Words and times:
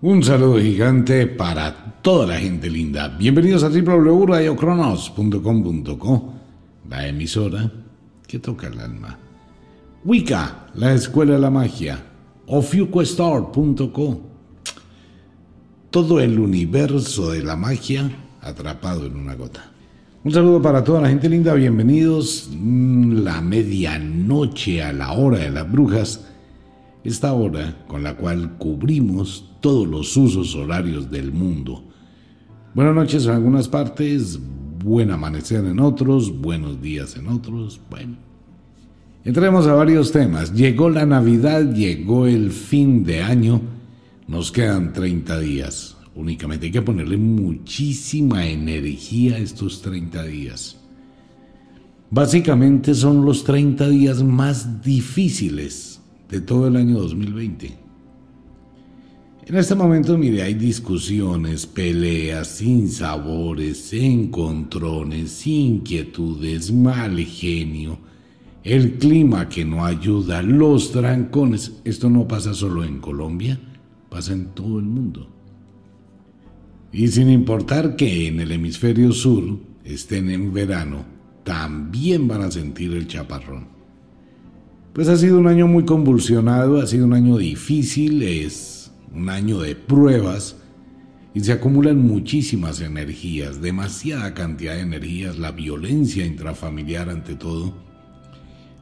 Un 0.00 0.22
saludo 0.22 0.60
gigante 0.60 1.26
para 1.26 1.74
toda 2.02 2.28
la 2.28 2.38
gente 2.38 2.70
linda. 2.70 3.08
Bienvenidos 3.08 3.64
a 3.64 3.68
www.radiocronos.com.co, 3.68 6.34
la 6.88 7.08
emisora 7.08 7.68
que 8.24 8.38
toca 8.38 8.68
el 8.68 8.78
alma. 8.78 9.18
Wicca, 10.04 10.68
la 10.76 10.94
escuela 10.94 11.32
de 11.32 11.40
la 11.40 11.50
magia. 11.50 11.98
Ofiuquestar.co, 12.46 14.20
todo 15.90 16.20
el 16.20 16.38
universo 16.38 17.32
de 17.32 17.42
la 17.42 17.56
magia 17.56 18.08
atrapado 18.40 19.04
en 19.04 19.16
una 19.16 19.34
gota. 19.34 19.72
Un 20.22 20.30
saludo 20.30 20.62
para 20.62 20.84
toda 20.84 21.00
la 21.00 21.08
gente 21.08 21.28
linda, 21.28 21.54
bienvenidos. 21.54 22.48
Mm, 22.52 23.24
la 23.24 23.40
medianoche 23.40 24.80
a 24.80 24.92
la 24.92 25.14
hora 25.14 25.38
de 25.38 25.50
las 25.50 25.68
brujas 25.68 26.24
esta 27.02 27.32
hora 27.32 27.84
con 27.88 28.04
la 28.04 28.16
cual 28.16 28.58
cubrimos 28.58 29.47
todos 29.60 29.86
los 29.86 30.16
usos 30.16 30.54
horarios 30.54 31.10
del 31.10 31.32
mundo. 31.32 31.84
Buenas 32.74 32.94
noches 32.94 33.26
en 33.26 33.32
algunas 33.32 33.68
partes, 33.68 34.38
buen 34.82 35.10
amanecer 35.10 35.64
en 35.64 35.80
otros, 35.80 36.36
buenos 36.40 36.80
días 36.80 37.16
en 37.16 37.28
otros, 37.28 37.80
bueno. 37.90 38.16
Entremos 39.24 39.66
a 39.66 39.74
varios 39.74 40.12
temas. 40.12 40.54
Llegó 40.54 40.88
la 40.88 41.04
Navidad, 41.04 41.74
llegó 41.74 42.26
el 42.26 42.50
fin 42.50 43.04
de 43.04 43.22
año, 43.22 43.60
nos 44.26 44.52
quedan 44.52 44.92
30 44.92 45.38
días. 45.40 45.96
Únicamente 46.14 46.66
hay 46.66 46.72
que 46.72 46.82
ponerle 46.82 47.16
muchísima 47.16 48.46
energía 48.46 49.36
a 49.36 49.38
estos 49.38 49.82
30 49.82 50.22
días. 50.24 50.76
Básicamente 52.10 52.94
son 52.94 53.24
los 53.24 53.44
30 53.44 53.88
días 53.88 54.22
más 54.22 54.82
difíciles 54.82 56.00
de 56.30 56.40
todo 56.40 56.68
el 56.68 56.76
año 56.76 56.98
2020. 56.98 57.87
En 59.48 59.56
este 59.56 59.74
momento, 59.74 60.18
mire, 60.18 60.42
hay 60.42 60.52
discusiones, 60.52 61.64
peleas, 61.64 62.48
sinsabores, 62.48 63.94
encontrones, 63.94 65.46
inquietudes, 65.46 66.70
mal 66.70 67.18
genio, 67.20 67.98
el 68.62 68.98
clima 68.98 69.48
que 69.48 69.64
no 69.64 69.86
ayuda, 69.86 70.42
los 70.42 70.92
trancones. 70.92 71.80
Esto 71.84 72.10
no 72.10 72.28
pasa 72.28 72.52
solo 72.52 72.84
en 72.84 72.98
Colombia, 72.98 73.58
pasa 74.10 74.34
en 74.34 74.48
todo 74.48 74.78
el 74.78 74.84
mundo. 74.84 75.30
Y 76.92 77.08
sin 77.08 77.30
importar 77.30 77.96
que 77.96 78.28
en 78.28 78.40
el 78.40 78.52
hemisferio 78.52 79.12
sur 79.12 79.44
estén 79.82 80.28
en 80.28 80.52
verano, 80.52 81.06
también 81.42 82.28
van 82.28 82.42
a 82.42 82.50
sentir 82.50 82.92
el 82.92 83.06
chaparrón. 83.06 83.66
Pues 84.92 85.08
ha 85.08 85.16
sido 85.16 85.38
un 85.38 85.46
año 85.46 85.66
muy 85.66 85.86
convulsionado, 85.86 86.82
ha 86.82 86.86
sido 86.86 87.06
un 87.06 87.14
año 87.14 87.38
difícil, 87.38 88.22
es 88.22 88.77
un 89.14 89.28
año 89.28 89.60
de 89.60 89.74
pruebas 89.74 90.56
y 91.34 91.40
se 91.40 91.52
acumulan 91.52 91.98
muchísimas 91.98 92.80
energías, 92.80 93.60
demasiada 93.60 94.34
cantidad 94.34 94.74
de 94.74 94.80
energías, 94.80 95.38
la 95.38 95.52
violencia 95.52 96.24
intrafamiliar 96.24 97.10
ante 97.10 97.36
todo, 97.36 97.74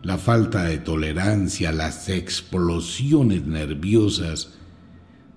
la 0.02 0.18
falta 0.18 0.64
de 0.64 0.78
tolerancia, 0.78 1.72
las 1.72 2.08
explosiones 2.08 3.46
nerviosas, 3.46 4.54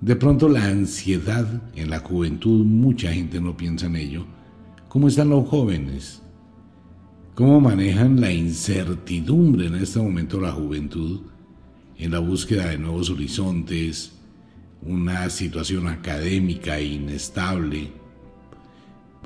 de 0.02 0.16
pronto 0.16 0.48
la 0.48 0.66
ansiedad 0.66 1.62
en 1.76 1.90
la 1.90 2.00
juventud, 2.00 2.66
mucha 2.66 3.12
gente 3.12 3.42
no 3.42 3.58
piensa 3.58 3.88
en 3.88 3.96
ello. 3.96 4.26
¿Cómo 4.88 5.08
están 5.08 5.30
los 5.30 5.48
jóvenes? 5.48 6.22
¿Cómo 7.36 7.60
manejan 7.60 8.22
la 8.22 8.32
incertidumbre 8.32 9.68
en 9.68 9.76
este 9.76 10.00
momento 10.00 10.40
la 10.40 10.52
juventud 10.52 11.22
en 11.98 12.12
la 12.12 12.20
búsqueda 12.20 12.68
de 12.68 12.78
nuevos 12.78 13.10
horizontes, 13.10 14.19
una 14.82 15.30
situación 15.30 15.88
académica 15.88 16.80
inestable? 16.80 17.92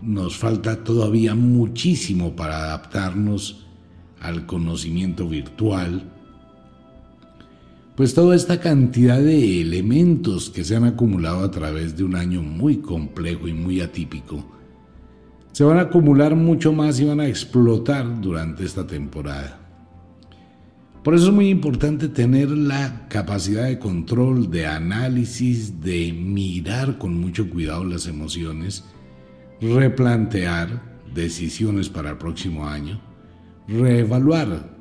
Nos 0.02 0.38
falta 0.38 0.84
todavía 0.84 1.36
muchísimo 1.36 2.36
para 2.36 2.58
adaptarnos 2.58 3.66
al 4.20 4.46
conocimiento 4.46 5.28
virtual, 5.28 6.10
pues 7.96 8.14
toda 8.14 8.36
esta 8.36 8.60
cantidad 8.60 9.20
de 9.20 9.62
elementos 9.62 10.50
que 10.50 10.64
se 10.64 10.76
han 10.76 10.86
acumulado 10.86 11.44
a 11.44 11.52
través 11.52 11.96
de 11.96 12.04
un 12.04 12.16
año 12.16 12.42
muy 12.42 12.78
complejo 12.78 13.48
y 13.48 13.54
muy 13.54 13.82
atípico, 13.82 14.44
se 15.52 15.64
van 15.64 15.78
a 15.78 15.82
acumular 15.82 16.36
mucho 16.36 16.74
más 16.74 17.00
y 17.00 17.06
van 17.06 17.20
a 17.20 17.28
explotar 17.28 18.20
durante 18.20 18.66
esta 18.66 18.88
temporada. 18.88 19.63
Por 21.04 21.16
eso 21.16 21.28
es 21.28 21.34
muy 21.34 21.50
importante 21.50 22.08
tener 22.08 22.50
la 22.50 23.08
capacidad 23.10 23.66
de 23.66 23.78
control, 23.78 24.50
de 24.50 24.68
análisis, 24.68 25.82
de 25.82 26.14
mirar 26.14 26.98
con 26.98 27.20
mucho 27.20 27.50
cuidado 27.50 27.84
las 27.84 28.08
emociones, 28.08 28.86
replantear 29.60 30.82
decisiones 31.14 31.90
para 31.90 32.12
el 32.12 32.18
próximo 32.18 32.68
año, 32.68 33.02
reevaluar 33.68 34.74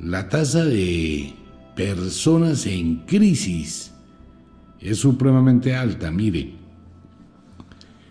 la 0.00 0.28
tasa 0.28 0.64
de 0.64 1.32
personas 1.76 2.66
en 2.66 3.04
crisis 3.06 3.92
es 4.80 4.98
supremamente 4.98 5.74
alta. 5.74 6.10
Mire, 6.10 6.54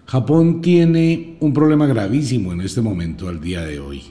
Japón 0.05 0.61
tiene 0.61 1.37
un 1.39 1.51
problema 1.51 1.85
gravísimo 1.85 2.53
en 2.53 2.61
este 2.61 2.81
momento 2.81 3.27
al 3.27 3.41
día 3.41 3.61
de 3.63 3.79
hoy. 3.79 4.03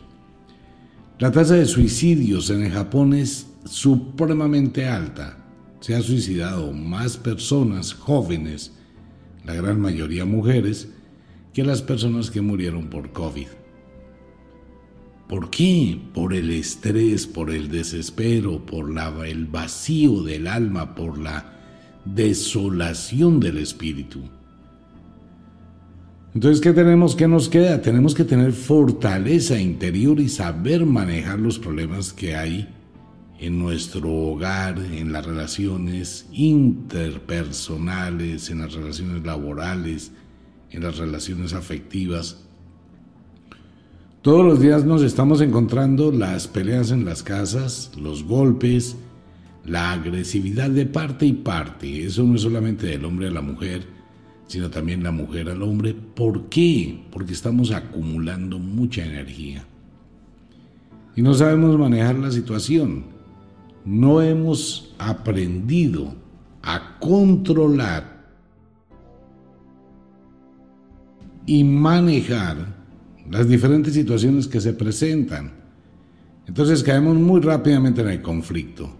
La 1.19 1.33
tasa 1.33 1.55
de 1.55 1.67
suicidios 1.67 2.49
en 2.51 2.63
el 2.63 2.71
Japón 2.71 3.13
es 3.13 3.49
supremamente 3.65 4.87
alta. 4.87 5.37
Se 5.81 5.97
han 5.97 6.05
suicidado 6.05 6.73
más 6.73 7.17
personas 7.17 7.93
jóvenes, 7.93 8.73
la 9.45 9.55
gran 9.55 9.81
mayoría 9.81 10.25
mujeres, 10.25 10.91
que 11.53 11.65
las 11.65 11.83
personas 11.83 12.31
que 12.31 12.41
murieron 12.41 12.87
por 12.87 13.11
COVID. 13.11 13.49
¿Por 15.29 15.51
qué? 15.51 16.01
Por 16.15 16.35
el 16.35 16.51
estrés, 16.51 17.27
por 17.27 17.51
el 17.51 17.69
desespero, 17.69 18.65
por 18.65 18.89
el 19.27 19.47
vacío 19.47 20.23
del 20.23 20.47
alma, 20.47 20.95
por 20.95 21.19
la 21.19 21.53
desolación 22.05 23.41
del 23.41 23.59
espíritu. 23.59 24.21
Entonces, 26.35 26.61
¿qué 26.61 26.73
tenemos? 26.73 27.17
¿Qué 27.17 27.27
nos 27.27 27.49
queda? 27.49 27.81
Tenemos 27.81 28.15
que 28.15 28.25
tener 28.25 28.53
fortaleza 28.53 29.59
interior 29.59 30.21
y 30.21 30.29
saber 30.29 30.85
manejar 30.85 31.39
los 31.39 31.59
problemas 31.59 32.13
que 32.13 32.37
hay 32.37 32.69
en 33.41 33.59
nuestro 33.59 34.13
hogar, 34.13 34.79
en 34.79 35.13
las 35.13 35.25
relaciones 35.25 36.27
interpersonales, 36.33 38.51
en 38.51 38.59
las 38.59 38.75
relaciones 38.75 39.25
laborales, 39.25 40.13
en 40.71 40.83
las 40.83 40.99
relaciones 40.99 41.55
afectivas. 41.55 42.45
Todos 44.21 44.45
los 44.45 44.61
días 44.61 44.85
nos 44.85 45.03
estamos 45.03 45.41
encontrando 45.41 46.13
las 46.13 46.49
peleas 46.49 46.91
en 46.91 47.05
las 47.05 47.23
casas, 47.23 47.93
los 47.97 48.25
golpes, 48.25 48.97
la 49.65 49.93
agresividad 49.93 50.71
de 50.71 50.85
parte 50.85 51.25
y 51.25 51.33
parte. 51.33 52.05
Eso 52.05 52.25
no 52.25 52.35
es 52.35 52.43
solamente 52.43 52.87
del 52.87 53.05
hombre 53.05 53.29
a 53.29 53.31
la 53.31 53.41
mujer, 53.41 53.98
sino 54.49 54.71
también 54.71 55.03
la 55.03 55.13
mujer 55.13 55.49
al 55.51 55.63
hombre. 55.63 55.95
¿Por 55.95 56.49
qué? 56.49 57.05
Porque 57.13 57.35
estamos 57.35 57.71
acumulando 57.71 58.59
mucha 58.59 59.05
energía. 59.05 59.65
Y 61.15 61.23
no 61.23 61.35
sabemos 61.35 61.79
manejar 61.79 62.17
la 62.17 62.31
situación. 62.31 63.05
No 63.85 64.21
hemos 64.23 64.95
aprendido 64.99 66.15
a 66.63 66.99
controlar 66.99 68.19
y 71.47 71.63
manejar 71.65 72.77
las 73.31 73.49
diferentes 73.49 73.95
situaciones 73.95 74.49
que 74.49 74.61
se 74.61 74.73
presentan. 74.73 75.53
Entonces 76.47 76.83
caemos 76.83 77.17
muy 77.17 77.41
rápidamente 77.41 78.01
en 78.01 78.09
el 78.09 78.23
conflicto. 78.23 78.98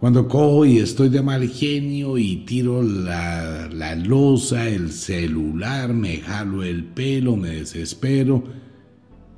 Cuando 0.00 0.26
cojo 0.28 0.64
y 0.64 0.78
estoy 0.78 1.10
de 1.10 1.20
mal 1.20 1.46
genio 1.46 2.16
y 2.16 2.36
tiro 2.46 2.82
la, 2.82 3.68
la 3.68 3.94
losa, 3.94 4.66
el 4.66 4.92
celular, 4.92 5.92
me 5.92 6.16
jalo 6.16 6.64
el 6.64 6.84
pelo, 6.84 7.36
me 7.36 7.50
desespero, 7.50 8.42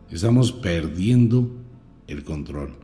estamos 0.08 0.52
perdiendo 0.52 1.50
el 2.06 2.22
control. 2.22 2.75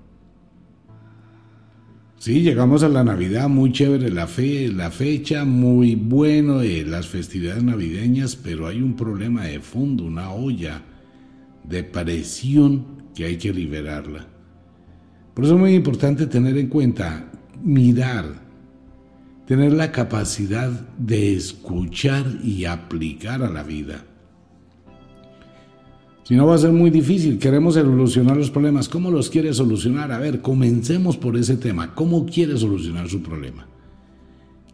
Sí, 2.17 2.41
llegamos 2.41 2.82
a 2.82 2.88
la 2.88 3.05
Navidad, 3.05 3.49
muy 3.49 3.70
chévere 3.70 4.11
la, 4.11 4.26
fe, 4.26 4.73
la 4.73 4.91
fecha, 4.91 5.44
muy 5.44 5.94
bueno, 5.94 6.58
de 6.58 6.85
las 6.85 7.06
festividades 7.06 7.62
navideñas, 7.62 8.35
pero 8.35 8.67
hay 8.67 8.82
un 8.82 8.97
problema 8.97 9.44
de 9.44 9.61
fondo, 9.61 10.03
una 10.03 10.32
olla 10.32 10.82
de 11.62 11.85
presión 11.85 12.85
que 13.14 13.25
hay 13.25 13.37
que 13.37 13.53
liberarla. 13.53 14.26
Por 15.32 15.44
eso 15.44 15.55
es 15.55 15.61
muy 15.61 15.75
importante 15.75 16.26
tener 16.26 16.58
en 16.58 16.67
cuenta 16.67 17.31
mirar, 17.62 18.43
tener 19.46 19.72
la 19.72 19.93
capacidad 19.93 20.70
de 20.99 21.34
escuchar 21.34 22.26
y 22.43 22.64
aplicar 22.64 23.43
a 23.43 23.50
la 23.50 23.62
vida. 23.62 24.05
Si 26.28 26.34
no 26.34 26.46
va 26.46 26.56
a 26.56 26.58
ser 26.58 26.72
muy 26.72 26.90
difícil, 26.90 27.38
queremos 27.38 27.72
solucionar 27.72 28.37
los 28.37 28.50
problemas. 28.50 28.87
¿Cómo 28.87 29.10
los 29.10 29.31
quiere 29.31 29.55
solucionar? 29.55 30.12
A 30.12 30.19
ver, 30.19 30.43
comencemos 30.43 31.16
por 31.16 31.38
ese 31.38 31.56
tema. 31.56 31.94
¿Cómo 31.94 32.26
quiere 32.26 32.58
solucionar 32.58 33.08
su 33.08 33.22
problema? 33.22 33.66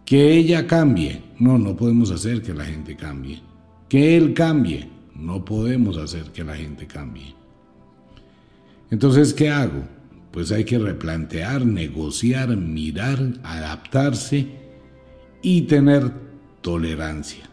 Que 0.05 0.33
ella 0.33 0.67
cambie. 0.67 1.23
No, 1.39 1.57
no 1.57 1.77
podemos 1.77 2.11
hacer 2.11 2.43
que 2.43 2.53
la 2.53 2.65
gente 2.65 2.97
cambie. 2.97 3.41
Que 3.89 4.17
él 4.17 4.35
cambie. 4.35 4.89
No 5.15 5.45
podemos 5.45 5.97
hacer 5.97 6.25
que 6.33 6.43
la 6.43 6.57
gente 6.57 6.89
cambie. 6.89 7.37
Entonces, 8.91 9.33
¿qué 9.33 9.49
hago? 9.49 9.85
Pues 10.35 10.51
hay 10.51 10.65
que 10.65 10.79
replantear, 10.81 11.65
negociar, 11.65 12.57
mirar, 12.57 13.35
adaptarse 13.45 14.49
y 15.43 15.63
tener 15.63 16.11
tolerancia. 16.61 17.49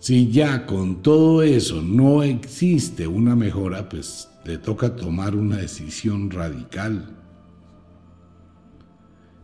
Si 0.00 0.28
ya 0.28 0.66
con 0.66 1.00
todo 1.00 1.44
eso 1.44 1.82
no 1.82 2.24
existe 2.24 3.06
una 3.06 3.36
mejora, 3.36 3.88
pues 3.88 4.28
le 4.44 4.58
toca 4.58 4.96
tomar 4.96 5.36
una 5.36 5.58
decisión 5.58 6.32
radical. 6.32 7.16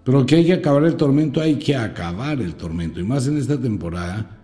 Pero 0.03 0.27
que 0.27 0.35
hay 0.35 0.47
que 0.47 0.55
acabar 0.55 0.83
el 0.83 0.97
tormento, 0.97 1.41
hay 1.41 1.61
que 1.61 1.77
acabar 1.77 2.41
el 2.41 2.57
tormento. 2.57 2.99
Y 2.99 3.05
más 3.05 3.29
en 3.29 3.39
esta 3.39 3.61
temporada, 3.61 4.41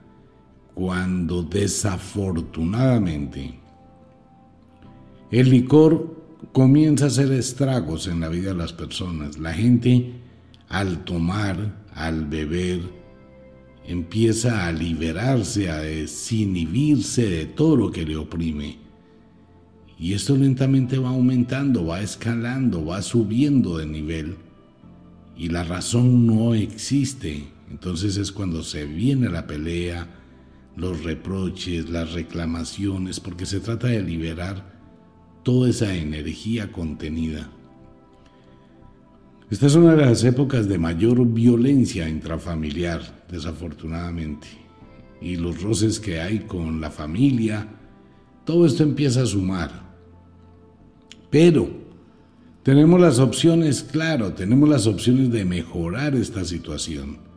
cuando 0.74 1.42
desafortunadamente 1.42 3.58
el 5.32 5.50
licor 5.50 6.19
comienza 6.52 7.04
a 7.04 7.08
hacer 7.08 7.32
estragos 7.32 8.06
en 8.06 8.20
la 8.20 8.28
vida 8.28 8.50
de 8.50 8.58
las 8.58 8.72
personas. 8.72 9.38
La 9.38 9.52
gente 9.52 10.14
al 10.69 11.04
tomar, 11.04 11.84
al 11.94 12.26
beber, 12.26 12.81
empieza 13.87 14.66
a 14.66 14.72
liberarse, 14.72 15.70
a 15.70 15.78
desinhibirse 15.78 17.28
de 17.28 17.46
todo 17.46 17.76
lo 17.76 17.90
que 17.90 18.06
le 18.06 18.16
oprime. 18.16 18.78
Y 19.98 20.14
esto 20.14 20.37
lentamente 20.37 20.98
va 20.98 21.10
aumentando, 21.10 21.84
va 21.87 22.00
escalando, 22.00 22.84
va 22.84 23.02
subiendo 23.02 23.78
de 23.78 23.86
nivel. 23.86 24.36
Y 25.36 25.48
la 25.48 25.64
razón 25.64 26.26
no 26.26 26.54
existe. 26.54 27.48
Entonces 27.70 28.16
es 28.16 28.32
cuando 28.32 28.62
se 28.62 28.86
viene 28.86 29.28
la 29.28 29.46
pelea, 29.46 30.08
los 30.76 31.04
reproches, 31.04 31.90
las 31.90 32.12
reclamaciones, 32.12 33.20
porque 33.20 33.44
se 33.44 33.60
trata 33.60 33.88
de 33.88 34.02
liberar 34.02 34.80
toda 35.42 35.70
esa 35.70 35.94
energía 35.94 36.70
contenida. 36.72 37.50
Esta 39.50 39.66
es 39.66 39.75
una 39.75 39.94
de 39.94 40.06
las 40.06 40.22
épocas 40.22 40.69
de 40.69 40.78
mayor 40.78 41.26
violencia 41.26 42.08
intrafamiliar, 42.08 43.25
desafortunadamente. 43.28 44.46
Y 45.20 45.37
los 45.37 45.62
roces 45.62 45.98
que 45.98 46.20
hay 46.20 46.40
con 46.40 46.81
la 46.81 46.90
familia, 46.90 47.69
todo 48.44 48.64
esto 48.64 48.82
empieza 48.82 49.22
a 49.22 49.26
sumar. 49.26 49.90
Pero 51.31 51.69
tenemos 52.62 53.00
las 53.00 53.19
opciones, 53.19 53.82
claro, 53.82 54.34
tenemos 54.34 54.69
las 54.69 54.86
opciones 54.86 55.31
de 55.32 55.44
mejorar 55.44 56.14
esta 56.14 56.44
situación. 56.44 57.30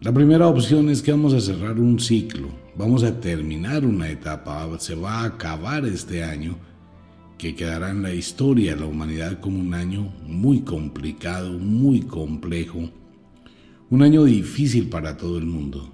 La 0.00 0.12
primera 0.12 0.48
opción 0.48 0.90
es 0.90 1.02
que 1.02 1.12
vamos 1.12 1.32
a 1.32 1.40
cerrar 1.40 1.78
un 1.78 1.98
ciclo, 1.98 2.48
vamos 2.76 3.02
a 3.04 3.20
terminar 3.20 3.86
una 3.86 4.10
etapa, 4.10 4.68
se 4.78 4.94
va 4.94 5.20
a 5.20 5.24
acabar 5.24 5.86
este 5.86 6.22
año 6.22 6.56
que 7.38 7.54
quedará 7.54 7.90
en 7.90 8.02
la 8.02 8.12
historia 8.12 8.76
la 8.76 8.86
humanidad 8.86 9.40
como 9.40 9.58
un 9.58 9.72
año 9.72 10.12
muy 10.26 10.60
complicado, 10.60 11.58
muy 11.58 12.02
complejo, 12.02 12.90
un 13.90 14.02
año 14.02 14.24
difícil 14.24 14.88
para 14.88 15.16
todo 15.16 15.38
el 15.38 15.46
mundo. 15.46 15.90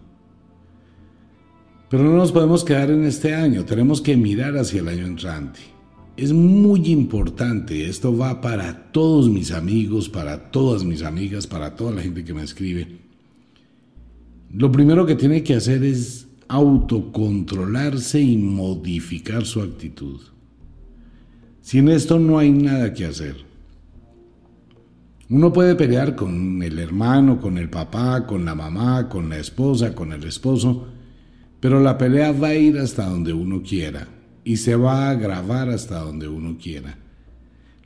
Pero 1.88 2.04
no 2.04 2.16
nos 2.16 2.32
podemos 2.32 2.64
quedar 2.64 2.90
en 2.90 3.04
este 3.04 3.34
año, 3.34 3.64
tenemos 3.64 4.00
que 4.00 4.16
mirar 4.16 4.56
hacia 4.56 4.80
el 4.80 4.88
año 4.88 5.06
entrante. 5.06 5.60
Es 6.16 6.32
muy 6.32 6.90
importante, 6.90 7.88
esto 7.88 8.16
va 8.16 8.40
para 8.40 8.90
todos 8.92 9.28
mis 9.28 9.52
amigos, 9.52 10.08
para 10.08 10.50
todas 10.50 10.84
mis 10.84 11.02
amigas, 11.02 11.46
para 11.46 11.74
toda 11.76 11.92
la 11.92 12.02
gente 12.02 12.24
que 12.24 12.34
me 12.34 12.42
escribe. 12.42 13.09
Lo 14.52 14.72
primero 14.72 15.06
que 15.06 15.14
tiene 15.14 15.44
que 15.44 15.54
hacer 15.54 15.84
es 15.84 16.26
autocontrolarse 16.48 18.20
y 18.20 18.36
modificar 18.36 19.44
su 19.44 19.62
actitud. 19.62 20.20
Sin 21.60 21.88
esto 21.88 22.18
no 22.18 22.38
hay 22.38 22.50
nada 22.50 22.92
que 22.92 23.06
hacer. 23.06 23.36
Uno 25.28 25.52
puede 25.52 25.76
pelear 25.76 26.16
con 26.16 26.60
el 26.64 26.80
hermano, 26.80 27.40
con 27.40 27.58
el 27.58 27.70
papá, 27.70 28.26
con 28.26 28.44
la 28.44 28.56
mamá, 28.56 29.08
con 29.08 29.28
la 29.28 29.38
esposa, 29.38 29.94
con 29.94 30.12
el 30.12 30.24
esposo, 30.24 30.88
pero 31.60 31.78
la 31.78 31.96
pelea 31.96 32.32
va 32.32 32.48
a 32.48 32.56
ir 32.56 32.76
hasta 32.78 33.08
donde 33.08 33.32
uno 33.32 33.62
quiera 33.62 34.08
y 34.42 34.56
se 34.56 34.74
va 34.74 35.06
a 35.06 35.10
agravar 35.10 35.70
hasta 35.70 36.00
donde 36.00 36.26
uno 36.26 36.58
quiera. 36.60 36.98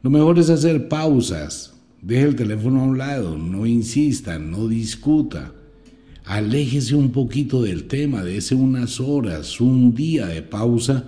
Lo 0.01 0.09
mejor 0.09 0.39
es 0.39 0.49
hacer 0.49 0.89
pausas, 0.89 1.75
deje 2.01 2.23
el 2.23 2.37
teléfono 2.37 2.81
a 2.81 2.85
un 2.85 2.97
lado, 2.97 3.37
no 3.37 3.67
insista, 3.67 4.39
no 4.39 4.67
discuta 4.67 5.53
aléjese 6.25 6.95
un 6.95 7.13
poquito 7.13 7.63
del 7.63 7.85
tema, 7.85 8.25
dése 8.25 8.55
unas 8.55 9.01
horas, 9.01 9.61
un 9.61 9.95
día 9.95 10.27
de 10.27 10.43
pausa 10.43 11.05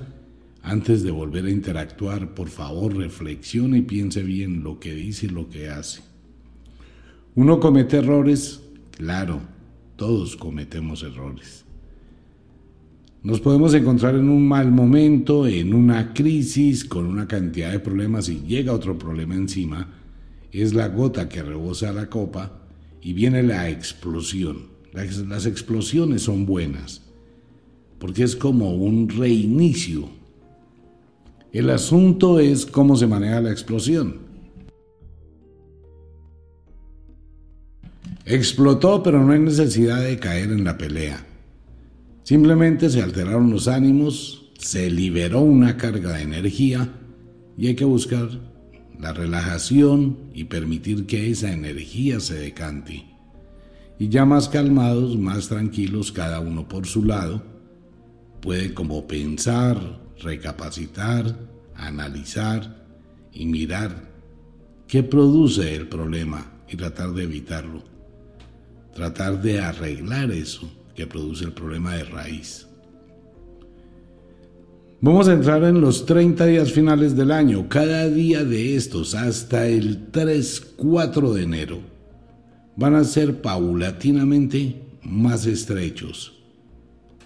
antes 0.62 1.02
de 1.02 1.10
volver 1.10 1.46
a 1.46 1.50
interactuar. 1.50 2.34
Por 2.34 2.48
favor, 2.48 2.96
reflexione 2.96 3.78
y 3.78 3.82
piense 3.82 4.22
bien 4.22 4.62
lo 4.62 4.78
que 4.78 4.94
dice 4.94 5.26
y 5.26 5.30
lo 5.30 5.48
que 5.48 5.68
hace. 5.68 6.02
Uno 7.34 7.60
comete 7.60 7.98
errores, 7.98 8.60
claro, 8.92 9.40
todos 9.96 10.36
cometemos 10.36 11.02
errores. 11.02 11.64
Nos 13.22 13.40
podemos 13.40 13.74
encontrar 13.74 14.14
en 14.14 14.28
un 14.28 14.46
mal 14.46 14.70
momento, 14.70 15.46
en 15.46 15.74
una 15.74 16.14
crisis, 16.14 16.84
con 16.84 17.06
una 17.06 17.26
cantidad 17.26 17.72
de 17.72 17.80
problemas 17.80 18.28
y 18.28 18.40
llega 18.42 18.72
otro 18.72 18.96
problema 18.96 19.34
encima. 19.34 19.88
Es 20.52 20.74
la 20.74 20.88
gota 20.88 21.28
que 21.28 21.42
rebosa 21.42 21.92
la 21.92 22.08
copa 22.08 22.60
y 23.02 23.14
viene 23.14 23.42
la 23.42 23.68
explosión. 23.68 24.75
Las, 24.96 25.44
explosiones 25.44 26.22
son 26.22 26.46
buenas, 26.46 27.02
porque 27.98 28.22
es 28.22 28.34
como 28.34 28.74
un 28.74 29.10
reinicio. 29.10 30.08
El 31.52 31.68
asunto 31.68 32.40
es 32.40 32.64
cómo 32.64 32.96
se 32.96 33.06
maneja 33.06 33.42
la 33.42 33.50
explosión. 33.50 34.20
Explotó, 38.24 39.02
pero 39.02 39.22
no 39.22 39.34
hay 39.34 39.40
necesidad 39.40 40.00
de 40.00 40.18
caer 40.18 40.50
en 40.50 40.64
la 40.64 40.78
pelea. 40.78 41.26
Simplemente 42.22 42.88
se 42.88 43.02
alteraron 43.02 43.50
los 43.50 43.68
ánimos, 43.68 44.50
se 44.58 44.90
liberó 44.90 45.40
una 45.40 45.76
carga 45.76 46.14
de 46.14 46.22
energía 46.22 46.90
y 47.58 47.66
hay 47.66 47.74
que 47.74 47.84
buscar 47.84 48.30
la 48.98 49.12
relajación 49.12 50.16
y 50.32 50.44
permitir 50.44 51.04
que 51.04 51.30
esa 51.30 51.52
energía 51.52 52.18
se 52.18 52.36
decante 52.36 53.15
y 53.98 54.08
ya 54.08 54.24
más 54.24 54.48
calmados, 54.48 55.16
más 55.16 55.48
tranquilos, 55.48 56.12
cada 56.12 56.40
uno 56.40 56.68
por 56.68 56.86
su 56.86 57.04
lado, 57.04 57.42
puede 58.40 58.74
como 58.74 59.06
pensar, 59.06 60.00
recapacitar, 60.20 61.36
analizar 61.74 62.84
y 63.32 63.46
mirar 63.46 64.10
qué 64.86 65.02
produce 65.02 65.74
el 65.74 65.88
problema 65.88 66.52
y 66.68 66.76
tratar 66.76 67.12
de 67.12 67.24
evitarlo. 67.24 67.82
Tratar 68.94 69.40
de 69.42 69.60
arreglar 69.60 70.30
eso 70.30 70.70
que 70.94 71.06
produce 71.06 71.44
el 71.44 71.52
problema 71.52 71.94
de 71.94 72.04
raíz. 72.04 72.66
Vamos 75.00 75.28
a 75.28 75.34
entrar 75.34 75.62
en 75.64 75.80
los 75.80 76.06
30 76.06 76.46
días 76.46 76.72
finales 76.72 77.14
del 77.14 77.30
año, 77.30 77.68
cada 77.68 78.08
día 78.08 78.44
de 78.44 78.76
estos 78.76 79.14
hasta 79.14 79.66
el 79.66 80.10
3-4 80.10 81.32
de 81.32 81.42
enero 81.42 81.95
van 82.76 82.94
a 82.94 83.04
ser 83.04 83.40
paulatinamente 83.40 84.82
más 85.02 85.46
estrechos, 85.46 86.34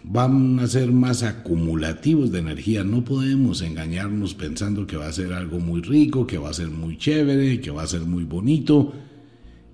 van 0.04 0.60
a 0.60 0.66
ser 0.66 0.92
más 0.92 1.22
acumulativos 1.22 2.30
de 2.30 2.38
energía. 2.38 2.84
No 2.84 3.04
podemos 3.04 3.60
engañarnos 3.60 4.34
pensando 4.34 4.86
que 4.86 4.96
va 4.96 5.08
a 5.08 5.12
ser 5.12 5.32
algo 5.32 5.58
muy 5.58 5.82
rico, 5.82 6.26
que 6.26 6.38
va 6.38 6.50
a 6.50 6.54
ser 6.54 6.68
muy 6.68 6.96
chévere, 6.96 7.60
que 7.60 7.70
va 7.70 7.82
a 7.82 7.88
ser 7.88 8.02
muy 8.02 8.24
bonito, 8.24 8.92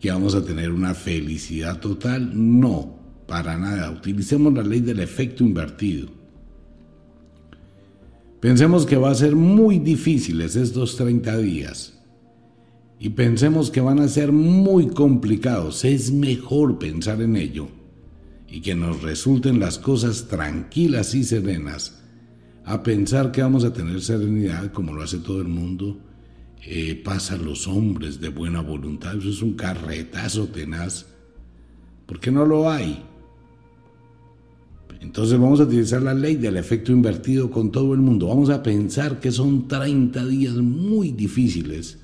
que 0.00 0.10
vamos 0.10 0.34
a 0.34 0.44
tener 0.44 0.72
una 0.72 0.94
felicidad 0.94 1.78
total. 1.78 2.30
No, 2.34 2.96
para 3.26 3.56
nada. 3.56 3.90
Utilicemos 3.90 4.52
la 4.54 4.62
ley 4.62 4.80
del 4.80 5.00
efecto 5.00 5.44
invertido. 5.44 6.08
Pensemos 8.40 8.86
que 8.86 8.96
va 8.96 9.10
a 9.10 9.14
ser 9.14 9.34
muy 9.34 9.78
difíciles 9.78 10.56
estos 10.56 10.96
30 10.96 11.38
días 11.38 11.95
y 12.98 13.10
pensemos 13.10 13.70
que 13.70 13.80
van 13.80 14.00
a 14.00 14.08
ser 14.08 14.32
muy 14.32 14.88
complicados, 14.88 15.84
es 15.84 16.10
mejor 16.10 16.78
pensar 16.78 17.20
en 17.20 17.36
ello 17.36 17.68
y 18.48 18.60
que 18.60 18.74
nos 18.74 19.02
resulten 19.02 19.60
las 19.60 19.78
cosas 19.78 20.28
tranquilas 20.28 21.14
y 21.14 21.24
serenas, 21.24 22.02
a 22.64 22.82
pensar 22.82 23.32
que 23.32 23.42
vamos 23.42 23.64
a 23.64 23.72
tener 23.72 24.00
serenidad 24.00 24.72
como 24.72 24.94
lo 24.94 25.02
hace 25.02 25.18
todo 25.18 25.40
el 25.40 25.48
mundo, 25.48 25.98
eh, 26.64 27.00
pasa 27.04 27.36
los 27.36 27.68
hombres 27.68 28.20
de 28.20 28.30
buena 28.30 28.60
voluntad, 28.60 29.16
eso 29.16 29.28
es 29.28 29.42
un 29.42 29.54
carretazo 29.54 30.46
tenaz, 30.46 31.06
porque 32.06 32.30
no 32.30 32.46
lo 32.46 32.70
hay. 32.70 33.04
Entonces 35.00 35.38
vamos 35.38 35.60
a 35.60 35.64
utilizar 35.64 36.02
la 36.02 36.14
ley 36.14 36.36
del 36.36 36.56
efecto 36.56 36.90
invertido 36.90 37.50
con 37.50 37.70
todo 37.70 37.92
el 37.92 38.00
mundo. 38.00 38.28
Vamos 38.28 38.48
a 38.48 38.62
pensar 38.62 39.20
que 39.20 39.30
son 39.30 39.68
30 39.68 40.24
días 40.26 40.54
muy 40.54 41.12
difíciles 41.12 41.98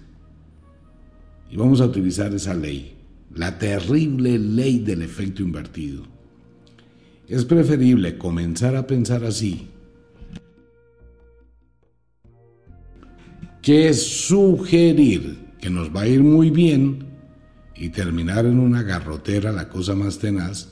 y 1.53 1.57
vamos 1.57 1.81
a 1.81 1.87
utilizar 1.87 2.35
esa 2.35 2.55
ley 2.55 2.97
la 3.35 3.59
terrible 3.59 4.39
ley 4.39 4.79
del 4.79 5.03
efecto 5.03 5.43
invertido. 5.43 6.03
Es 7.29 7.45
preferible 7.45 8.19
comenzar 8.19 8.77
a 8.77 8.87
pensar 8.87 9.25
así 9.25 9.69
que 13.63 13.95
sugerir 13.95 15.39
que 15.61 15.71
nos 15.71 15.95
va 15.95 16.03
a 16.03 16.09
ir 16.09 16.23
muy 16.23 16.51
bien 16.51 17.07
y 17.77 17.91
terminar 17.91 18.45
en 18.45 18.59
una 18.59 18.83
garrotera, 18.83 19.53
la 19.53 19.69
cosa 19.69 19.95
más 19.95 20.19
tenaz. 20.19 20.69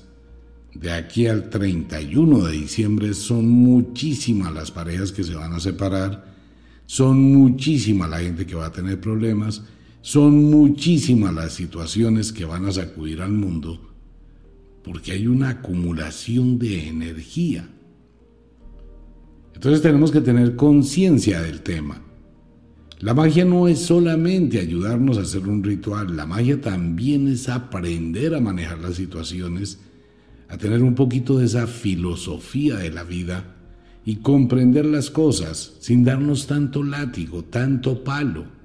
De 0.75 0.91
aquí 0.93 1.27
al 1.27 1.51
31 1.51 2.47
de 2.47 2.53
diciembre 2.53 3.15
son 3.15 3.49
muchísimas 3.49 4.53
las 4.53 4.71
parejas 4.71 5.13
que 5.13 5.25
se 5.25 5.35
van 5.35 5.53
a 5.53 5.61
separar, 5.61 6.25
son 6.87 7.21
muchísima 7.21 8.09
la 8.09 8.19
gente 8.19 8.47
que 8.47 8.57
va 8.57 8.67
a 8.67 8.73
tener 8.73 9.01
problemas, 9.01 9.63
son 10.02 10.50
muchísimas 10.50 11.35
las 11.35 11.52
situaciones 11.52 12.33
que 12.33 12.45
van 12.45 12.64
a 12.66 12.73
sacudir 12.73 13.21
al 13.21 13.33
mundo, 13.33 13.80
porque 14.83 15.12
hay 15.12 15.26
una 15.26 15.50
acumulación 15.50 16.59
de 16.59 16.88
energía. 16.88 17.69
Entonces 19.54 19.83
tenemos 19.83 20.11
que 20.11 20.23
tener 20.23 20.57
conciencia 20.57 21.42
del 21.42 21.61
tema. 21.61 22.02
La 23.00 23.14
magia 23.14 23.45
no 23.45 23.69
es 23.69 23.78
solamente 23.78 24.59
ayudarnos 24.59 25.19
a 25.19 25.23
hacer 25.23 25.49
un 25.49 25.62
ritual, 25.62 26.16
la 26.16 26.26
magia 26.26 26.61
también 26.61 27.28
es 27.28 27.49
aprender 27.49 28.35
a 28.35 28.40
manejar 28.40 28.78
las 28.78 28.97
situaciones, 28.97 29.80
a 30.49 30.59
tener 30.59 30.83
un 30.83 30.95
poquito 30.95 31.38
de 31.38 31.47
esa 31.47 31.66
filosofía 31.66 32.76
de 32.76 32.90
la 32.90 33.04
vida 33.04 33.57
y 34.04 34.16
comprender 34.16 34.85
las 34.85 35.11
cosas 35.11 35.75
sin 35.80 36.04
darnos 36.04 36.47
tanto 36.47 36.83
látigo, 36.83 37.45
tanto 37.45 38.02
palo. 38.02 38.60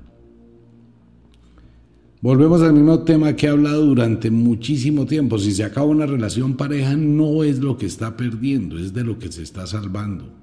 Volvemos 2.25 2.63
al 2.63 2.73
mismo 2.73 3.03
tema 3.03 3.35
que 3.35 3.45
he 3.45 3.49
hablado 3.49 3.85
durante 3.85 4.31
muchísimo 4.31 5.05
tiempo. 5.05 5.37
Si 5.37 5.51
se 5.51 5.63
acaba 5.63 5.85
una 5.85 6.07
relación 6.07 6.57
pareja 6.57 6.95
no 6.95 7.43
es 7.43 7.59
lo 7.59 7.77
que 7.77 7.85
está 7.85 8.17
perdiendo, 8.17 8.79
es 8.79 8.95
de 8.95 9.03
lo 9.03 9.19
que 9.19 9.31
se 9.31 9.43
está 9.43 9.67
salvando. 9.67 10.33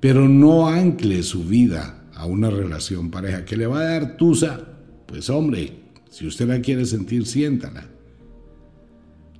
Pero 0.00 0.26
no 0.26 0.66
ancle 0.66 1.22
su 1.22 1.44
vida 1.44 2.02
a 2.14 2.24
una 2.24 2.48
relación 2.48 3.10
pareja 3.10 3.44
que 3.44 3.58
le 3.58 3.66
va 3.66 3.80
a 3.80 3.84
dar 3.90 4.16
tusa, 4.16 4.66
pues 5.04 5.28
hombre, 5.28 5.80
si 6.08 6.26
usted 6.26 6.48
la 6.48 6.62
quiere 6.62 6.86
sentir, 6.86 7.26
siéntala. 7.26 7.86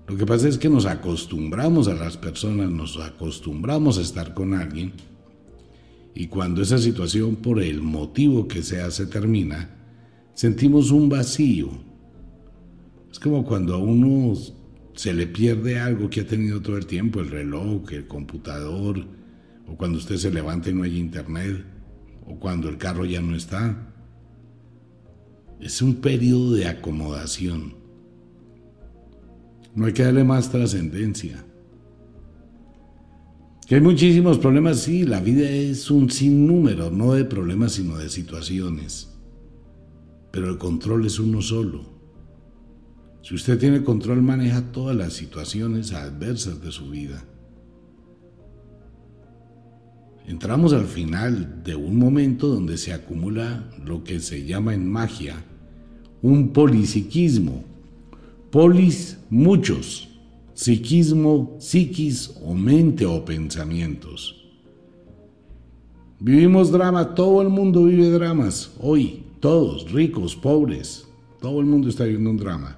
Lo 0.08 0.14
que 0.14 0.26
pasa 0.26 0.46
es 0.46 0.58
que 0.58 0.68
nos 0.68 0.84
acostumbramos 0.84 1.88
a 1.88 1.94
las 1.94 2.18
personas, 2.18 2.70
nos 2.70 2.98
acostumbramos 3.00 3.96
a 3.96 4.02
estar 4.02 4.34
con 4.34 4.52
alguien 4.52 4.92
y 6.14 6.26
cuando 6.26 6.60
esa 6.60 6.76
situación 6.76 7.36
por 7.36 7.62
el 7.62 7.80
motivo 7.80 8.46
que 8.46 8.62
sea 8.62 8.90
se 8.90 9.06
termina, 9.06 9.77
sentimos 10.38 10.92
un 10.92 11.08
vacío. 11.08 11.68
Es 13.10 13.18
como 13.18 13.44
cuando 13.44 13.74
a 13.74 13.78
uno 13.78 14.34
se 14.94 15.12
le 15.12 15.26
pierde 15.26 15.80
algo 15.80 16.08
que 16.08 16.20
ha 16.20 16.26
tenido 16.28 16.62
todo 16.62 16.76
el 16.76 16.86
tiempo, 16.86 17.18
el 17.18 17.28
reloj, 17.28 17.92
el 17.92 18.06
computador, 18.06 19.04
o 19.66 19.76
cuando 19.76 19.98
usted 19.98 20.14
se 20.14 20.30
levanta 20.30 20.70
y 20.70 20.74
no 20.74 20.84
hay 20.84 20.96
internet 20.96 21.64
o 22.24 22.38
cuando 22.38 22.68
el 22.68 22.78
carro 22.78 23.04
ya 23.04 23.20
no 23.20 23.34
está. 23.34 23.92
Es 25.58 25.82
un 25.82 25.96
periodo 25.96 26.52
de 26.52 26.68
acomodación. 26.68 27.74
No 29.74 29.86
hay 29.86 29.92
que 29.92 30.04
darle 30.04 30.22
más 30.22 30.52
trascendencia. 30.52 31.44
Que 33.66 33.74
hay 33.74 33.80
muchísimos 33.80 34.38
problemas, 34.38 34.78
sí, 34.78 35.02
la 35.02 35.18
vida 35.18 35.50
es 35.50 35.90
un 35.90 36.08
sinnúmero, 36.08 36.92
no 36.92 37.14
de 37.14 37.24
problemas, 37.24 37.72
sino 37.72 37.96
de 37.96 38.08
situaciones. 38.08 39.17
Pero 40.38 40.50
el 40.52 40.58
control 40.58 41.04
es 41.04 41.18
uno 41.18 41.42
solo. 41.42 41.80
Si 43.22 43.34
usted 43.34 43.58
tiene 43.58 43.82
control, 43.82 44.22
maneja 44.22 44.70
todas 44.70 44.94
las 44.94 45.14
situaciones 45.14 45.92
adversas 45.92 46.62
de 46.62 46.70
su 46.70 46.90
vida. 46.90 47.24
Entramos 50.28 50.72
al 50.72 50.84
final 50.84 51.64
de 51.64 51.74
un 51.74 51.98
momento 51.98 52.46
donde 52.46 52.78
se 52.78 52.92
acumula 52.92 53.68
lo 53.84 54.04
que 54.04 54.20
se 54.20 54.46
llama 54.46 54.74
en 54.74 54.88
magia 54.88 55.44
un 56.22 56.52
polipsiquismo. 56.52 57.64
Polis, 58.52 59.18
muchos. 59.30 60.08
Psiquismo, 60.54 61.56
psiquis 61.58 62.32
o 62.44 62.54
mente 62.54 63.04
o 63.04 63.24
pensamientos. 63.24 64.36
Vivimos 66.20 66.70
drama, 66.70 67.16
todo 67.16 67.42
el 67.42 67.48
mundo 67.48 67.86
vive 67.86 68.08
dramas. 68.10 68.70
Hoy, 68.78 69.24
todos, 69.40 69.90
ricos, 69.92 70.36
pobres, 70.36 71.08
todo 71.40 71.60
el 71.60 71.66
mundo 71.66 71.88
está 71.88 72.04
viviendo 72.04 72.30
un 72.30 72.36
drama. 72.36 72.76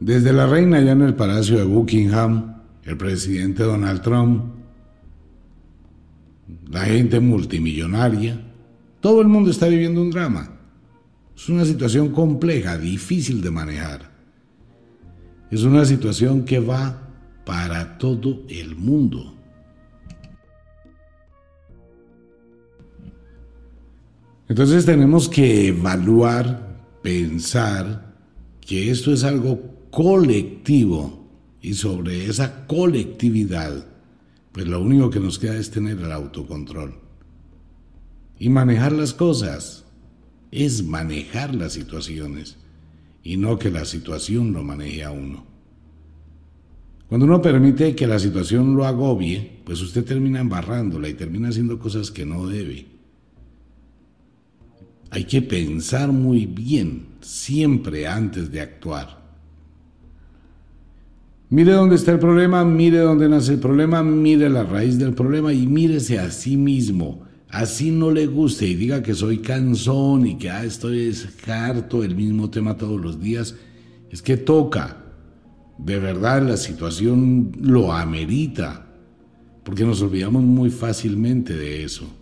Desde 0.00 0.32
la 0.32 0.46
reina 0.46 0.80
ya 0.80 0.92
en 0.92 1.02
el 1.02 1.14
palacio 1.14 1.58
de 1.58 1.64
Buckingham, 1.64 2.62
el 2.82 2.96
presidente 2.96 3.62
Donald 3.62 4.02
Trump, 4.02 4.44
la 6.70 6.84
gente 6.84 7.20
multimillonaria, 7.20 8.40
todo 9.00 9.20
el 9.20 9.28
mundo 9.28 9.50
está 9.50 9.66
viviendo 9.68 10.02
un 10.02 10.10
drama. 10.10 10.50
Es 11.36 11.48
una 11.48 11.64
situación 11.64 12.10
compleja, 12.10 12.78
difícil 12.78 13.40
de 13.42 13.50
manejar. 13.50 14.10
Es 15.50 15.62
una 15.62 15.84
situación 15.84 16.44
que 16.44 16.60
va 16.60 17.08
para 17.44 17.98
todo 17.98 18.42
el 18.48 18.76
mundo. 18.76 19.33
Entonces 24.48 24.84
tenemos 24.84 25.28
que 25.28 25.68
evaluar, 25.68 26.80
pensar 27.02 28.14
que 28.60 28.90
esto 28.90 29.12
es 29.12 29.24
algo 29.24 29.88
colectivo 29.90 31.28
y 31.62 31.74
sobre 31.74 32.26
esa 32.26 32.66
colectividad, 32.66 33.86
pues 34.52 34.66
lo 34.66 34.80
único 34.80 35.10
que 35.10 35.20
nos 35.20 35.38
queda 35.38 35.56
es 35.56 35.70
tener 35.70 35.98
el 35.98 36.12
autocontrol. 36.12 36.94
Y 38.38 38.48
manejar 38.50 38.92
las 38.92 39.14
cosas 39.14 39.84
es 40.50 40.84
manejar 40.84 41.54
las 41.54 41.72
situaciones 41.72 42.56
y 43.22 43.38
no 43.38 43.58
que 43.58 43.70
la 43.70 43.84
situación 43.86 44.52
lo 44.52 44.62
maneje 44.62 45.04
a 45.04 45.10
uno. 45.10 45.46
Cuando 47.08 47.26
uno 47.26 47.40
permite 47.40 47.94
que 47.94 48.06
la 48.06 48.18
situación 48.18 48.76
lo 48.76 48.84
agobie, 48.84 49.60
pues 49.64 49.80
usted 49.80 50.04
termina 50.04 50.40
embarrándola 50.40 51.08
y 51.08 51.14
termina 51.14 51.48
haciendo 51.48 51.78
cosas 51.78 52.10
que 52.10 52.26
no 52.26 52.46
debe. 52.46 52.93
Hay 55.14 55.26
que 55.26 55.42
pensar 55.42 56.10
muy 56.10 56.44
bien 56.44 57.06
siempre 57.20 58.08
antes 58.08 58.50
de 58.50 58.60
actuar. 58.60 59.22
Mire 61.50 61.70
dónde 61.70 61.94
está 61.94 62.10
el 62.10 62.18
problema, 62.18 62.64
mire 62.64 62.98
dónde 62.98 63.28
nace 63.28 63.52
el 63.52 63.60
problema, 63.60 64.02
mire 64.02 64.50
la 64.50 64.64
raíz 64.64 64.98
del 64.98 65.14
problema 65.14 65.52
y 65.52 65.68
mírese 65.68 66.18
a 66.18 66.32
sí 66.32 66.56
mismo. 66.56 67.22
Así 67.48 67.92
no 67.92 68.10
le 68.10 68.26
guste 68.26 68.66
y 68.66 68.74
diga 68.74 69.04
que 69.04 69.14
soy 69.14 69.38
cansón 69.38 70.26
y 70.26 70.36
que 70.36 70.50
ah, 70.50 70.64
estoy 70.64 71.16
harto 71.46 72.00
del 72.00 72.16
mismo 72.16 72.50
tema 72.50 72.76
todos 72.76 73.00
los 73.00 73.20
días. 73.20 73.54
Es 74.10 74.20
que 74.20 74.36
toca. 74.36 74.96
De 75.78 76.00
verdad 76.00 76.42
la 76.42 76.56
situación 76.56 77.52
lo 77.60 77.92
amerita. 77.92 78.84
Porque 79.62 79.84
nos 79.84 80.02
olvidamos 80.02 80.42
muy 80.42 80.70
fácilmente 80.70 81.54
de 81.54 81.84
eso. 81.84 82.12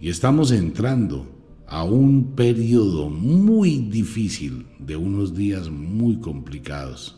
Y 0.00 0.08
estamos 0.08 0.52
entrando 0.52 1.37
a 1.68 1.84
un 1.84 2.34
periodo 2.34 3.10
muy 3.10 3.76
difícil 3.76 4.66
de 4.78 4.96
unos 4.96 5.34
días 5.34 5.68
muy 5.68 6.16
complicados. 6.18 7.14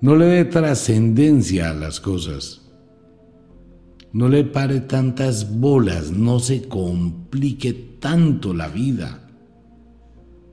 No 0.00 0.14
le 0.16 0.26
dé 0.26 0.44
trascendencia 0.44 1.70
a 1.70 1.74
las 1.74 1.98
cosas. 1.98 2.60
No 4.12 4.28
le 4.28 4.44
pare 4.44 4.80
tantas 4.80 5.58
bolas, 5.58 6.10
no 6.10 6.40
se 6.40 6.68
complique 6.68 7.72
tanto 7.72 8.52
la 8.52 8.68
vida. 8.68 9.26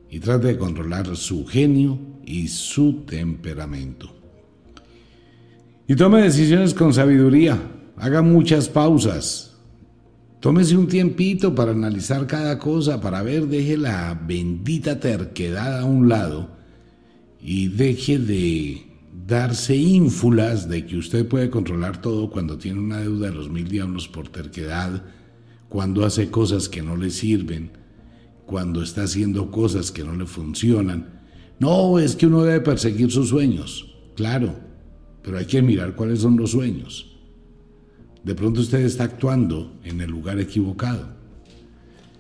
Y 0.10 0.20
trate 0.20 0.48
de 0.48 0.58
controlar 0.58 1.16
su 1.18 1.46
genio 1.46 2.00
y 2.26 2.48
su 2.48 3.04
temperamento. 3.06 4.10
Y 5.86 5.96
tome 5.96 6.22
decisiones 6.22 6.74
con 6.74 6.94
sabiduría. 6.94 7.62
Haga 7.98 8.22
muchas 8.22 8.70
pausas. 8.70 9.51
Tómese 10.42 10.76
un 10.76 10.88
tiempito 10.88 11.54
para 11.54 11.72
analizar 11.72 12.26
cada 12.26 12.58
cosa, 12.58 13.00
para 13.00 13.22
ver, 13.22 13.46
deje 13.46 13.78
la 13.78 14.20
bendita 14.26 15.00
terquedad 15.00 15.82
a 15.82 15.86
un 15.86 16.10
lado 16.10 16.50
y 17.40 17.68
deje 17.68 18.18
de 18.18 18.88
darse 19.28 19.76
ínfulas 19.76 20.68
de 20.68 20.88
que 20.88 20.98
usted 20.98 21.28
puede 21.28 21.52
controlar 21.52 22.02
todo 22.02 22.32
cuando 22.32 22.58
tiene 22.58 22.80
una 22.80 23.02
deuda 23.02 23.28
de 23.28 23.36
los 23.36 23.52
mil 23.52 23.68
diablos 23.68 24.08
por 24.08 24.30
terquedad, 24.30 25.04
cuando 25.70 26.04
hace 26.04 26.32
cosas 26.32 26.68
que 26.68 26.82
no 26.82 26.98
le 26.98 27.12
sirven, 27.12 27.74
cuando 28.48 28.82
está 28.82 29.04
haciendo 29.04 29.52
cosas 29.52 29.92
que 29.92 30.04
no 30.04 30.16
le 30.16 30.26
funcionan. 30.26 31.22
No, 31.60 32.00
es 32.00 32.16
que 32.16 32.26
uno 32.26 32.42
debe 32.42 32.62
perseguir 32.62 33.12
sus 33.12 33.30
sueños, 33.30 33.96
claro, 34.16 34.56
pero 35.22 35.38
hay 35.38 35.46
que 35.46 35.62
mirar 35.62 35.96
cuáles 35.96 36.22
son 36.22 36.36
los 36.36 36.50
sueños. 36.50 37.11
De 38.24 38.36
pronto 38.36 38.62
usted 38.62 38.80
está 38.80 39.06
actuando 39.06 39.74
en 39.84 40.02
el 40.02 40.10
lugar 40.10 40.40
equivocado. 40.40 41.20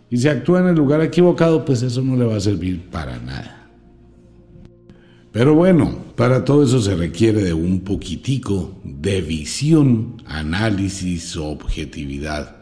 y 0.10 0.18
si 0.18 0.28
actúa 0.28 0.60
en 0.60 0.68
el 0.68 0.76
lugar 0.76 1.02
equivocado, 1.02 1.64
pues 1.64 1.82
eso 1.84 2.02
no 2.02 2.18
le 2.18 2.26
va 2.26 2.36
a 2.36 2.42
servir 2.42 2.90
para 2.90 3.18
nada. 3.20 3.70
Pero 5.32 5.56
bueno, 5.56 6.14
para 6.18 6.44
todo 6.44 6.64
eso 6.64 6.82
se 6.82 6.96
requiere 6.96 7.42
de 7.42 7.54
un 7.54 7.80
poquitico 7.82 8.82
de 8.84 9.22
visión, 9.22 10.22
análisis, 10.26 11.38
objetividad. 11.38 12.58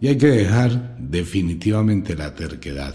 Y 0.00 0.08
hay 0.08 0.18
que 0.18 0.26
dejar 0.26 0.98
definitivamente 0.98 2.14
la 2.14 2.34
terquedad. 2.34 2.94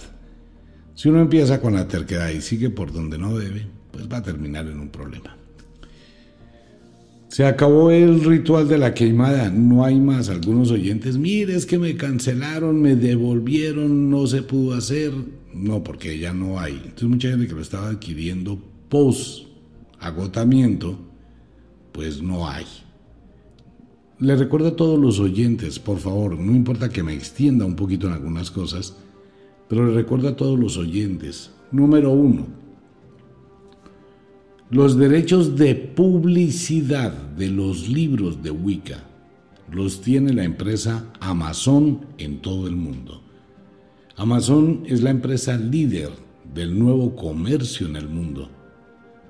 Si 0.93 1.09
uno 1.09 1.21
empieza 1.21 1.59
con 1.59 1.73
la 1.73 1.87
terquedad 1.87 2.29
y 2.29 2.41
sigue 2.41 2.69
por 2.69 2.93
donde 2.93 3.17
no 3.17 3.35
debe, 3.37 3.67
pues 3.91 4.07
va 4.07 4.17
a 4.17 4.23
terminar 4.23 4.67
en 4.67 4.79
un 4.79 4.89
problema. 4.89 5.35
Se 7.35 7.43
acabó 7.43 7.91
el 7.91 8.23
ritual 8.23 8.69
de 8.69 8.77
la 8.77 8.93
queimada, 8.93 9.49
no 9.49 9.83
hay 9.83 9.99
más. 9.99 10.29
Algunos 10.29 10.71
oyentes, 10.71 11.17
mire, 11.17 11.53
es 11.53 11.65
que 11.65 11.77
me 11.77 11.97
cancelaron, 11.97 12.81
me 12.81 12.95
devolvieron, 12.95 14.09
no 14.09 14.25
se 14.25 14.41
pudo 14.41 14.73
hacer. 14.73 15.11
No, 15.53 15.83
porque 15.83 16.17
ya 16.17 16.31
no 16.31 16.61
hay. 16.61 16.75
Entonces 16.75 17.09
mucha 17.09 17.27
gente 17.27 17.47
que 17.47 17.53
lo 17.55 17.61
estaba 17.61 17.89
adquiriendo 17.89 18.57
post 18.87 19.47
agotamiento, 19.99 20.97
pues 21.91 22.21
no 22.21 22.47
hay. 22.47 22.63
Le 24.19 24.37
recuerdo 24.37 24.69
a 24.69 24.75
todos 24.77 24.97
los 24.97 25.19
oyentes, 25.19 25.77
por 25.77 25.97
favor, 25.97 26.39
no 26.39 26.55
importa 26.55 26.87
que 26.87 27.03
me 27.03 27.13
extienda 27.13 27.65
un 27.65 27.75
poquito 27.75 28.07
en 28.07 28.13
algunas 28.13 28.49
cosas, 28.49 28.95
pero 29.67 29.85
le 29.85 29.93
recuerdo 29.93 30.29
a 30.29 30.37
todos 30.37 30.57
los 30.57 30.77
oyentes, 30.77 31.51
número 31.69 32.13
uno, 32.13 32.47
los 34.75 34.97
derechos 34.97 35.55
de 35.55 35.73
publicidad 35.73 37.13
de 37.13 37.47
los 37.49 37.87
libros 37.87 38.43
de 38.43 38.51
Wicca 38.51 39.05
los 39.71 40.01
tiene 40.01 40.33
la 40.33 40.43
empresa 40.43 41.13
Amazon 41.21 42.05
en 42.17 42.41
todo 42.41 42.67
el 42.67 42.75
mundo. 42.75 43.23
Amazon 44.17 44.83
es 44.85 45.01
la 45.01 45.11
empresa 45.11 45.55
líder 45.55 46.09
del 46.53 46.77
nuevo 46.77 47.15
comercio 47.15 47.87
en 47.87 47.95
el 47.95 48.09
mundo. 48.09 48.49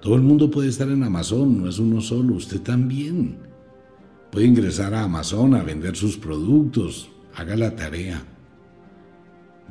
Todo 0.02 0.16
el 0.16 0.24
mundo 0.24 0.50
puede 0.50 0.70
estar 0.70 0.90
en 0.90 1.04
Amazon, 1.04 1.62
no 1.62 1.70
es 1.70 1.78
uno 1.78 2.02
solo, 2.02 2.34
usted 2.34 2.62
también. 2.62 3.38
Puede 4.32 4.48
ingresar 4.48 4.96
a 4.96 5.04
Amazon 5.04 5.54
a 5.54 5.62
vender 5.62 5.96
sus 5.96 6.18
productos, 6.18 7.08
haga 7.36 7.56
la 7.56 7.76
tarea, 7.76 8.26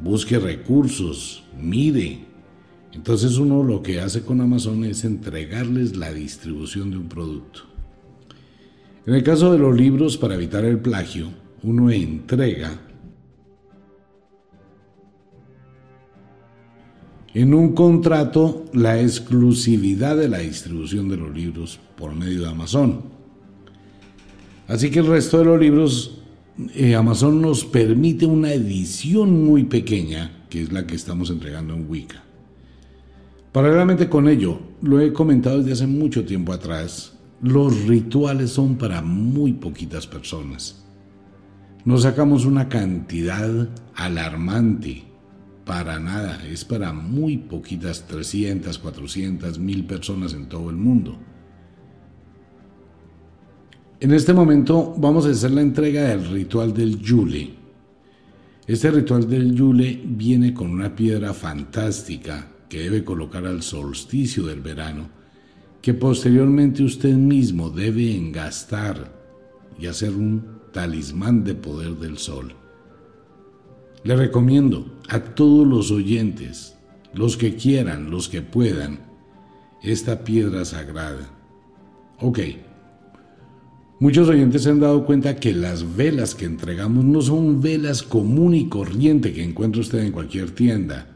busque 0.01 0.39
recursos, 0.39 1.43
mire, 1.61 2.24
entonces 2.95 3.39
uno 3.39 3.63
lo 3.63 3.83
que 3.83 4.01
hace 4.01 4.23
con 4.23 4.41
Amazon 4.41 4.85
es 4.85 5.05
entregarles 5.05 5.97
la 5.97 6.13
distribución 6.13 6.91
de 6.91 6.97
un 6.97 7.09
producto. 7.09 7.61
En 9.07 9.15
el 9.15 9.23
caso 9.23 9.53
de 9.53 9.59
los 9.59 9.77
libros, 9.77 10.17
para 10.17 10.35
evitar 10.35 10.65
el 10.65 10.79
plagio, 10.79 11.29
uno 11.63 11.91
entrega 11.91 12.81
en 17.35 17.53
un 17.53 17.75
contrato 17.75 18.65
la 18.73 19.01
exclusividad 19.01 20.17
de 20.17 20.29
la 20.29 20.39
distribución 20.39 21.09
de 21.09 21.17
los 21.17 21.35
libros 21.35 21.81
por 21.97 22.15
medio 22.15 22.43
de 22.43 22.49
Amazon. 22.49 23.03
Así 24.69 24.91
que 24.91 25.01
el 25.01 25.07
resto 25.07 25.39
de 25.39 25.45
los 25.45 25.61
libros, 25.61 26.23
eh, 26.75 26.95
Amazon 26.95 27.43
nos 27.43 27.65
permite 27.65 28.25
una 28.25 28.53
edición 28.53 29.45
muy 29.45 29.65
pequeña, 29.65 30.47
que 30.49 30.63
es 30.63 30.73
la 30.73 30.87
que 30.87 30.95
estamos 30.95 31.29
entregando 31.29 31.75
en 31.75 31.91
Wicca. 31.91 32.25
Paralelamente 33.55 34.09
con 34.09 34.27
ello, 34.27 34.59
lo 34.83 34.99
he 34.99 35.13
comentado 35.13 35.59
desde 35.59 35.75
hace 35.75 35.87
mucho 35.87 36.25
tiempo 36.25 36.53
atrás, 36.53 37.17
los 37.41 37.85
rituales 37.85 38.51
son 38.51 38.75
para 38.75 39.01
muy 39.01 39.53
poquitas 39.53 40.09
personas. 40.09 40.85
No 41.85 41.97
sacamos 41.97 42.47
una 42.47 42.69
cantidad 42.69 43.69
alarmante, 43.95 45.05
para 45.65 46.01
nada, 46.01 46.45
es 46.45 46.65
para 46.65 46.93
muy 46.93 47.37
poquitas, 47.37 48.09
300, 48.09 48.77
400, 48.77 49.61
1000 49.61 49.87
personas 49.87 50.35
en 50.35 50.49
todo 50.49 50.69
el 50.69 50.77
mundo. 50.77 51.17
En 54.01 54.13
este 54.13 54.33
momento 54.33 54.97
vamos 54.99 55.27
a 55.27 55.31
hacer 55.31 55.53
la 55.53 55.61
entrega 55.61 56.03
del 56.03 56.27
ritual 56.27 56.75
del 56.75 56.99
Yule. 56.99 57.55
Este 58.67 58.91
ritual 58.91 59.29
del 59.29 59.55
Yule 59.55 60.03
viene 60.05 60.53
con 60.53 60.73
una 60.73 60.93
piedra 60.97 61.33
fantástica 61.33 62.49
que 62.75 62.81
debe 62.81 63.05
colocar 63.05 63.47
al 63.47 63.63
solsticio 63.63 64.47
del 64.47 64.61
verano, 64.61 65.09
que 65.81 65.95
posteriormente 65.95 66.83
usted 66.83 67.15
mismo 67.15 67.71
debe 67.71 68.17
engastar 68.17 69.15
y 69.79 69.87
hacer 69.87 70.11
un 70.11 70.45
talismán 70.73 71.45
de 71.45 71.55
poder 71.55 71.93
del 71.93 72.19
sol. 72.19 72.53
Le 74.03 74.17
recomiendo 74.17 74.93
a 75.09 75.21
todos 75.21 75.65
los 75.65 75.93
oyentes, 75.93 76.75
los 77.13 77.37
que 77.37 77.55
quieran, 77.55 78.11
los 78.11 78.29
que 78.29 78.43
puedan, 78.43 78.99
esta 79.81 80.25
piedra 80.25 80.65
sagrada. 80.65 81.31
Ok. 82.19 82.41
Muchos 84.01 84.29
oyentes 84.29 84.65
se 84.65 84.71
han 84.71 84.81
dado 84.81 85.07
cuenta 85.07 85.37
que 85.37 85.55
las 85.55 85.95
velas 85.95 86.35
que 86.35 86.47
entregamos 86.47 87.05
no 87.05 87.23
son 87.23 87.63
velas 87.63 88.03
común 88.03 88.53
y 88.57 88.69
corriente 88.69 89.33
que 89.33 89.45
encuentra 89.45 89.81
usted 89.81 90.01
en 90.01 90.11
cualquier 90.11 90.51
tienda. 90.51 91.14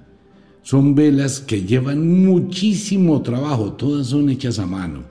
Son 0.63 0.95
velas 0.95 1.41
que 1.41 1.63
llevan 1.63 2.25
muchísimo 2.25 3.23
trabajo, 3.23 3.73
todas 3.73 4.09
son 4.09 4.29
hechas 4.29 4.59
a 4.59 4.67
mano. 4.67 5.05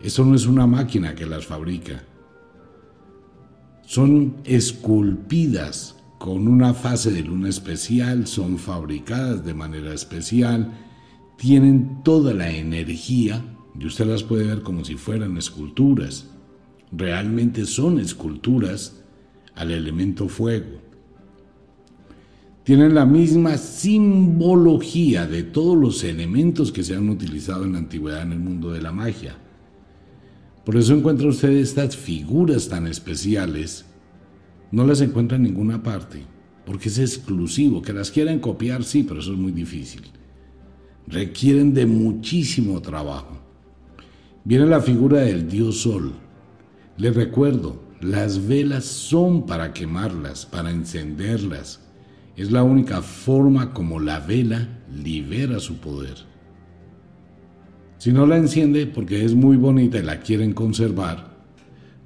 Eso 0.00 0.24
no 0.24 0.34
es 0.34 0.46
una 0.46 0.66
máquina 0.66 1.14
que 1.14 1.26
las 1.26 1.44
fabrica. 1.44 2.02
Son 3.84 4.36
esculpidas 4.44 5.96
con 6.18 6.48
una 6.48 6.74
fase 6.74 7.10
de 7.10 7.22
luna 7.22 7.48
especial, 7.48 8.26
son 8.26 8.58
fabricadas 8.58 9.44
de 9.44 9.54
manera 9.54 9.92
especial, 9.92 10.72
tienen 11.36 12.02
toda 12.02 12.32
la 12.32 12.50
energía 12.50 13.44
y 13.78 13.86
usted 13.86 14.06
las 14.06 14.22
puede 14.22 14.46
ver 14.46 14.62
como 14.62 14.84
si 14.84 14.94
fueran 14.94 15.36
esculturas. 15.36 16.30
Realmente 16.92 17.66
son 17.66 17.98
esculturas 17.98 19.02
al 19.54 19.70
elemento 19.70 20.28
fuego 20.28 20.89
tienen 22.70 22.94
la 22.94 23.04
misma 23.04 23.58
simbología 23.58 25.26
de 25.26 25.42
todos 25.42 25.76
los 25.76 26.04
elementos 26.04 26.70
que 26.70 26.84
se 26.84 26.94
han 26.94 27.08
utilizado 27.08 27.64
en 27.64 27.72
la 27.72 27.78
antigüedad 27.78 28.22
en 28.22 28.30
el 28.30 28.38
mundo 28.38 28.70
de 28.70 28.80
la 28.80 28.92
magia. 28.92 29.36
Por 30.64 30.76
eso 30.76 30.94
encuentra 30.94 31.26
usted 31.26 31.50
estas 31.50 31.96
figuras 31.96 32.68
tan 32.68 32.86
especiales. 32.86 33.86
No 34.70 34.86
las 34.86 35.00
encuentra 35.00 35.36
en 35.36 35.42
ninguna 35.42 35.82
parte, 35.82 36.22
porque 36.64 36.90
es 36.90 37.00
exclusivo. 37.00 37.82
Que 37.82 37.92
las 37.92 38.12
quieran 38.12 38.38
copiar, 38.38 38.84
sí, 38.84 39.02
pero 39.02 39.18
eso 39.18 39.32
es 39.32 39.38
muy 39.40 39.50
difícil. 39.50 40.02
Requieren 41.08 41.74
de 41.74 41.86
muchísimo 41.86 42.80
trabajo. 42.80 43.36
Viene 44.44 44.66
la 44.66 44.80
figura 44.80 45.22
del 45.22 45.48
dios 45.48 45.78
sol. 45.78 46.12
Les 46.98 47.16
recuerdo, 47.16 47.82
las 48.00 48.46
velas 48.46 48.84
son 48.84 49.44
para 49.44 49.72
quemarlas, 49.72 50.46
para 50.46 50.70
encenderlas, 50.70 51.89
es 52.40 52.50
la 52.50 52.62
única 52.62 53.02
forma 53.02 53.74
como 53.74 54.00
la 54.00 54.18
vela 54.18 54.66
libera 54.90 55.60
su 55.60 55.76
poder. 55.76 56.14
Si 57.98 58.12
no 58.12 58.26
la 58.26 58.38
enciende 58.38 58.86
porque 58.86 59.26
es 59.26 59.34
muy 59.34 59.58
bonita 59.58 59.98
y 59.98 60.02
la 60.02 60.20
quieren 60.20 60.54
conservar, 60.54 61.36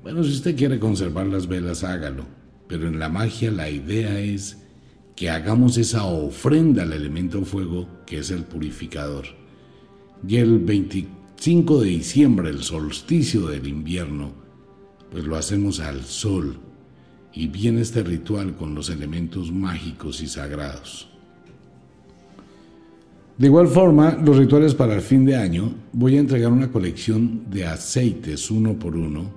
bueno, 0.02 0.24
si 0.24 0.32
usted 0.32 0.56
quiere 0.56 0.80
conservar 0.80 1.28
las 1.28 1.46
velas, 1.46 1.84
hágalo. 1.84 2.26
Pero 2.66 2.88
en 2.88 2.98
la 2.98 3.08
magia 3.08 3.52
la 3.52 3.70
idea 3.70 4.18
es 4.18 4.58
que 5.14 5.30
hagamos 5.30 5.78
esa 5.78 6.04
ofrenda 6.04 6.82
al 6.82 6.92
elemento 6.92 7.44
fuego 7.44 7.86
que 8.04 8.18
es 8.18 8.32
el 8.32 8.42
purificador. 8.42 9.26
Y 10.26 10.38
el 10.38 10.58
25 10.58 11.80
de 11.80 11.88
diciembre, 11.90 12.50
el 12.50 12.64
solsticio 12.64 13.46
del 13.46 13.68
invierno, 13.68 14.32
pues 15.12 15.22
lo 15.26 15.36
hacemos 15.36 15.78
al 15.78 16.02
sol, 16.02 16.58
y 17.34 17.48
viene 17.48 17.80
este 17.80 18.02
ritual 18.02 18.54
con 18.54 18.74
los 18.74 18.90
elementos 18.90 19.50
mágicos 19.50 20.22
y 20.22 20.28
sagrados. 20.28 21.08
De 23.36 23.48
igual 23.48 23.66
forma, 23.66 24.16
los 24.24 24.36
rituales 24.36 24.74
para 24.74 24.94
el 24.94 25.00
fin 25.00 25.24
de 25.24 25.34
año, 25.34 25.74
voy 25.92 26.16
a 26.16 26.20
entregar 26.20 26.52
una 26.52 26.70
colección 26.70 27.50
de 27.50 27.66
aceites 27.66 28.48
uno 28.50 28.78
por 28.78 28.94
uno, 28.96 29.32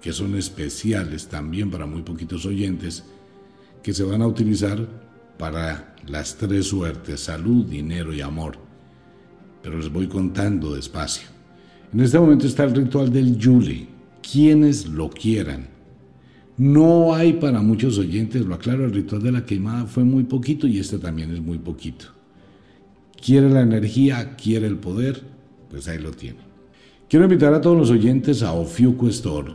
que 0.00 0.12
son 0.12 0.36
especiales 0.36 1.26
también 1.26 1.68
para 1.68 1.84
muy 1.84 2.02
poquitos 2.02 2.46
oyentes, 2.46 3.04
que 3.82 3.92
se 3.92 4.04
van 4.04 4.22
a 4.22 4.28
utilizar 4.28 4.86
para 5.38 5.96
las 6.06 6.36
tres 6.36 6.68
suertes, 6.68 7.20
salud, 7.20 7.66
dinero 7.66 8.14
y 8.14 8.20
amor. 8.20 8.58
Pero 9.60 9.76
les 9.76 9.90
voy 9.90 10.06
contando 10.06 10.74
despacio. 10.74 11.26
En 11.92 12.00
este 12.00 12.20
momento 12.20 12.46
está 12.46 12.62
el 12.62 12.74
ritual 12.76 13.12
del 13.12 13.36
Yule, 13.36 13.88
quienes 14.22 14.86
lo 14.86 15.10
quieran. 15.10 15.71
No 16.58 17.14
hay 17.14 17.34
para 17.34 17.62
muchos 17.62 17.98
oyentes, 17.98 18.44
lo 18.44 18.54
aclaro, 18.54 18.84
el 18.84 18.92
ritual 18.92 19.22
de 19.22 19.32
la 19.32 19.46
quemada 19.46 19.86
fue 19.86 20.04
muy 20.04 20.24
poquito 20.24 20.66
y 20.66 20.78
este 20.78 20.98
también 20.98 21.32
es 21.32 21.40
muy 21.40 21.58
poquito. 21.58 22.06
Quiere 23.24 23.48
la 23.48 23.62
energía, 23.62 24.36
quiere 24.36 24.66
el 24.66 24.76
poder, 24.76 25.22
pues 25.70 25.88
ahí 25.88 25.98
lo 25.98 26.10
tiene. 26.10 26.40
Quiero 27.08 27.24
invitar 27.24 27.54
a 27.54 27.60
todos 27.60 27.76
los 27.76 27.90
oyentes 27.90 28.42
a 28.42 28.52
Ofiuco 28.52 29.08
Store. 29.08 29.54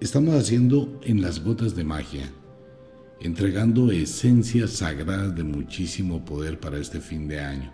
Estamos 0.00 0.34
haciendo 0.34 1.00
en 1.02 1.20
las 1.20 1.42
gotas 1.42 1.74
de 1.74 1.84
magia. 1.84 2.30
entregando 3.20 3.90
esencias 3.90 4.70
sagradas 4.70 5.34
de 5.34 5.42
muchísimo 5.42 6.24
poder 6.24 6.60
para 6.60 6.78
este 6.78 7.00
fin 7.00 7.26
de 7.26 7.40
año. 7.40 7.72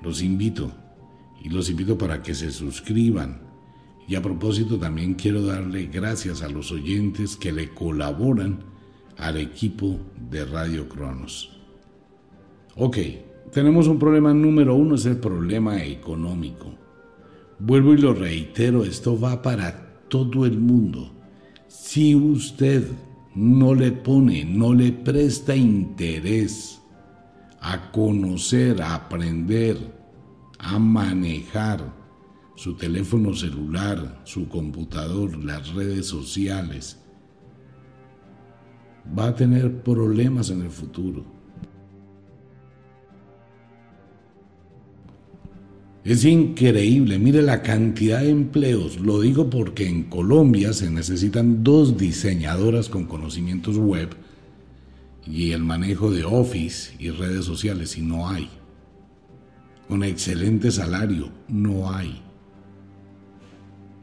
Los 0.00 0.22
invito 0.22 0.72
y 1.44 1.48
los 1.48 1.70
invito 1.70 1.96
para 1.96 2.22
que 2.22 2.34
se 2.34 2.50
suscriban. 2.50 3.51
Y 4.08 4.14
a 4.14 4.22
propósito 4.22 4.78
también 4.78 5.14
quiero 5.14 5.44
darle 5.44 5.86
gracias 5.86 6.42
a 6.42 6.48
los 6.48 6.72
oyentes 6.72 7.36
que 7.36 7.52
le 7.52 7.70
colaboran 7.70 8.58
al 9.16 9.36
equipo 9.36 9.98
de 10.30 10.44
Radio 10.44 10.88
Cronos. 10.88 11.50
Ok, 12.76 12.98
tenemos 13.52 13.86
un 13.86 13.98
problema 13.98 14.32
número 14.32 14.74
uno, 14.74 14.94
es 14.94 15.06
el 15.06 15.18
problema 15.18 15.84
económico. 15.84 16.74
Vuelvo 17.58 17.94
y 17.94 17.98
lo 17.98 18.14
reitero, 18.14 18.82
esto 18.82 19.18
va 19.18 19.40
para 19.40 20.02
todo 20.08 20.46
el 20.46 20.58
mundo. 20.58 21.12
Si 21.68 22.14
usted 22.14 22.88
no 23.34 23.74
le 23.74 23.92
pone, 23.92 24.44
no 24.44 24.74
le 24.74 24.92
presta 24.92 25.54
interés 25.54 26.80
a 27.60 27.90
conocer, 27.92 28.82
a 28.82 28.94
aprender, 28.94 29.78
a 30.58 30.78
manejar 30.78 32.01
su 32.54 32.74
teléfono 32.74 33.34
celular, 33.34 34.20
su 34.24 34.48
computador, 34.48 35.42
las 35.42 35.72
redes 35.74 36.06
sociales, 36.06 36.98
va 39.18 39.28
a 39.28 39.34
tener 39.34 39.82
problemas 39.82 40.50
en 40.50 40.62
el 40.62 40.70
futuro. 40.70 41.24
Es 46.04 46.24
increíble, 46.24 47.20
mire 47.20 47.42
la 47.42 47.62
cantidad 47.62 48.22
de 48.22 48.30
empleos. 48.30 48.98
Lo 48.98 49.20
digo 49.20 49.48
porque 49.48 49.88
en 49.88 50.04
Colombia 50.04 50.72
se 50.72 50.90
necesitan 50.90 51.62
dos 51.62 51.96
diseñadoras 51.96 52.88
con 52.88 53.04
conocimientos 53.04 53.78
web 53.78 54.08
y 55.24 55.52
el 55.52 55.62
manejo 55.62 56.10
de 56.10 56.24
Office 56.24 56.96
y 56.98 57.10
redes 57.10 57.44
sociales 57.44 57.96
y 57.96 58.02
no 58.02 58.28
hay. 58.28 58.50
Con 59.88 60.02
excelente 60.02 60.72
salario, 60.72 61.30
no 61.46 61.92
hay. 61.92 62.20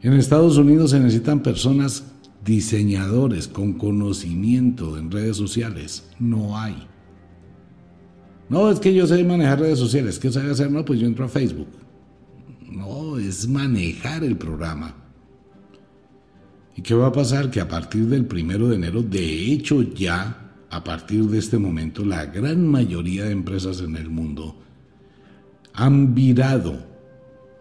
En 0.02 0.14
Estados 0.14 0.56
Unidos 0.56 0.92
se 0.92 1.00
necesitan 1.00 1.42
personas 1.42 2.04
diseñadores 2.44 3.48
con 3.48 3.74
conocimiento 3.74 4.96
en 4.96 5.10
redes 5.10 5.36
sociales, 5.36 6.08
no 6.18 6.58
hay. 6.58 6.86
No, 8.48 8.70
es 8.70 8.80
que 8.80 8.94
yo 8.94 9.06
sé 9.06 9.22
manejar 9.24 9.60
redes 9.60 9.78
sociales, 9.78 10.18
¿qué 10.18 10.32
sabe 10.32 10.50
hacer? 10.50 10.70
No, 10.70 10.84
pues 10.84 10.98
yo 11.00 11.06
entro 11.06 11.26
a 11.26 11.28
Facebook. 11.28 11.68
No, 12.70 13.18
es 13.18 13.46
manejar 13.46 14.24
el 14.24 14.36
programa. 14.36 14.94
¿Y 16.74 16.82
qué 16.82 16.94
va 16.94 17.08
a 17.08 17.12
pasar? 17.12 17.50
Que 17.50 17.60
a 17.60 17.68
partir 17.68 18.06
del 18.06 18.24
primero 18.24 18.68
de 18.68 18.76
enero, 18.76 19.02
de 19.02 19.52
hecho 19.52 19.82
ya, 19.82 20.54
a 20.70 20.82
partir 20.82 21.24
de 21.24 21.38
este 21.38 21.58
momento, 21.58 22.06
la 22.06 22.24
gran 22.26 22.66
mayoría 22.66 23.24
de 23.24 23.32
empresas 23.32 23.80
en 23.80 23.96
el 23.96 24.08
mundo 24.08 24.56
han 25.74 26.14
virado 26.14 26.86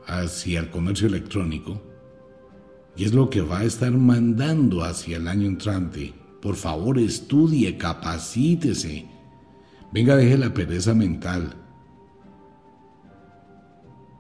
hacia 0.08 0.62
el 0.62 0.69
comercio 0.69 1.08
electrónico 1.08 1.88
y 2.99 3.05
es 3.05 3.13
lo 3.13 3.29
que 3.29 3.39
va 3.39 3.59
a 3.59 3.63
estar 3.63 3.93
mandando 3.93 4.83
hacia 4.83 5.15
el 5.15 5.29
año 5.29 5.47
entrante. 5.47 6.13
Por 6.41 6.57
favor, 6.57 6.99
estudie, 6.99 7.77
capacítese. 7.77 9.05
Venga, 9.93 10.17
deje 10.17 10.38
la 10.38 10.53
pereza 10.53 10.93
mental. 10.93 11.55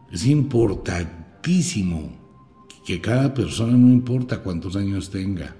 Es 0.09 0.25
importantísimo 0.25 2.09
que 2.85 3.01
cada 3.01 3.33
persona, 3.33 3.73
no 3.73 3.89
importa 3.89 4.41
cuántos 4.41 4.77
años 4.77 5.09
tenga, 5.09 5.57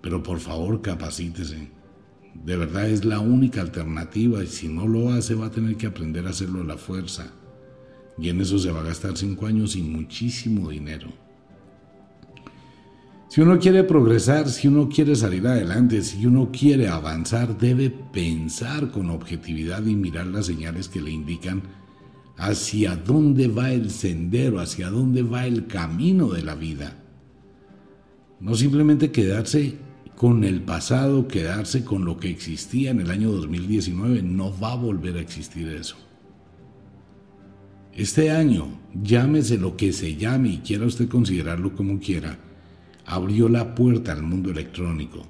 pero 0.00 0.22
por 0.22 0.40
favor 0.40 0.80
capacítese. 0.80 1.70
De 2.32 2.56
verdad 2.56 2.88
es 2.88 3.04
la 3.04 3.20
única 3.20 3.60
alternativa 3.60 4.42
y 4.42 4.46
si 4.46 4.68
no 4.68 4.88
lo 4.88 5.10
hace 5.10 5.34
va 5.34 5.48
a 5.48 5.50
tener 5.50 5.76
que 5.76 5.88
aprender 5.88 6.26
a 6.26 6.30
hacerlo 6.30 6.62
a 6.62 6.64
la 6.64 6.78
fuerza. 6.78 7.30
Y 8.16 8.30
en 8.30 8.40
eso 8.40 8.58
se 8.58 8.72
va 8.72 8.80
a 8.80 8.84
gastar 8.84 9.18
cinco 9.18 9.44
años 9.44 9.76
y 9.76 9.82
muchísimo 9.82 10.70
dinero. 10.70 11.29
Si 13.30 13.40
uno 13.40 13.60
quiere 13.60 13.84
progresar, 13.84 14.48
si 14.48 14.66
uno 14.66 14.88
quiere 14.88 15.14
salir 15.14 15.46
adelante, 15.46 16.02
si 16.02 16.26
uno 16.26 16.50
quiere 16.50 16.88
avanzar, 16.88 17.56
debe 17.56 17.88
pensar 17.88 18.90
con 18.90 19.08
objetividad 19.08 19.86
y 19.86 19.94
mirar 19.94 20.26
las 20.26 20.46
señales 20.46 20.88
que 20.88 21.00
le 21.00 21.12
indican 21.12 21.62
hacia 22.36 22.96
dónde 22.96 23.46
va 23.46 23.70
el 23.70 23.92
sendero, 23.92 24.58
hacia 24.58 24.90
dónde 24.90 25.22
va 25.22 25.46
el 25.46 25.68
camino 25.68 26.30
de 26.30 26.42
la 26.42 26.56
vida. 26.56 26.96
No 28.40 28.56
simplemente 28.56 29.12
quedarse 29.12 29.76
con 30.16 30.42
el 30.42 30.62
pasado, 30.62 31.28
quedarse 31.28 31.84
con 31.84 32.04
lo 32.04 32.16
que 32.16 32.30
existía 32.30 32.90
en 32.90 32.98
el 32.98 33.12
año 33.12 33.30
2019, 33.30 34.22
no 34.22 34.52
va 34.58 34.72
a 34.72 34.76
volver 34.76 35.18
a 35.18 35.20
existir 35.20 35.68
eso. 35.68 35.96
Este 37.94 38.32
año, 38.32 38.80
llámese 39.00 39.56
lo 39.56 39.76
que 39.76 39.92
se 39.92 40.16
llame 40.16 40.48
y 40.48 40.58
quiera 40.58 40.84
usted 40.84 41.08
considerarlo 41.08 41.76
como 41.76 42.00
quiera, 42.00 42.36
abrió 43.06 43.48
la 43.48 43.74
puerta 43.74 44.12
al 44.12 44.22
mundo 44.22 44.50
electrónico, 44.50 45.22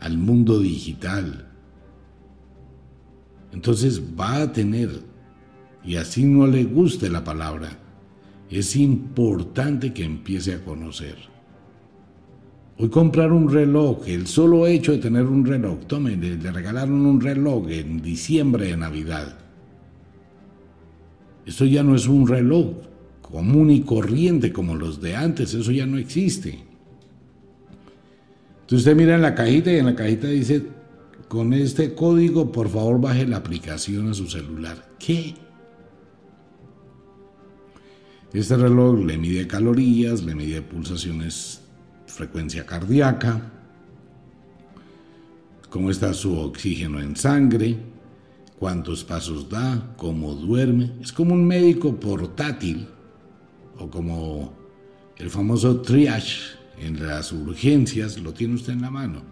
al 0.00 0.18
mundo 0.18 0.58
digital. 0.58 1.48
Entonces 3.52 4.02
va 4.18 4.42
a 4.42 4.52
tener 4.52 4.90
y 5.84 5.96
así 5.96 6.24
no 6.24 6.46
le 6.46 6.64
guste 6.64 7.08
la 7.10 7.24
palabra, 7.24 7.78
es 8.50 8.76
importante 8.76 9.92
que 9.92 10.04
empiece 10.04 10.54
a 10.54 10.64
conocer. 10.64 11.16
Hoy 12.78 12.88
comprar 12.88 13.32
un 13.32 13.50
reloj, 13.50 14.06
el 14.06 14.26
solo 14.26 14.66
hecho 14.66 14.92
de 14.92 14.98
tener 14.98 15.24
un 15.24 15.44
reloj, 15.44 15.86
tomen, 15.86 16.20
le 16.20 16.52
regalaron 16.52 17.06
un 17.06 17.20
reloj 17.20 17.68
en 17.70 18.00
diciembre 18.00 18.66
de 18.66 18.76
Navidad. 18.76 19.38
Esto 21.44 21.64
ya 21.64 21.82
no 21.82 21.94
es 21.94 22.06
un 22.06 22.26
reloj 22.26 22.74
común 23.20 23.70
y 23.70 23.80
corriente 23.82 24.52
como 24.52 24.74
los 24.74 25.00
de 25.00 25.16
antes, 25.16 25.54
eso 25.54 25.72
ya 25.72 25.86
no 25.86 25.98
existe. 25.98 26.71
Entonces 28.72 28.86
usted 28.86 28.96
mira 28.96 29.16
en 29.16 29.20
la 29.20 29.34
cajita 29.34 29.70
y 29.70 29.76
en 29.76 29.84
la 29.84 29.94
cajita 29.94 30.28
dice, 30.28 30.66
con 31.28 31.52
este 31.52 31.94
código 31.94 32.50
por 32.50 32.70
favor 32.70 32.98
baje 32.98 33.26
la 33.26 33.36
aplicación 33.36 34.08
a 34.08 34.14
su 34.14 34.26
celular. 34.30 34.94
¿Qué? 34.98 35.34
Este 38.32 38.56
reloj 38.56 38.98
le 39.04 39.18
mide 39.18 39.46
calorías, 39.46 40.22
le 40.22 40.34
mide 40.34 40.62
pulsaciones, 40.62 41.60
frecuencia 42.06 42.64
cardíaca, 42.64 43.42
cómo 45.68 45.90
está 45.90 46.14
su 46.14 46.34
oxígeno 46.38 46.98
en 46.98 47.14
sangre, 47.14 47.76
cuántos 48.58 49.04
pasos 49.04 49.50
da, 49.50 49.92
cómo 49.98 50.32
duerme. 50.32 50.92
Es 51.02 51.12
como 51.12 51.34
un 51.34 51.46
médico 51.46 51.94
portátil 52.00 52.88
o 53.78 53.90
como 53.90 54.54
el 55.18 55.28
famoso 55.28 55.82
triage 55.82 56.61
en 56.78 57.06
las 57.06 57.32
urgencias, 57.32 58.18
lo 58.18 58.32
tiene 58.32 58.54
usted 58.54 58.72
en 58.72 58.82
la 58.82 58.90
mano. 58.90 59.22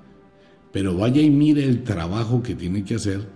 Pero 0.72 0.96
vaya 0.96 1.20
y 1.20 1.31
mire 1.31 1.64
el 1.64 1.83
trabajo 1.83 2.42
que 2.42 2.55
tiene 2.55 2.85
que 2.85 2.94
hacer 2.94 3.26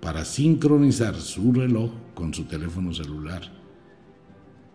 para 0.00 0.24
sincronizar 0.24 1.14
su 1.14 1.52
reloj 1.52 1.90
con 2.14 2.34
su 2.34 2.44
teléfono 2.44 2.92
celular. 2.92 3.42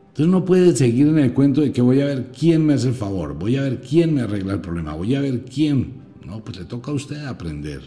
Entonces 0.07 0.31
no 0.31 0.45
puede 0.45 0.75
seguir 0.75 1.07
en 1.07 1.19
el 1.19 1.33
cuento 1.33 1.61
de 1.61 1.71
que 1.71 1.81
voy 1.81 2.01
a 2.01 2.05
ver 2.05 2.31
quién 2.31 2.65
me 2.65 2.73
hace 2.73 2.87
el 2.87 2.95
favor, 2.95 3.37
voy 3.37 3.55
a 3.55 3.61
ver 3.61 3.81
quién 3.81 4.15
me 4.15 4.21
arregla 4.21 4.53
el 4.53 4.61
problema, 4.61 4.95
voy 4.95 5.13
a 5.13 5.21
ver 5.21 5.45
quién. 5.45 6.01
No, 6.25 6.43
pues 6.43 6.57
le 6.57 6.65
toca 6.65 6.91
a 6.91 6.95
usted 6.95 7.23
aprender. 7.25 7.81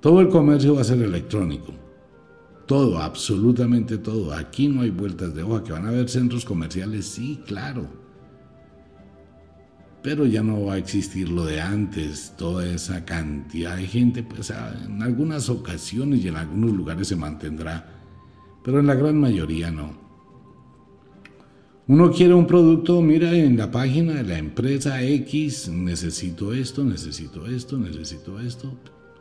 Todo 0.00 0.20
el 0.20 0.28
comercio 0.28 0.74
va 0.74 0.80
a 0.80 0.84
ser 0.84 1.02
electrónico. 1.02 1.74
Todo, 2.66 2.98
absolutamente 2.98 3.98
todo. 3.98 4.34
Aquí 4.34 4.68
no 4.68 4.82
hay 4.82 4.90
vueltas 4.90 5.34
de 5.34 5.42
hoja, 5.42 5.62
que 5.62 5.72
van 5.72 5.86
a 5.86 5.88
haber 5.88 6.08
centros 6.08 6.44
comerciales, 6.44 7.06
sí, 7.06 7.40
claro. 7.46 7.86
Pero 10.02 10.26
ya 10.26 10.42
no 10.42 10.64
va 10.66 10.74
a 10.74 10.78
existir 10.78 11.28
lo 11.28 11.44
de 11.44 11.60
antes, 11.60 12.34
toda 12.36 12.66
esa 12.66 13.04
cantidad 13.04 13.76
de 13.76 13.86
gente, 13.86 14.22
pues 14.22 14.50
en 14.50 15.02
algunas 15.02 15.48
ocasiones 15.48 16.24
y 16.24 16.28
en 16.28 16.36
algunos 16.36 16.72
lugares 16.72 17.08
se 17.08 17.16
mantendrá 17.16 17.96
pero 18.66 18.80
en 18.80 18.88
la 18.88 18.96
gran 18.96 19.20
mayoría 19.20 19.70
no. 19.70 19.96
Uno 21.86 22.10
quiere 22.10 22.34
un 22.34 22.48
producto, 22.48 23.00
mira 23.00 23.32
en 23.32 23.56
la 23.56 23.70
página 23.70 24.14
de 24.14 24.24
la 24.24 24.38
empresa 24.38 25.00
X, 25.00 25.68
necesito 25.68 26.52
esto, 26.52 26.82
necesito 26.82 27.46
esto, 27.46 27.78
necesito 27.78 28.40
esto. 28.40 28.76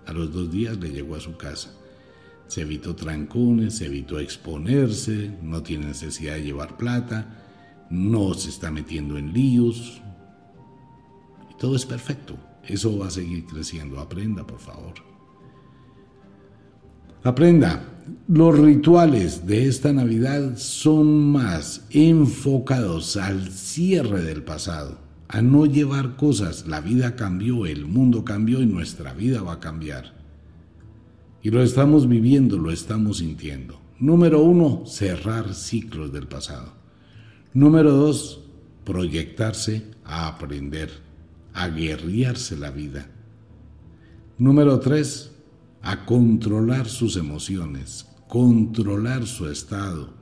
A 0.07 0.13
los 0.13 0.33
dos 0.33 0.51
días 0.51 0.79
le 0.79 0.89
llegó 0.89 1.13
a 1.13 1.19
su 1.19 1.37
casa. 1.37 1.71
Se 2.47 2.61
evitó 2.61 2.95
trancones, 2.95 3.77
se 3.77 3.85
evitó 3.85 4.19
exponerse, 4.19 5.31
no 5.41 5.63
tiene 5.63 5.87
necesidad 5.87 6.35
de 6.35 6.43
llevar 6.43 6.77
plata, 6.77 7.87
no 7.89 8.33
se 8.33 8.49
está 8.49 8.71
metiendo 8.71 9.17
en 9.17 9.33
líos. 9.33 10.01
Todo 11.59 11.75
es 11.75 11.85
perfecto. 11.85 12.37
Eso 12.67 12.97
va 12.97 13.07
a 13.07 13.11
seguir 13.11 13.45
creciendo. 13.45 13.99
Aprenda, 13.99 14.45
por 14.45 14.59
favor. 14.59 14.93
Aprenda. 17.23 17.91
Los 18.27 18.59
rituales 18.59 19.47
de 19.47 19.67
esta 19.67 19.91
Navidad 19.91 20.57
son 20.57 21.31
más 21.31 21.85
enfocados 21.89 23.17
al 23.17 23.49
cierre 23.49 24.21
del 24.21 24.43
pasado, 24.43 24.99
a 25.27 25.41
no 25.41 25.65
llevar 25.65 26.15
cosas. 26.15 26.67
La 26.67 26.81
vida 26.81 27.15
cambió, 27.15 27.65
el 27.65 27.87
mundo 27.87 28.23
cambió 28.23 28.61
y 28.61 28.67
nuestra 28.67 29.13
vida 29.13 29.41
va 29.41 29.53
a 29.53 29.59
cambiar. 29.59 30.13
Y 31.45 31.51
lo 31.51 31.61
estamos 31.61 32.09
viviendo, 32.09 32.57
lo 32.57 32.71
estamos 32.71 33.19
sintiendo. 33.19 33.79
Número 33.99 34.41
uno, 34.41 34.81
cerrar 34.87 35.53
ciclos 35.53 36.11
del 36.11 36.27
pasado. 36.27 36.73
Número 37.53 37.91
dos, 37.91 38.41
proyectarse 38.83 39.91
a 40.03 40.27
aprender, 40.27 40.89
a 41.53 41.67
guerrearse 41.67 42.57
la 42.57 42.71
vida. 42.71 43.11
Número 44.39 44.79
tres, 44.79 45.33
a 45.83 46.03
controlar 46.07 46.87
sus 46.87 47.15
emociones, 47.15 48.07
controlar 48.27 49.27
su 49.27 49.47
estado, 49.47 50.15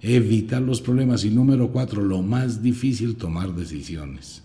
evitar 0.00 0.60
los 0.60 0.80
problemas. 0.80 1.24
Y 1.24 1.30
número 1.30 1.70
cuatro, 1.70 2.02
lo 2.02 2.20
más 2.20 2.64
difícil, 2.64 3.14
tomar 3.14 3.54
decisiones. 3.54 4.42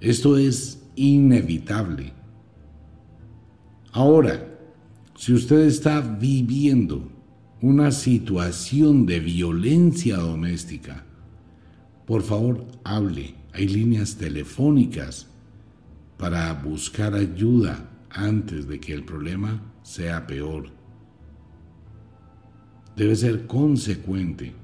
Esto 0.00 0.38
es 0.38 0.80
inevitable. 0.94 2.12
Ahora, 3.94 4.44
si 5.16 5.32
usted 5.32 5.60
está 5.60 6.00
viviendo 6.00 7.12
una 7.60 7.92
situación 7.92 9.06
de 9.06 9.20
violencia 9.20 10.16
doméstica, 10.16 11.04
por 12.04 12.22
favor 12.22 12.66
hable. 12.82 13.36
Hay 13.52 13.68
líneas 13.68 14.16
telefónicas 14.16 15.28
para 16.18 16.52
buscar 16.54 17.14
ayuda 17.14 17.88
antes 18.10 18.66
de 18.66 18.80
que 18.80 18.92
el 18.92 19.04
problema 19.04 19.62
sea 19.84 20.26
peor. 20.26 20.70
Debe 22.96 23.14
ser 23.14 23.46
consecuente. 23.46 24.54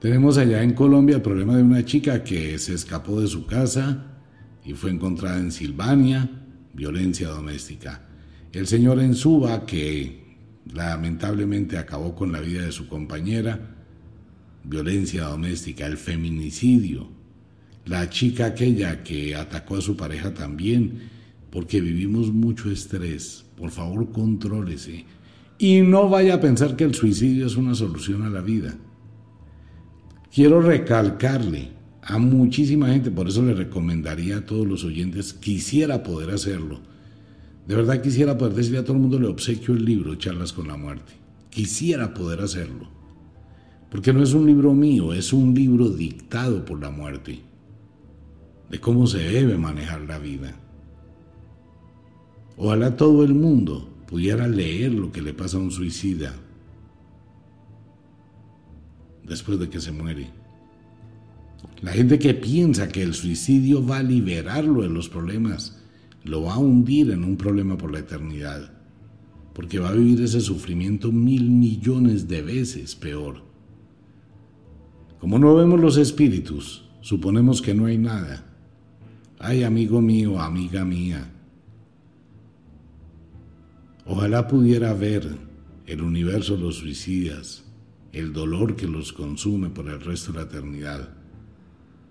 Tenemos 0.00 0.36
allá 0.36 0.62
en 0.62 0.74
Colombia 0.74 1.16
el 1.16 1.22
problema 1.22 1.56
de 1.56 1.62
una 1.62 1.82
chica 1.82 2.22
que 2.22 2.58
se 2.58 2.74
escapó 2.74 3.22
de 3.22 3.26
su 3.26 3.46
casa 3.46 4.04
y 4.66 4.74
fue 4.74 4.90
encontrada 4.90 5.38
en 5.38 5.50
Silvania, 5.50 6.37
violencia 6.78 7.28
doméstica. 7.28 8.02
El 8.52 8.68
señor 8.68 9.00
en 9.00 9.16
Suba, 9.16 9.66
que 9.66 10.36
lamentablemente 10.72 11.76
acabó 11.76 12.14
con 12.14 12.30
la 12.30 12.40
vida 12.40 12.62
de 12.62 12.70
su 12.70 12.86
compañera, 12.86 13.58
violencia 14.62 15.24
doméstica, 15.24 15.86
el 15.86 15.96
feminicidio, 15.96 17.08
la 17.84 18.08
chica 18.08 18.46
aquella 18.46 19.02
que 19.02 19.34
atacó 19.34 19.76
a 19.76 19.80
su 19.80 19.96
pareja 19.96 20.32
también, 20.32 21.10
porque 21.50 21.80
vivimos 21.80 22.32
mucho 22.32 22.70
estrés. 22.70 23.44
Por 23.56 23.72
favor, 23.72 24.12
contrólese. 24.12 25.04
Y 25.58 25.80
no 25.80 26.08
vaya 26.08 26.34
a 26.34 26.40
pensar 26.40 26.76
que 26.76 26.84
el 26.84 26.94
suicidio 26.94 27.46
es 27.46 27.56
una 27.56 27.74
solución 27.74 28.22
a 28.22 28.30
la 28.30 28.40
vida. 28.40 28.76
Quiero 30.32 30.60
recalcarle 30.60 31.70
a 32.02 32.18
muchísima 32.18 32.88
gente, 32.88 33.10
por 33.10 33.28
eso 33.28 33.42
le 33.42 33.54
recomendaría 33.54 34.38
a 34.38 34.46
todos 34.46 34.66
los 34.66 34.84
oyentes, 34.84 35.32
quisiera 35.32 36.02
poder 36.02 36.30
hacerlo. 36.30 36.80
De 37.66 37.74
verdad 37.74 38.00
quisiera 38.00 38.38
poder 38.38 38.54
decirle 38.54 38.78
a 38.78 38.84
todo 38.84 38.94
el 38.94 39.02
mundo, 39.02 39.18
le 39.18 39.26
obsequio 39.26 39.74
el 39.74 39.84
libro, 39.84 40.14
Charlas 40.14 40.52
con 40.52 40.68
la 40.68 40.76
Muerte. 40.76 41.12
Quisiera 41.50 42.14
poder 42.14 42.40
hacerlo. 42.40 42.88
Porque 43.90 44.12
no 44.12 44.22
es 44.22 44.32
un 44.32 44.46
libro 44.46 44.74
mío, 44.74 45.12
es 45.12 45.32
un 45.32 45.54
libro 45.54 45.88
dictado 45.88 46.64
por 46.64 46.80
la 46.80 46.90
muerte. 46.90 47.40
De 48.70 48.80
cómo 48.80 49.06
se 49.06 49.18
debe 49.18 49.56
manejar 49.56 50.02
la 50.02 50.18
vida. 50.18 50.54
Ojalá 52.56 52.96
todo 52.96 53.24
el 53.24 53.34
mundo 53.34 53.88
pudiera 54.06 54.46
leer 54.46 54.92
lo 54.92 55.10
que 55.10 55.22
le 55.22 55.32
pasa 55.32 55.56
a 55.56 55.60
un 55.60 55.70
suicida 55.70 56.34
después 59.24 59.58
de 59.58 59.68
que 59.68 59.80
se 59.80 59.92
muere. 59.92 60.37
La 61.82 61.92
gente 61.92 62.18
que 62.18 62.34
piensa 62.34 62.88
que 62.88 63.02
el 63.02 63.14
suicidio 63.14 63.84
va 63.84 63.98
a 63.98 64.02
liberarlo 64.02 64.82
de 64.82 64.88
los 64.88 65.08
problemas, 65.08 65.80
lo 66.24 66.42
va 66.42 66.54
a 66.54 66.58
hundir 66.58 67.10
en 67.10 67.24
un 67.24 67.36
problema 67.36 67.78
por 67.78 67.92
la 67.92 68.00
eternidad, 68.00 68.72
porque 69.54 69.78
va 69.78 69.90
a 69.90 69.94
vivir 69.94 70.22
ese 70.22 70.40
sufrimiento 70.40 71.12
mil 71.12 71.50
millones 71.50 72.28
de 72.28 72.42
veces 72.42 72.96
peor. 72.96 73.42
Como 75.20 75.38
no 75.38 75.54
vemos 75.54 75.80
los 75.80 75.96
espíritus, 75.96 76.84
suponemos 77.00 77.62
que 77.62 77.74
no 77.74 77.86
hay 77.86 77.98
nada. 77.98 78.44
Ay, 79.38 79.62
amigo 79.62 80.00
mío, 80.00 80.40
amiga 80.40 80.84
mía, 80.84 81.32
Ojalá 84.10 84.48
pudiera 84.48 84.94
ver 84.94 85.36
el 85.86 86.00
universo 86.00 86.56
de 86.56 86.62
los 86.62 86.76
suicidas, 86.76 87.64
el 88.12 88.32
dolor 88.32 88.74
que 88.74 88.86
los 88.86 89.12
consume 89.12 89.68
por 89.68 89.86
el 89.86 90.00
resto 90.00 90.32
de 90.32 90.38
la 90.38 90.44
eternidad. 90.44 91.17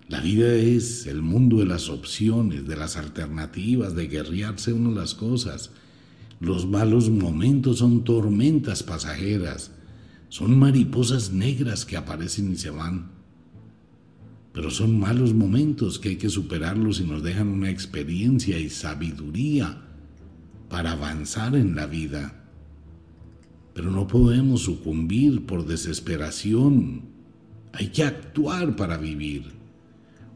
La 0.10 0.22
vida 0.22 0.54
es 0.54 1.06
el 1.06 1.22
mundo 1.22 1.58
de 1.58 1.66
las 1.66 1.90
opciones, 1.90 2.66
de 2.66 2.78
las 2.78 2.96
alternativas, 2.96 3.94
de 3.94 4.08
guerrearse 4.08 4.72
uno 4.72 4.92
las 4.92 5.14
cosas. 5.14 5.72
Los 6.40 6.66
malos 6.66 7.10
momentos 7.10 7.80
son 7.80 8.06
tormentas 8.06 8.84
pasajeras, 8.84 9.72
son 10.30 10.58
mariposas 10.58 11.34
negras 11.34 11.86
que 11.86 11.98
aparecen 11.98 12.54
y 12.54 12.56
se 12.56 12.70
van. 12.70 13.12
Pero 14.54 14.72
son 14.72 14.98
malos 14.98 15.34
momentos 15.34 16.00
que 16.00 16.10
hay 16.10 16.16
que 16.16 16.30
superarlos 16.30 17.02
y 17.02 17.04
nos 17.04 17.22
dejan 17.22 17.50
una 17.50 17.70
experiencia 17.70 18.58
y 18.58 18.70
sabiduría 18.70 19.82
para 20.70 20.94
avanzar 20.94 21.54
en 21.54 21.76
la 21.76 21.86
vida. 21.86 22.46
Pero 23.74 23.92
no 23.92 24.08
podemos 24.08 24.62
sucumbir 24.62 25.46
por 25.46 25.68
desesperación. 25.68 27.10
Hay 27.74 27.90
que 27.90 28.06
actuar 28.06 28.78
para 28.78 28.96
vivir. 28.98 29.57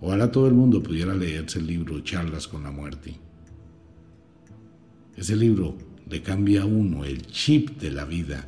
Ojalá 0.02 0.32
todo 0.32 0.48
el 0.48 0.54
mundo 0.54 0.84
pudiera 0.84 1.14
leerse 1.14 1.60
el 1.60 1.68
libro 1.68 2.02
Charlas 2.02 2.48
con 2.48 2.64
la 2.64 2.72
muerte. 2.72 3.16
Ese 5.16 5.36
libro 5.36 5.78
le 6.10 6.22
cambia 6.22 6.64
a 6.64 6.66
uno 6.66 7.06
el 7.06 7.26
chip 7.28 7.80
de 7.80 7.92
la 7.92 8.06
vida. 8.06 8.48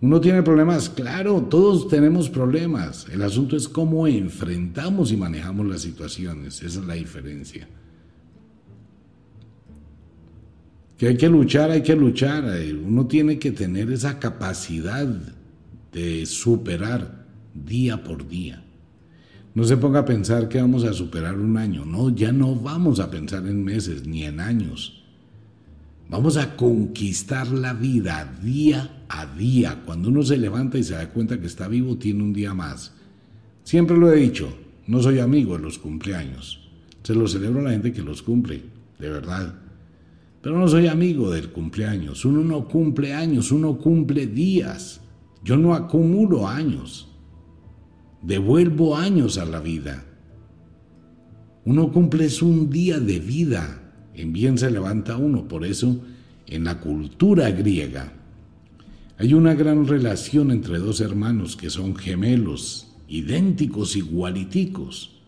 Uno 0.00 0.20
tiene 0.20 0.42
problemas, 0.42 0.88
claro, 0.88 1.42
todos 1.42 1.88
tenemos 1.88 2.30
problemas. 2.30 3.06
El 3.12 3.22
asunto 3.22 3.56
es 3.56 3.68
cómo 3.68 4.06
enfrentamos 4.06 5.12
y 5.12 5.16
manejamos 5.16 5.66
las 5.66 5.82
situaciones. 5.82 6.62
Esa 6.62 6.80
es 6.80 6.86
la 6.86 6.94
diferencia. 6.94 7.68
que 10.98 11.06
hay 11.06 11.16
que 11.16 11.28
luchar, 11.28 11.70
hay 11.70 11.82
que 11.82 11.94
luchar. 11.94 12.44
Eh, 12.56 12.74
uno 12.74 13.06
tiene 13.06 13.38
que 13.38 13.52
tener 13.52 13.90
esa 13.90 14.18
capacidad 14.18 15.06
de 15.92 16.26
superar 16.26 17.24
día 17.54 18.02
por 18.02 18.28
día. 18.28 18.64
No 19.58 19.64
se 19.64 19.76
ponga 19.76 19.98
a 19.98 20.04
pensar 20.04 20.48
que 20.48 20.60
vamos 20.60 20.84
a 20.84 20.92
superar 20.92 21.36
un 21.36 21.56
año. 21.56 21.84
No, 21.84 22.10
ya 22.10 22.30
no 22.30 22.54
vamos 22.54 23.00
a 23.00 23.10
pensar 23.10 23.44
en 23.48 23.64
meses 23.64 24.06
ni 24.06 24.22
en 24.22 24.38
años. 24.38 25.02
Vamos 26.08 26.36
a 26.36 26.54
conquistar 26.54 27.48
la 27.48 27.72
vida 27.72 28.38
día 28.40 29.02
a 29.08 29.26
día. 29.26 29.82
Cuando 29.84 30.10
uno 30.10 30.22
se 30.22 30.36
levanta 30.36 30.78
y 30.78 30.84
se 30.84 30.94
da 30.94 31.08
cuenta 31.08 31.40
que 31.40 31.48
está 31.48 31.66
vivo, 31.66 31.98
tiene 31.98 32.22
un 32.22 32.32
día 32.32 32.54
más. 32.54 32.94
Siempre 33.64 33.96
lo 33.96 34.12
he 34.12 34.20
dicho, 34.20 34.48
no 34.86 35.02
soy 35.02 35.18
amigo 35.18 35.56
de 35.56 35.64
los 35.64 35.78
cumpleaños. 35.78 36.70
Se 37.02 37.16
lo 37.16 37.26
celebro 37.26 37.58
a 37.58 37.64
la 37.64 37.70
gente 37.72 37.92
que 37.92 38.02
los 38.02 38.22
cumple, 38.22 38.62
de 39.00 39.10
verdad. 39.10 39.56
Pero 40.40 40.56
no 40.56 40.68
soy 40.68 40.86
amigo 40.86 41.32
del 41.32 41.50
cumpleaños. 41.50 42.24
Uno 42.24 42.44
no 42.44 42.68
cumple 42.68 43.12
años, 43.12 43.50
uno 43.50 43.76
cumple 43.76 44.28
días. 44.28 45.00
Yo 45.42 45.56
no 45.56 45.74
acumulo 45.74 46.46
años. 46.46 47.07
Devuelvo 48.22 48.96
años 48.96 49.38
a 49.38 49.44
la 49.44 49.60
vida. 49.60 50.04
Uno 51.64 51.92
cumple 51.92 52.28
un 52.42 52.70
día 52.70 52.98
de 52.98 53.18
vida. 53.18 53.92
En 54.14 54.32
bien 54.32 54.58
se 54.58 54.70
levanta 54.70 55.16
uno. 55.16 55.46
Por 55.46 55.64
eso, 55.64 56.00
en 56.46 56.64
la 56.64 56.80
cultura 56.80 57.50
griega, 57.50 58.12
hay 59.18 59.34
una 59.34 59.54
gran 59.54 59.86
relación 59.86 60.50
entre 60.50 60.78
dos 60.78 61.00
hermanos 61.00 61.56
que 61.56 61.70
son 61.70 61.94
gemelos, 61.94 62.96
idénticos, 63.06 63.96
igualiticos. 63.96 65.20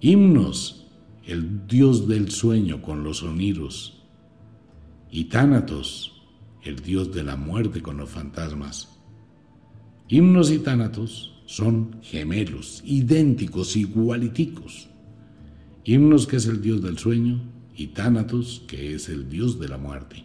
Himnos, 0.00 0.86
el 1.24 1.66
dios 1.66 2.08
del 2.08 2.30
sueño 2.30 2.82
con 2.82 3.02
los 3.02 3.18
sonidos 3.18 4.04
y 5.10 5.24
Tánatos, 5.24 6.22
el 6.62 6.76
dios 6.76 7.12
de 7.14 7.22
la 7.22 7.36
muerte 7.36 7.80
con 7.80 7.96
los 7.96 8.10
fantasmas. 8.10 8.98
Himnos 10.08 10.50
y 10.50 10.58
Tánatos 10.58 11.35
son 11.46 11.96
gemelos, 12.02 12.82
idénticos, 12.84 13.76
igualiticos. 13.76 14.88
Himnos 15.84 16.26
que 16.26 16.36
es 16.36 16.46
el 16.46 16.60
dios 16.60 16.82
del 16.82 16.98
sueño 16.98 17.40
y 17.76 17.88
Tánatos 17.88 18.64
que 18.66 18.94
es 18.94 19.08
el 19.08 19.28
dios 19.30 19.58
de 19.58 19.68
la 19.68 19.78
muerte. 19.78 20.24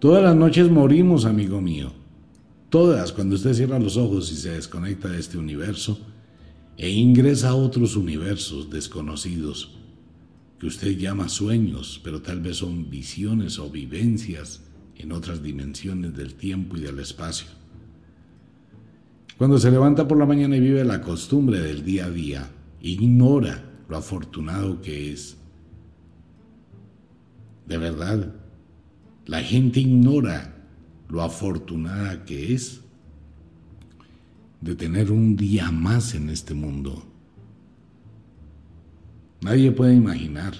Todas 0.00 0.22
las 0.22 0.36
noches 0.36 0.70
morimos, 0.70 1.24
amigo 1.24 1.60
mío. 1.60 1.92
Todas, 2.68 3.12
cuando 3.12 3.36
usted 3.36 3.54
cierra 3.54 3.78
los 3.78 3.96
ojos 3.96 4.32
y 4.32 4.34
se 4.34 4.50
desconecta 4.50 5.08
de 5.08 5.20
este 5.20 5.38
universo 5.38 5.98
e 6.76 6.90
ingresa 6.90 7.50
a 7.50 7.54
otros 7.54 7.94
universos 7.94 8.68
desconocidos 8.68 9.76
que 10.58 10.66
usted 10.66 10.98
llama 10.98 11.28
sueños, 11.28 12.00
pero 12.02 12.20
tal 12.20 12.40
vez 12.40 12.56
son 12.56 12.90
visiones 12.90 13.60
o 13.60 13.70
vivencias 13.70 14.62
en 14.96 15.12
otras 15.12 15.42
dimensiones 15.42 16.14
del 16.14 16.34
tiempo 16.34 16.76
y 16.76 16.80
del 16.80 16.98
espacio. 16.98 17.63
Cuando 19.38 19.58
se 19.58 19.70
levanta 19.70 20.06
por 20.06 20.18
la 20.18 20.26
mañana 20.26 20.56
y 20.56 20.60
vive 20.60 20.84
la 20.84 21.00
costumbre 21.00 21.58
del 21.60 21.84
día 21.84 22.06
a 22.06 22.10
día, 22.10 22.50
ignora 22.80 23.64
lo 23.88 23.96
afortunado 23.96 24.80
que 24.80 25.12
es. 25.12 25.36
De 27.66 27.78
verdad, 27.78 28.32
la 29.26 29.42
gente 29.42 29.80
ignora 29.80 30.54
lo 31.08 31.22
afortunada 31.22 32.24
que 32.24 32.54
es 32.54 32.80
de 34.60 34.76
tener 34.76 35.10
un 35.10 35.36
día 35.36 35.70
más 35.70 36.14
en 36.14 36.30
este 36.30 36.54
mundo. 36.54 37.04
Nadie 39.42 39.72
puede 39.72 39.94
imaginar. 39.94 40.54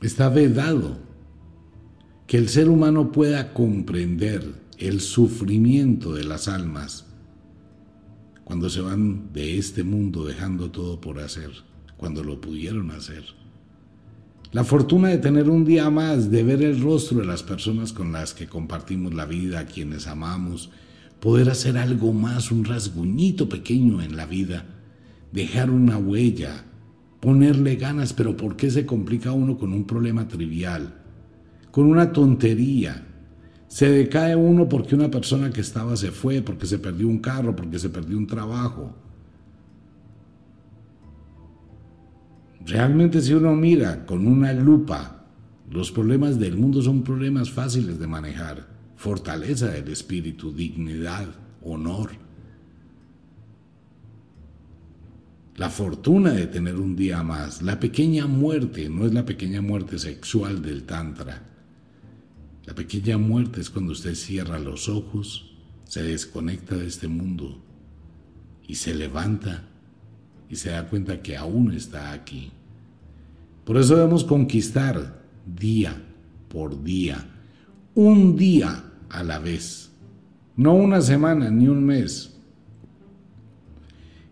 Está 0.00 0.28
vedado 0.28 0.98
que 2.26 2.38
el 2.38 2.48
ser 2.48 2.68
humano 2.68 3.12
pueda 3.12 3.52
comprender 3.52 4.61
el 4.88 5.00
sufrimiento 5.00 6.14
de 6.14 6.24
las 6.24 6.48
almas 6.48 7.06
cuando 8.44 8.68
se 8.68 8.80
van 8.80 9.32
de 9.32 9.56
este 9.56 9.84
mundo 9.84 10.24
dejando 10.24 10.70
todo 10.70 11.00
por 11.00 11.20
hacer, 11.20 11.50
cuando 11.96 12.24
lo 12.24 12.40
pudieron 12.40 12.90
hacer. 12.90 13.24
La 14.50 14.64
fortuna 14.64 15.08
de 15.08 15.18
tener 15.18 15.48
un 15.48 15.64
día 15.64 15.88
más, 15.88 16.30
de 16.30 16.42
ver 16.42 16.62
el 16.62 16.82
rostro 16.82 17.20
de 17.20 17.24
las 17.24 17.42
personas 17.42 17.92
con 17.92 18.12
las 18.12 18.34
que 18.34 18.48
compartimos 18.48 19.14
la 19.14 19.24
vida, 19.24 19.60
a 19.60 19.66
quienes 19.66 20.06
amamos, 20.06 20.70
poder 21.20 21.48
hacer 21.48 21.78
algo 21.78 22.12
más, 22.12 22.50
un 22.50 22.64
rasguñito 22.64 23.48
pequeño 23.48 24.02
en 24.02 24.16
la 24.16 24.26
vida, 24.26 24.66
dejar 25.30 25.70
una 25.70 25.96
huella, 25.96 26.64
ponerle 27.20 27.76
ganas, 27.76 28.12
pero 28.12 28.36
¿por 28.36 28.56
qué 28.56 28.70
se 28.70 28.84
complica 28.84 29.32
uno 29.32 29.56
con 29.56 29.72
un 29.72 29.86
problema 29.86 30.28
trivial? 30.28 30.96
Con 31.70 31.86
una 31.86 32.12
tontería, 32.12 33.06
se 33.72 33.88
decae 33.88 34.36
uno 34.36 34.68
porque 34.68 34.94
una 34.94 35.10
persona 35.10 35.50
que 35.50 35.62
estaba 35.62 35.96
se 35.96 36.10
fue, 36.10 36.42
porque 36.42 36.66
se 36.66 36.78
perdió 36.78 37.08
un 37.08 37.20
carro, 37.20 37.56
porque 37.56 37.78
se 37.78 37.88
perdió 37.88 38.18
un 38.18 38.26
trabajo. 38.26 38.94
Realmente 42.66 43.22
si 43.22 43.32
uno 43.32 43.56
mira 43.56 44.04
con 44.04 44.26
una 44.26 44.52
lupa, 44.52 45.24
los 45.70 45.90
problemas 45.90 46.38
del 46.38 46.58
mundo 46.58 46.82
son 46.82 47.02
problemas 47.02 47.50
fáciles 47.50 47.98
de 47.98 48.06
manejar. 48.06 48.68
Fortaleza 48.96 49.68
del 49.68 49.88
espíritu, 49.88 50.52
dignidad, 50.52 51.28
honor. 51.62 52.10
La 55.56 55.70
fortuna 55.70 56.32
de 56.32 56.46
tener 56.46 56.76
un 56.76 56.94
día 56.94 57.22
más. 57.22 57.62
La 57.62 57.80
pequeña 57.80 58.26
muerte 58.26 58.90
no 58.90 59.06
es 59.06 59.14
la 59.14 59.24
pequeña 59.24 59.62
muerte 59.62 59.98
sexual 59.98 60.60
del 60.60 60.82
Tantra 60.82 61.51
la 62.64 62.74
pequeña 62.74 63.18
muerte 63.18 63.60
es 63.60 63.70
cuando 63.70 63.92
usted 63.92 64.14
cierra 64.14 64.58
los 64.58 64.88
ojos, 64.88 65.56
se 65.84 66.02
desconecta 66.02 66.76
de 66.76 66.86
este 66.86 67.08
mundo 67.08 67.60
y 68.66 68.76
se 68.76 68.94
levanta 68.94 69.68
y 70.48 70.56
se 70.56 70.70
da 70.70 70.88
cuenta 70.88 71.22
que 71.22 71.36
aún 71.36 71.72
está 71.72 72.12
aquí. 72.12 72.52
Por 73.64 73.76
eso 73.76 73.96
debemos 73.96 74.24
conquistar 74.24 75.22
día 75.44 76.00
por 76.48 76.82
día, 76.84 77.26
un 77.94 78.36
día 78.36 78.84
a 79.08 79.22
la 79.24 79.38
vez, 79.38 79.90
no 80.56 80.74
una 80.74 81.00
semana 81.00 81.50
ni 81.50 81.66
un 81.68 81.84
mes. 81.84 82.36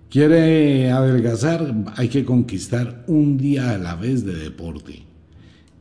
Quiere 0.08 0.90
adelgazar, 0.90 1.74
hay 1.96 2.08
que 2.08 2.24
conquistar 2.24 3.04
un 3.06 3.36
día 3.38 3.70
a 3.70 3.78
la 3.78 3.94
vez 3.94 4.24
de 4.24 4.34
deporte. 4.34 5.09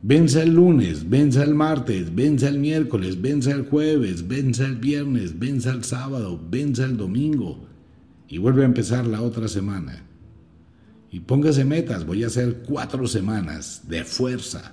Venza 0.02 0.42
el 0.42 0.54
lunes, 0.54 1.08
venza 1.10 1.42
el 1.42 1.54
martes, 1.54 2.14
venza 2.14 2.48
el 2.48 2.58
miércoles, 2.58 3.20
venza 3.20 3.50
el 3.50 3.68
jueves, 3.68 4.26
venza 4.26 4.64
el 4.64 4.76
viernes, 4.76 5.38
venza 5.38 5.70
el 5.72 5.84
sábado, 5.84 6.40
venza 6.50 6.84
el 6.84 6.96
domingo 6.96 7.66
y 8.26 8.38
vuelve 8.38 8.62
a 8.62 8.66
empezar 8.66 9.06
la 9.06 9.20
otra 9.20 9.46
semana. 9.46 10.02
Y 11.10 11.20
póngase 11.20 11.66
metas, 11.66 12.06
voy 12.06 12.24
a 12.24 12.28
hacer 12.28 12.62
cuatro 12.66 13.06
semanas 13.06 13.82
de 13.88 14.04
fuerza, 14.04 14.72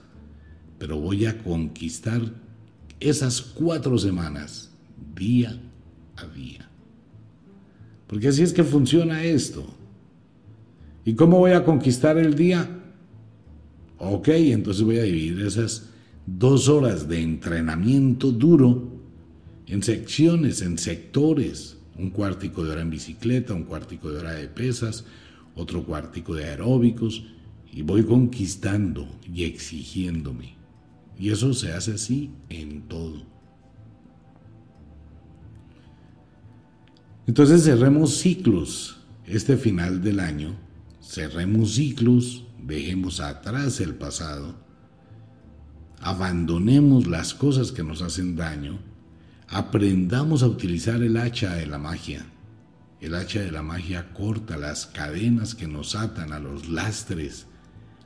pero 0.78 0.98
voy 0.98 1.26
a 1.26 1.38
conquistar 1.40 2.22
esas 3.02 3.42
cuatro 3.42 3.98
semanas 3.98 4.72
día 5.13 5.60
a 6.16 6.26
día. 6.28 6.70
Porque 8.08 8.30
así 8.30 8.44
es 8.44 8.54
que 8.54 8.63
funciona 8.63 9.24
esto. 9.24 9.66
¿Y 11.04 11.16
cómo 11.16 11.40
voy 11.40 11.52
a 11.52 11.66
conquistar 11.66 12.18
el 12.18 12.36
día? 12.36 12.77
Ok, 14.00 14.28
entonces 14.30 14.84
voy 14.84 15.00
a 15.00 15.04
dividir 15.04 15.42
esas 15.42 15.90
dos 16.26 16.70
horas 16.70 17.08
de 17.08 17.22
entrenamiento 17.22 18.32
duro 18.32 18.92
en 19.66 19.82
secciones, 19.82 20.62
en 20.62 20.78
sectores. 20.78 21.78
Un 21.98 22.12
cuartico 22.12 22.64
de 22.64 22.72
hora 22.72 22.82
en 22.82 22.92
bicicleta, 22.92 23.56
un 23.56 23.64
cuartico 23.64 24.12
de 24.12 24.20
hora 24.20 24.34
de 24.34 24.48
pesas, 24.48 25.06
otro 25.56 25.84
cuartico 25.84 26.36
de 26.36 26.46
aeróbicos, 26.46 27.24
y 27.74 27.82
voy 27.82 28.04
conquistando 28.04 29.08
y 29.34 29.46
exigiéndome. 29.46 30.56
Y 31.18 31.32
eso 31.32 31.54
se 31.56 31.74
hace 31.74 31.94
así 31.94 32.30
en 32.50 32.82
todo. 32.84 33.24
Entonces 37.26 37.64
cerremos 37.64 38.18
ciclos 38.18 38.98
este 39.26 39.58
final 39.58 40.04
del 40.04 40.20
año, 40.20 40.56
cerremos 41.02 41.74
ciclos 41.74 42.47
dejemos 42.63 43.20
atrás 43.20 43.80
el 43.80 43.96
pasado, 43.96 44.56
abandonemos 46.02 47.08
las 47.08 47.34
cosas 47.34 47.72
que 47.72 47.84
nos 47.84 48.02
hacen 48.02 48.36
daño, 48.36 48.80
aprendamos 49.48 50.43
a 50.43 50.48
utilizar 50.48 51.02
el 51.02 51.17
hacha 51.17 51.56
de 51.56 51.65
la 51.65 51.78
magia. 51.78 52.26
El 53.00 53.13
hacha 53.13 53.41
de 53.41 53.52
la 53.52 53.62
magia 53.62 54.12
corta 54.13 54.58
las 54.58 54.88
cadenas 54.88 55.54
que 55.54 55.67
nos 55.67 55.96
atan 55.96 56.34
a 56.34 56.39
los 56.39 56.67
lastres, 56.67 57.46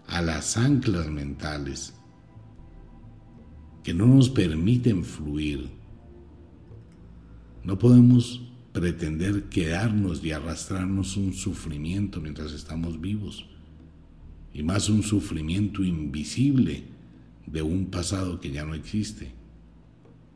a 0.08 0.22
las 0.22 0.58
anclas 0.58 1.10
mentales, 1.10 1.94
que 3.84 3.94
no 3.94 4.06
nos 4.06 4.30
permiten 4.30 5.06
fluir. 5.06 5.70
No 7.64 7.80
podemos 7.80 8.42
pretender 8.74 9.44
quedarnos 9.44 10.24
y 10.24 10.32
arrastrarnos 10.32 11.16
un 11.16 11.34
sufrimiento 11.34 12.20
mientras 12.20 12.52
estamos 12.52 13.00
vivos 13.00 13.51
y 14.54 14.64
más 14.64 14.90
un 14.90 15.04
sufrimiento 15.04 15.84
invisible 15.84 16.84
de 17.46 17.62
un 17.62 17.86
pasado 17.86 18.40
que 18.40 18.52
ya 18.52 18.66
no 18.66 18.74
existe. 18.74 19.32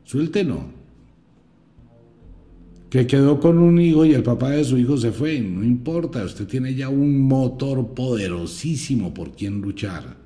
Suéltelo. 0.04 0.64
Que 2.90 3.06
quedó 3.06 3.40
con 3.40 3.58
un 3.58 3.80
hijo 3.80 4.04
y 4.04 4.14
el 4.14 4.22
papá 4.22 4.50
de 4.50 4.64
su 4.64 4.78
hijo 4.78 4.96
se 4.96 5.12
fue, 5.12 5.40
no 5.40 5.64
importa, 5.64 6.24
usted 6.24 6.46
tiene 6.46 6.74
ya 6.74 6.88
un 6.88 7.20
motor 7.20 7.94
poderosísimo 7.94 9.12
por 9.12 9.32
quien 9.32 9.60
luchar. 9.60 10.16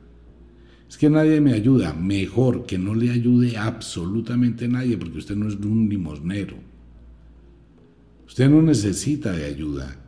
Es 0.88 0.98
que 0.98 1.08
nadie 1.08 1.40
me 1.40 1.52
ayuda, 1.52 1.94
mejor 1.94 2.66
que 2.66 2.76
no 2.76 2.94
le 2.94 3.10
ayude 3.10 3.56
absolutamente 3.56 4.68
nadie 4.68 4.98
porque 4.98 5.18
usted 5.18 5.36
no 5.36 5.48
es 5.48 5.54
un 5.54 5.88
limosnero. 5.88 6.56
Usted 8.26 8.50
no 8.50 8.60
necesita 8.60 9.32
de 9.32 9.44
ayuda. 9.44 9.99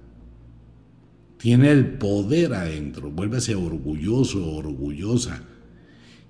Tiene 1.42 1.72
el 1.72 1.98
poder 1.98 2.54
adentro. 2.54 3.10
Vuélvase 3.10 3.56
orgulloso, 3.56 4.54
orgullosa. 4.54 5.42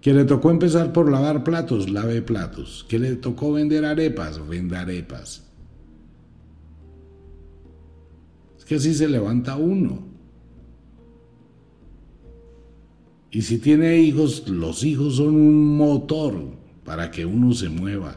Que 0.01 0.15
le 0.15 0.25
tocó 0.25 0.51
empezar 0.51 0.95
por 0.95 1.11
lavar 1.11 1.45
platos, 1.45 1.91
lave 1.91 2.23
platos. 2.23 2.87
Que 2.89 2.99
le 2.99 3.17
tocó 3.17 3.53
vender 3.53 3.85
arepas, 3.85 4.49
venda 4.49 4.81
arepas. 4.81 5.47
Es 8.57 8.65
que 8.65 8.77
así 8.77 8.95
se 8.95 9.07
levanta 9.07 9.57
uno. 9.57 10.03
Y 13.31 13.43
si 13.43 13.59
tiene 13.59 13.99
hijos, 13.99 14.49
los 14.49 14.83
hijos 14.83 15.17
son 15.17 15.35
un 15.35 15.77
motor 15.77 16.57
para 16.87 17.11
que 17.11 17.27
uno 17.27 17.53
se 17.53 17.69
mueva. 17.69 18.17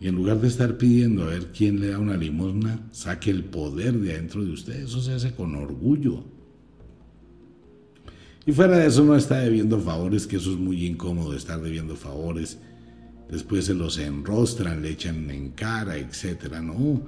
Y 0.00 0.06
en 0.06 0.14
lugar 0.14 0.40
de 0.40 0.48
estar 0.48 0.78
pidiendo 0.78 1.24
a 1.24 1.26
ver 1.26 1.46
quién 1.46 1.80
le 1.80 1.88
da 1.88 1.98
una 1.98 2.16
limosna, 2.16 2.86
saque 2.92 3.30
el 3.30 3.44
poder 3.44 3.94
de 3.98 4.12
adentro 4.12 4.44
de 4.44 4.52
usted. 4.52 4.84
Eso 4.84 5.00
se 5.00 5.12
hace 5.12 5.32
con 5.32 5.56
orgullo. 5.56 6.24
Y 8.46 8.52
fuera 8.52 8.78
de 8.78 8.86
eso 8.86 9.04
no 9.04 9.16
está 9.16 9.40
debiendo 9.40 9.80
favores, 9.80 10.26
que 10.26 10.36
eso 10.36 10.52
es 10.52 10.58
muy 10.58 10.86
incómodo 10.86 11.34
estar 11.34 11.60
debiendo 11.60 11.96
favores. 11.96 12.58
Después 13.28 13.66
se 13.66 13.74
los 13.74 13.98
enrostran, 13.98 14.82
le 14.82 14.90
echan 14.90 15.28
en 15.30 15.50
cara, 15.50 15.98
etc. 15.98 16.60
No, 16.62 17.02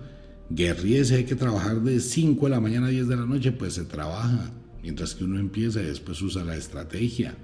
guerriese, 0.50 1.14
hay 1.14 1.24
que 1.24 1.36
trabajar 1.36 1.80
de 1.80 2.00
5 2.00 2.44
de 2.44 2.50
la 2.50 2.60
mañana 2.60 2.88
a 2.88 2.90
10 2.90 3.08
de 3.08 3.16
la 3.16 3.24
noche, 3.24 3.52
pues 3.52 3.74
se 3.74 3.84
trabaja. 3.84 4.50
Mientras 4.82 5.14
que 5.14 5.24
uno 5.24 5.38
empieza 5.38 5.80
y 5.80 5.86
después 5.86 6.20
usa 6.22 6.42
la 6.42 6.56
estrategia. 6.56 7.36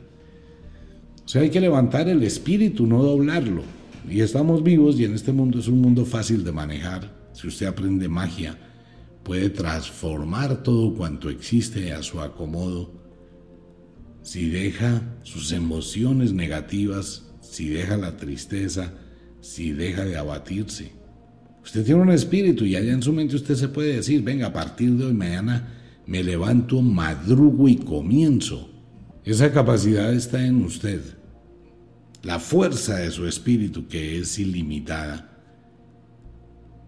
O 1.25 1.29
sea, 1.29 1.43
hay 1.43 1.51
que 1.51 1.61
levantar 1.61 2.09
el 2.09 2.23
espíritu, 2.23 2.87
no 2.87 3.03
doblarlo 3.03 3.63
y 4.09 4.21
estamos 4.21 4.63
vivos 4.63 4.99
y 4.99 5.05
en 5.05 5.15
este 5.15 5.33
mundo 5.33 5.59
es 5.59 5.69
un 5.69 5.81
mundo 5.81 6.05
fácil 6.05 6.45
de 6.45 6.53
manejar. 6.53 7.31
Si 7.33 7.49
usted 7.49 7.67
aprende 7.67 8.09
magia, 8.09 8.57
puede 9.23 9.51
transformar 9.51 10.63
todo 10.63 10.95
cuanto 10.95 11.29
existe 11.29 11.93
a 11.93 12.03
su 12.03 12.21
acomodo. 12.21 12.93
Si 14.23 14.49
deja 14.49 15.03
sus 15.23 15.53
emociones 15.53 16.33
negativas, 16.33 17.27
si 17.41 17.69
deja 17.69 17.97
la 17.97 18.17
tristeza, 18.17 18.93
si 19.41 19.73
deja 19.73 20.05
de 20.05 20.17
abatirse. 20.17 20.93
Usted 21.63 21.85
tiene 21.85 22.03
un 22.03 22.13
espíritu 22.13 22.65
y 22.65 22.77
allá 22.77 22.93
en 22.93 23.03
su 23.03 23.13
mente 23.13 23.37
usted 23.37 23.57
se 23.57 23.69
puede 23.69 23.97
decir, 23.97 24.23
venga, 24.23 24.47
a 24.47 24.53
partir 24.53 24.93
de 24.93 25.07
hoy 25.07 25.15
mañana 25.15 25.75
me 26.07 26.23
levanto, 26.23 26.81
madrugo 26.81 27.69
y 27.69 27.77
comienzo. 27.77 28.71
Esa 29.25 29.53
capacidad 29.53 30.15
está 30.15 30.47
en 30.47 30.65
usted. 30.65 31.16
La 32.27 32.41
fuerza 32.41 32.97
de 32.97 33.13
su 33.13 33.25
espíritu 33.25 33.87
que 33.87 34.19
es 34.19 34.41
ilimitada. 34.41 35.31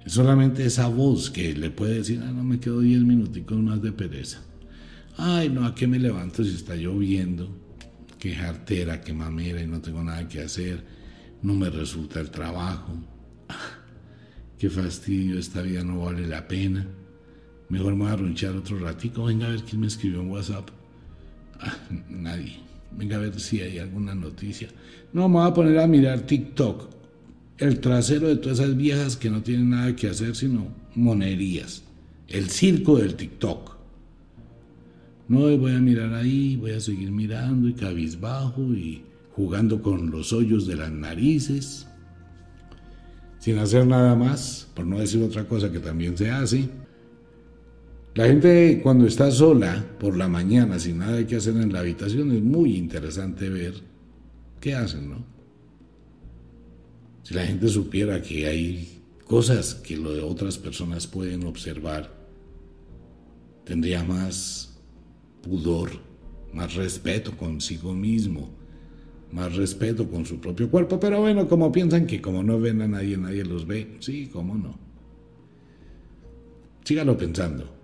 Es 0.05 0.15
solamente 0.15 0.67
esa 0.67 0.89
voz 0.89 1.31
que 1.31 1.55
le 1.55 1.71
puede 1.71 1.99
decir, 1.99 2.21
ah, 2.25 2.33
no 2.33 2.43
me 2.43 2.59
quedo 2.59 2.81
diez 2.81 3.03
minuticos 3.03 3.57
más 3.57 3.81
de 3.81 3.93
pereza. 3.93 4.43
Ay, 5.17 5.49
no, 5.49 5.65
¿a 5.65 5.77
qué 5.77 5.87
me 5.87 6.01
levanto 6.01 6.43
si 6.43 6.57
está 6.57 6.75
lloviendo? 6.75 7.57
Qué 8.19 8.35
jartera, 8.35 9.01
qué 9.01 9.13
mamera 9.13 9.63
y 9.63 9.69
no 9.69 9.81
tengo 9.81 10.03
nada 10.03 10.27
que 10.27 10.41
hacer. 10.41 10.85
No 11.41 11.55
me 11.55 11.71
resulta 11.71 12.19
el 12.19 12.31
trabajo. 12.31 12.95
Qué 14.59 14.69
fastidio, 14.69 15.39
esta 15.39 15.63
vida 15.63 15.85
no 15.85 16.01
vale 16.01 16.27
la 16.27 16.49
pena. 16.49 16.85
Mejor 17.69 17.95
me 17.95 18.07
voy 18.07 18.13
a 18.13 18.17
ronchar 18.17 18.57
otro 18.57 18.77
ratico. 18.81 19.27
Venga 19.27 19.47
a 19.47 19.51
ver 19.51 19.63
quién 19.63 19.83
me 19.83 19.87
escribió 19.87 20.21
en 20.21 20.31
WhatsApp. 20.31 20.69
Nadie. 22.11 22.68
Venga 22.97 23.17
a 23.17 23.21
ver 23.21 23.39
si 23.39 23.61
hay 23.61 23.79
alguna 23.79 24.15
noticia. 24.15 24.69
No, 25.13 25.29
me 25.29 25.37
voy 25.37 25.49
a 25.49 25.55
poner 25.55 25.79
a 25.79 25.87
mirar 25.87 26.21
TikTok. 26.21 26.89
El 27.59 27.81
trasero 27.81 28.29
de 28.29 28.37
todas 28.37 28.61
esas 28.61 28.77
viejas 28.77 29.17
que 29.17 29.31
no 29.31 29.43
tienen 29.43 29.71
nada 29.71 29.97
que 29.97 30.09
hacer 30.09 30.37
sino 30.37 30.69
monerías. 30.95 31.83
El 32.29 32.51
circo 32.51 32.99
del 32.99 33.15
TikTok. 33.15 33.77
No, 35.29 35.41
voy 35.59 35.75
a 35.75 35.81
mirar 35.81 36.15
ahí, 36.15 36.57
voy 36.57 36.71
a 36.73 36.81
seguir 36.81 37.11
mirando 37.11 37.69
y 37.69 37.75
cabizbajo 37.75 38.63
y 38.63 39.03
jugando 39.33 39.83
con 39.83 40.11
los 40.11 40.33
hoyos 40.33 40.67
de 40.67 40.77
las 40.77 40.91
narices. 40.91 41.87
Sin 43.39 43.59
hacer 43.59 43.87
nada 43.87 44.15
más, 44.15 44.69
por 44.75 44.87
no 44.87 44.99
decir 44.99 45.23
otra 45.23 45.45
cosa 45.45 45.71
que 45.71 45.79
también 45.79 46.17
se 46.17 46.31
hace. 46.31 46.69
La 48.19 48.27
gente 48.27 48.81
cuando 48.83 49.07
está 49.07 49.31
sola 49.31 49.95
por 50.01 50.17
la 50.17 50.27
mañana 50.27 50.81
sin 50.81 50.99
nada 50.99 51.25
que 51.25 51.37
hacer 51.37 51.57
en 51.57 51.73
la 51.73 51.79
habitación 51.79 52.33
es 52.33 52.43
muy 52.43 52.77
interesante 52.77 53.49
ver 53.49 53.75
qué 54.59 54.75
hacen, 54.75 55.09
¿no? 55.09 55.25
Si 57.23 57.33
la 57.33 57.47
gente 57.47 57.69
supiera 57.69 58.21
que 58.21 58.49
hay 58.49 59.03
cosas 59.25 59.77
que 59.77 59.97
lo 59.97 60.13
de 60.13 60.23
otras 60.23 60.59
personas 60.59 61.07
pueden 61.07 61.45
observar, 61.45 62.13
tendría 63.63 64.03
más 64.03 64.77
pudor, 65.41 65.91
más 66.53 66.75
respeto 66.75 67.37
consigo 67.37 67.95
mismo, 67.95 68.51
más 69.31 69.55
respeto 69.55 70.11
con 70.11 70.27
su 70.27 70.41
propio 70.41 70.69
cuerpo. 70.69 70.99
Pero 70.99 71.21
bueno, 71.21 71.47
como 71.47 71.71
piensan 71.71 72.05
que 72.09 72.21
como 72.21 72.43
no 72.43 72.59
ven 72.59 72.83
a 72.83 72.89
nadie, 72.89 73.17
nadie 73.17 73.45
los 73.45 73.65
ve, 73.65 73.95
sí, 74.01 74.29
cómo 74.33 74.57
no. 74.57 74.77
Sígalo 76.83 77.17
pensando. 77.17 77.78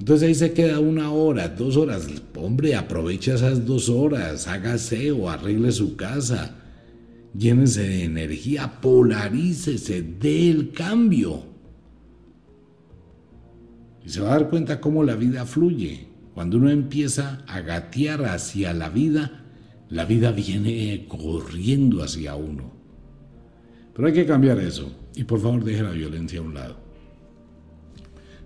Entonces 0.00 0.28
ahí 0.28 0.34
se 0.34 0.54
queda 0.54 0.80
una 0.80 1.12
hora, 1.12 1.48
dos 1.48 1.76
horas. 1.76 2.08
Hombre, 2.34 2.74
aprovecha 2.74 3.34
esas 3.34 3.66
dos 3.66 3.90
horas, 3.90 4.48
hágase 4.48 5.12
o 5.12 5.28
arregle 5.28 5.70
su 5.72 5.94
casa, 5.94 6.56
llénese 7.36 7.82
de 7.82 8.04
energía, 8.04 8.80
polarícese, 8.80 10.02
dé 10.02 10.50
el 10.50 10.72
cambio. 10.72 11.42
Y 14.02 14.08
se 14.08 14.22
va 14.22 14.30
a 14.30 14.38
dar 14.38 14.48
cuenta 14.48 14.80
cómo 14.80 15.04
la 15.04 15.16
vida 15.16 15.44
fluye. 15.44 16.06
Cuando 16.32 16.56
uno 16.56 16.70
empieza 16.70 17.44
a 17.46 17.60
gatear 17.60 18.24
hacia 18.24 18.72
la 18.72 18.88
vida, 18.88 19.44
la 19.90 20.06
vida 20.06 20.32
viene 20.32 21.04
corriendo 21.08 22.02
hacia 22.02 22.36
uno. 22.36 22.72
Pero 23.94 24.08
hay 24.08 24.14
que 24.14 24.24
cambiar 24.24 24.60
eso. 24.60 24.90
Y 25.14 25.24
por 25.24 25.42
favor 25.42 25.62
deje 25.62 25.82
la 25.82 25.90
violencia 25.90 26.38
a 26.38 26.42
un 26.42 26.54
lado. 26.54 26.89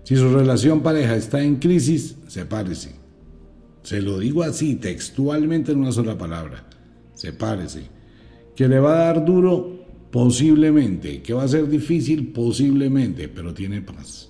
Si 0.05 0.15
su 0.15 0.29
relación 0.29 0.81
pareja 0.81 1.15
está 1.15 1.41
en 1.41 1.55
crisis, 1.55 2.15
sepárese. 2.27 2.93
Se 3.81 4.03
lo 4.03 4.19
digo 4.19 4.43
así, 4.43 4.75
textualmente 4.75 5.71
en 5.71 5.79
una 5.79 5.91
sola 5.91 6.15
palabra. 6.15 6.63
Sepárese. 7.15 7.87
Que 8.55 8.67
le 8.67 8.79
va 8.79 8.93
a 8.93 9.05
dar 9.05 9.25
duro, 9.25 9.83
posiblemente. 10.11 11.23
Que 11.23 11.33
va 11.33 11.43
a 11.43 11.47
ser 11.47 11.67
difícil, 11.67 12.31
posiblemente, 12.31 13.27
pero 13.29 13.51
tiene 13.55 13.81
paz. 13.81 14.29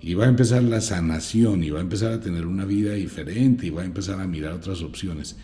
Y 0.00 0.14
va 0.14 0.24
a 0.24 0.28
empezar 0.28 0.62
la 0.62 0.80
sanación 0.80 1.62
y 1.62 1.68
va 1.68 1.80
a 1.80 1.82
empezar 1.82 2.12
a 2.12 2.20
tener 2.20 2.46
una 2.46 2.64
vida 2.64 2.94
diferente 2.94 3.66
y 3.66 3.70
va 3.70 3.82
a 3.82 3.86
empezar 3.86 4.20
a 4.20 4.26
mirar 4.26 4.54
otras 4.54 4.80
opciones. 4.80 5.36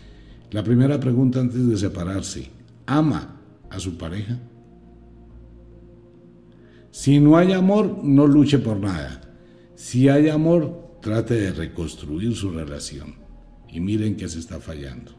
La 0.49 0.63
primera 0.63 0.99
pregunta 0.99 1.39
antes 1.39 1.67
de 1.67 1.77
separarse, 1.77 2.49
¿ama 2.87 3.39
a 3.69 3.79
su 3.79 3.95
pareja? 3.95 4.39
Si 6.91 7.19
no 7.19 7.37
hay 7.37 7.53
amor, 7.53 8.03
no 8.03 8.27
luche 8.27 8.59
por 8.59 8.77
nada. 8.77 9.21
Si 9.75 10.09
hay 10.09 10.29
amor, 10.29 10.97
trate 11.01 11.35
de 11.35 11.51
reconstruir 11.51 12.35
su 12.35 12.51
relación. 12.51 13.15
Y 13.69 13.79
miren 13.79 14.17
que 14.17 14.27
se 14.27 14.39
está 14.39 14.59
fallando. 14.59 15.11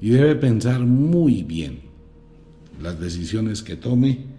Y 0.00 0.10
debe 0.10 0.34
pensar 0.36 0.80
muy 0.80 1.42
bien 1.42 1.80
las 2.80 2.98
decisiones 2.98 3.62
que 3.62 3.76
tome 3.76 4.36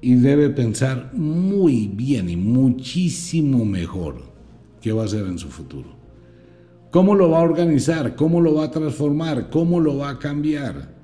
y 0.00 0.14
debe 0.14 0.50
pensar 0.50 1.10
muy 1.12 1.88
bien 1.88 2.28
y 2.28 2.36
muchísimo 2.36 3.64
mejor 3.64 4.22
qué 4.80 4.92
va 4.92 5.02
a 5.02 5.06
hacer 5.06 5.26
en 5.26 5.38
su 5.38 5.48
futuro. 5.48 5.88
¿Cómo 6.90 7.14
lo 7.14 7.30
va 7.30 7.40
a 7.40 7.44
organizar? 7.44 8.16
¿Cómo 8.16 8.40
lo 8.40 8.54
va 8.54 8.64
a 8.64 8.70
transformar? 8.70 9.50
¿Cómo 9.50 9.78
lo 9.80 9.98
va 9.98 10.10
a 10.10 10.18
cambiar? 10.18 10.94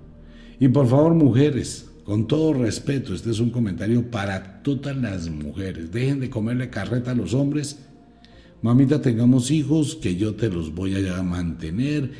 Y 0.59 0.69
por 0.69 0.87
favor, 0.89 1.15
mujeres, 1.15 1.86
con 2.07 2.29
todo 2.29 2.55
respeto, 2.55 3.13
este 3.13 3.33
es 3.33 3.41
un 3.41 3.51
comentario 3.51 4.09
para 4.09 4.63
todas 4.63 4.97
las 4.97 5.29
mujeres. 5.29 5.91
Dejen 5.91 6.21
de 6.21 6.31
comerle 6.31 6.71
carreta 6.71 7.11
a 7.11 7.17
los 7.17 7.35
hombres. 7.35 7.81
Mamita, 8.63 9.03
tengamos 9.03 9.51
hijos 9.51 9.97
que 9.97 10.15
yo 10.15 10.37
te 10.37 10.49
los 10.49 10.73
voy 10.73 10.95
a 10.95 11.23
mantener. 11.25 12.13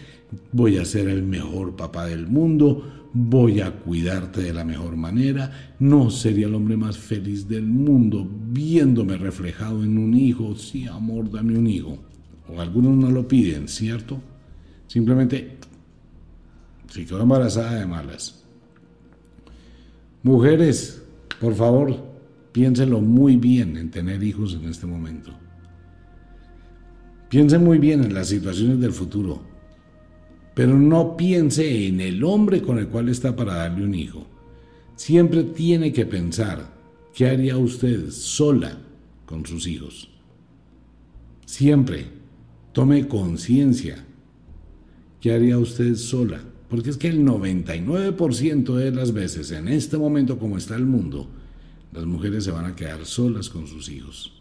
Voy 0.51 0.79
a 0.79 0.85
ser 0.85 1.09
el 1.09 1.23
mejor 1.23 1.77
papá 1.77 2.07
del 2.07 2.27
mundo. 2.27 3.11
Voy 3.13 3.61
a 3.61 3.71
cuidarte 3.71 4.43
de 4.43 4.53
la 4.53 4.65
mejor 4.65 4.97
manera. 4.97 5.77
No 5.79 6.11
sería 6.11 6.49
el 6.49 6.57
hombre 6.57 6.77
más 6.77 6.99
feliz 6.99 7.47
del 7.47 7.67
mundo 7.67 8.29
viéndome 8.29 9.17
reflejado 9.17 9.85
en 9.85 9.99
un 9.99 10.15
hijo. 10.15 10.57
Sí, 10.57 10.89
amor, 10.89 11.31
dame 11.31 11.57
un 11.57 11.69
hijo. 11.69 11.97
O 12.53 12.61
algunos 12.61 12.97
no 12.97 13.09
lo 13.13 13.29
piden, 13.29 13.69
¿cierto? 13.69 14.21
Simplemente 14.89 15.59
si 16.89 17.05
quedó 17.05 17.23
embarazada 17.23 17.79
de 17.79 17.87
malas 17.87 18.36
Mujeres, 20.27 21.05
por 21.41 21.55
favor, 21.55 21.97
piénsenlo 22.51 23.01
muy 23.01 23.37
bien 23.37 23.77
en 23.77 23.93
tener 23.93 24.25
hijos 24.25 24.55
en 24.55 24.69
este 24.69 24.85
momento. 24.85 25.31
Piensen 27.29 27.63
muy 27.63 27.79
bien 27.79 28.03
en 28.03 28.13
las 28.13 28.27
situaciones 28.27 28.81
del 28.81 28.91
futuro, 28.91 29.41
pero 30.53 30.77
no 30.77 31.17
piense 31.17 31.87
en 31.87 32.01
el 32.01 32.25
hombre 32.25 32.61
con 32.61 32.81
el 32.81 32.89
cual 32.89 33.09
está 33.09 33.37
para 33.37 33.55
darle 33.55 33.85
un 33.85 33.95
hijo. 33.95 34.27
Siempre 34.97 35.45
tiene 35.45 35.93
que 35.93 36.07
pensar 36.07 36.75
qué 37.15 37.29
haría 37.29 37.57
usted 37.57 38.11
sola 38.11 38.77
con 39.27 39.47
sus 39.47 39.69
hijos. 39.69 40.11
Siempre 41.45 42.05
tome 42.73 43.07
conciencia 43.07 44.05
qué 45.21 45.35
haría 45.35 45.57
usted 45.57 45.95
sola 45.95 46.41
porque 46.69 46.91
es 46.91 46.97
que 46.97 47.09
el 47.09 47.25
99% 47.25 48.75
de 48.75 48.91
las 48.91 49.13
veces, 49.13 49.53
en 49.53 49.69
este 49.69 49.99
momento 49.99 50.39
como 50.39 50.59
está 50.59 50.75
el 50.75 50.87
mundo, 50.87 51.29
las 51.93 52.07
mujeres 52.07 52.45
se 52.45 52.51
van 52.51 52.65
a 52.65 52.75
quedar 52.75 53.07
solas 53.07 53.49
con 53.49 53.67
sus 53.67 53.89
hijos. 53.89 54.33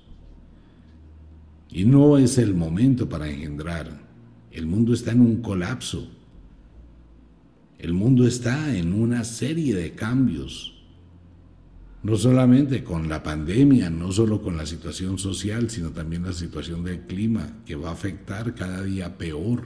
Y 1.70 1.86
no 1.86 2.18
es 2.18 2.38
el 2.38 2.56
momento 2.56 3.08
para 3.08 3.30
engendrar. 3.30 4.02
El 4.52 4.66
mundo 4.66 4.94
está 4.94 5.12
en 5.12 5.22
un 5.22 5.42
colapso. 5.42 6.10
El 7.78 7.94
mundo 7.94 8.26
está 8.26 8.76
en 8.76 8.94
una 8.94 9.24
serie 9.24 9.76
de 9.76 9.92
cambios. 9.92 10.74
No 12.02 12.16
solamente 12.18 12.84
con 12.84 13.10
la 13.10 13.22
pandemia, 13.24 13.90
no 13.90 14.12
solo 14.12 14.42
con 14.42 14.58
la 14.58 14.66
situación 14.66 15.18
social, 15.18 15.70
sino 15.70 15.92
también 15.92 16.24
la 16.24 16.34
situación 16.34 16.84
del 16.84 17.02
clima, 17.02 17.58
que 17.66 17.76
va 17.76 17.90
a 17.90 17.94
afectar 17.94 18.56
cada 18.56 18.82
día 18.84 19.18
peor 19.18 19.66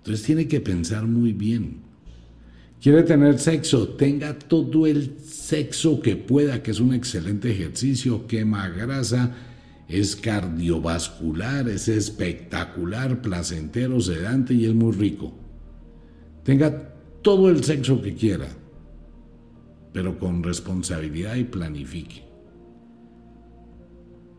entonces 0.00 0.24
tiene 0.24 0.48
que 0.48 0.60
pensar 0.60 1.06
muy 1.06 1.32
bien. 1.32 1.82
¿Quiere 2.80 3.02
tener 3.02 3.38
sexo? 3.38 3.88
Tenga 3.88 4.38
todo 4.38 4.86
el 4.86 5.18
sexo 5.20 6.00
que 6.00 6.16
pueda, 6.16 6.62
que 6.62 6.70
es 6.70 6.80
un 6.80 6.94
excelente 6.94 7.50
ejercicio, 7.50 8.26
quema 8.26 8.70
grasa, 8.70 9.36
es 9.86 10.16
cardiovascular, 10.16 11.68
es 11.68 11.88
espectacular, 11.88 13.20
placentero, 13.20 14.00
sedante 14.00 14.54
y 14.54 14.64
es 14.64 14.74
muy 14.74 14.92
rico. 14.92 15.34
Tenga 16.42 16.94
todo 17.20 17.50
el 17.50 17.62
sexo 17.62 18.00
que 18.00 18.14
quiera, 18.14 18.48
pero 19.92 20.18
con 20.18 20.42
responsabilidad 20.42 21.34
y 21.34 21.44
planifique. 21.44 22.22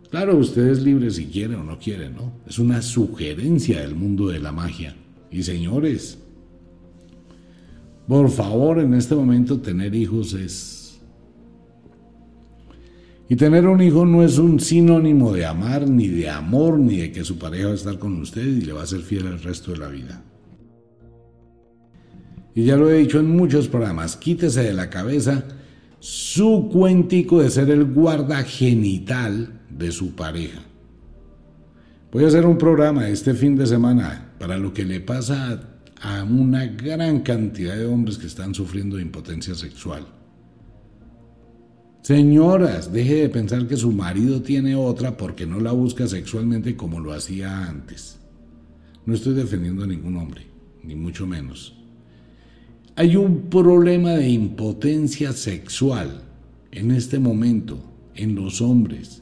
Claro, 0.10 0.38
usted 0.38 0.68
es 0.68 0.82
libre 0.82 1.12
si 1.12 1.28
quiere 1.28 1.56
o 1.56 1.64
no 1.64 1.78
quiere, 1.78 2.10
¿no? 2.10 2.42
Es 2.48 2.58
una 2.58 2.82
sugerencia 2.82 3.82
del 3.82 3.94
mundo 3.94 4.30
de 4.30 4.40
la 4.40 4.52
magia. 4.52 4.96
Y 5.32 5.44
señores, 5.44 6.18
Por 8.08 8.30
favor, 8.30 8.80
en 8.80 8.94
este 8.94 9.16
momento 9.16 9.62
tener 9.62 9.96
hijos 9.96 10.34
es... 10.34 11.00
Y 13.30 13.38
tener 13.38 13.66
un 13.66 13.82
hijo 13.82 14.06
no 14.06 14.22
es 14.24 14.38
un 14.38 14.60
sinónimo 14.60 15.32
de 15.32 15.46
amar, 15.46 15.88
ni 15.88 16.10
de 16.10 16.30
amor, 16.30 16.78
ni 16.78 16.98
de 16.98 17.14
que 17.14 17.24
su 17.24 17.38
pareja 17.38 17.68
va 17.68 17.72
a 17.72 17.76
estar 17.76 17.98
con 17.98 18.20
usted 18.20 18.46
y 18.46 18.62
le 18.62 18.74
va 18.74 18.84
a 18.84 18.88
ser 18.88 19.00
fiel 19.00 19.28
el 19.28 19.42
resto 19.42 19.72
de 19.72 19.78
la 19.78 19.88
vida. 19.88 20.22
Y 22.54 22.66
ya 22.66 22.76
lo 22.76 22.90
he 22.90 22.98
dicho 22.98 23.22
en 23.22 23.30
muchos 23.34 23.70
programas, 23.70 24.18
quítese 24.18 24.64
de 24.64 24.74
la 24.74 24.90
cabeza 24.90 25.46
su 26.00 26.68
cuentico 26.70 27.42
de 27.42 27.50
ser 27.50 27.70
el 27.70 27.86
guarda 27.86 28.44
genital 28.44 29.62
de 29.70 29.94
su 29.94 30.14
pareja. 30.16 30.60
Voy 32.12 32.26
a 32.26 32.28
hacer 32.28 32.46
un 32.46 32.58
programa 32.58 33.08
este 33.08 33.34
fin 33.34 33.56
de 33.56 33.66
semana 33.66 34.31
para 34.42 34.58
lo 34.58 34.74
que 34.74 34.86
le 34.86 35.00
pasa 35.00 35.62
a 36.02 36.24
una 36.24 36.66
gran 36.66 37.20
cantidad 37.20 37.78
de 37.78 37.86
hombres 37.86 38.18
que 38.18 38.26
están 38.26 38.56
sufriendo 38.56 38.96
de 38.96 39.04
impotencia 39.04 39.54
sexual. 39.54 40.08
Señoras, 42.02 42.92
deje 42.92 43.18
de 43.18 43.30
pensar 43.30 43.68
que 43.68 43.78
su 43.78 43.92
marido 43.92 44.42
tiene 44.42 44.76
otra 44.76 45.16
porque 45.16 45.46
no 45.46 45.60
la 45.60 45.74
busca 45.74 46.08
sexualmente 46.08 46.76
como 46.76 47.00
lo 47.00 47.14
hacía 47.14 47.68
antes. 47.68 48.18
No 49.06 49.14
estoy 49.14 49.36
defendiendo 49.36 49.84
a 49.84 49.88
ningún 49.88 50.18
hombre, 50.18 50.48
ni 50.82 50.96
mucho 50.96 51.28
menos. 51.28 51.78
Hay 52.96 53.18
un 53.18 53.44
problema 53.44 54.14
de 54.14 54.28
impotencia 54.28 55.34
sexual 55.34 56.24
en 56.72 56.90
este 56.90 57.20
momento 57.20 57.80
en 58.16 58.34
los 58.34 58.60
hombres. 58.60 59.22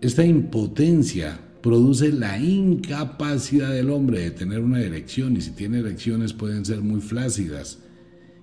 Esta 0.00 0.24
impotencia 0.24 1.40
produce 1.66 2.12
la 2.12 2.38
incapacidad 2.38 3.72
del 3.72 3.90
hombre 3.90 4.20
de 4.20 4.30
tener 4.30 4.60
una 4.60 4.80
erección 4.80 5.36
y 5.36 5.40
si 5.40 5.50
tiene 5.50 5.80
erecciones 5.80 6.32
pueden 6.32 6.64
ser 6.64 6.80
muy 6.80 7.00
flácidas 7.00 7.80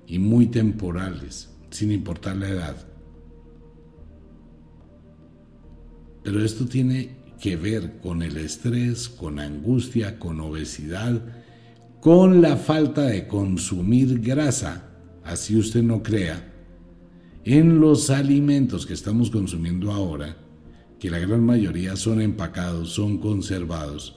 y 0.06 0.20
muy 0.20 0.48
temporales, 0.48 1.50
sin 1.70 1.94
importar 1.94 2.36
la 2.36 2.50
edad. 2.50 2.76
Pero 6.22 6.44
esto 6.44 6.66
tiene 6.66 7.16
que 7.40 7.56
ver 7.56 8.02
con 8.02 8.24
el 8.24 8.36
estrés, 8.36 9.08
con 9.08 9.40
angustia, 9.40 10.20
con 10.20 10.42
obesidad, 10.42 11.22
con 12.02 12.42
la 12.42 12.58
falta 12.58 13.04
de 13.04 13.26
consumir 13.30 14.20
grasa, 14.20 14.90
así 15.24 15.56
usted 15.56 15.82
no 15.82 16.04
crea, 16.04 16.52
en 17.46 17.80
los 17.80 18.10
alimentos 18.10 18.86
que 18.86 18.94
estamos 18.94 19.32
consumiendo 19.32 19.94
ahora, 19.94 20.43
que 21.04 21.10
la 21.10 21.20
gran 21.20 21.44
mayoría 21.44 21.98
son 21.98 22.22
empacados, 22.22 22.94
son 22.94 23.18
conservados, 23.18 24.16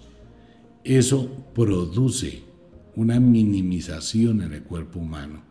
eso 0.85 1.29
produce 1.53 2.45
una 2.95 3.19
minimización 3.19 4.41
en 4.41 4.53
el 4.53 4.63
cuerpo 4.63 5.01
humano. 5.01 5.43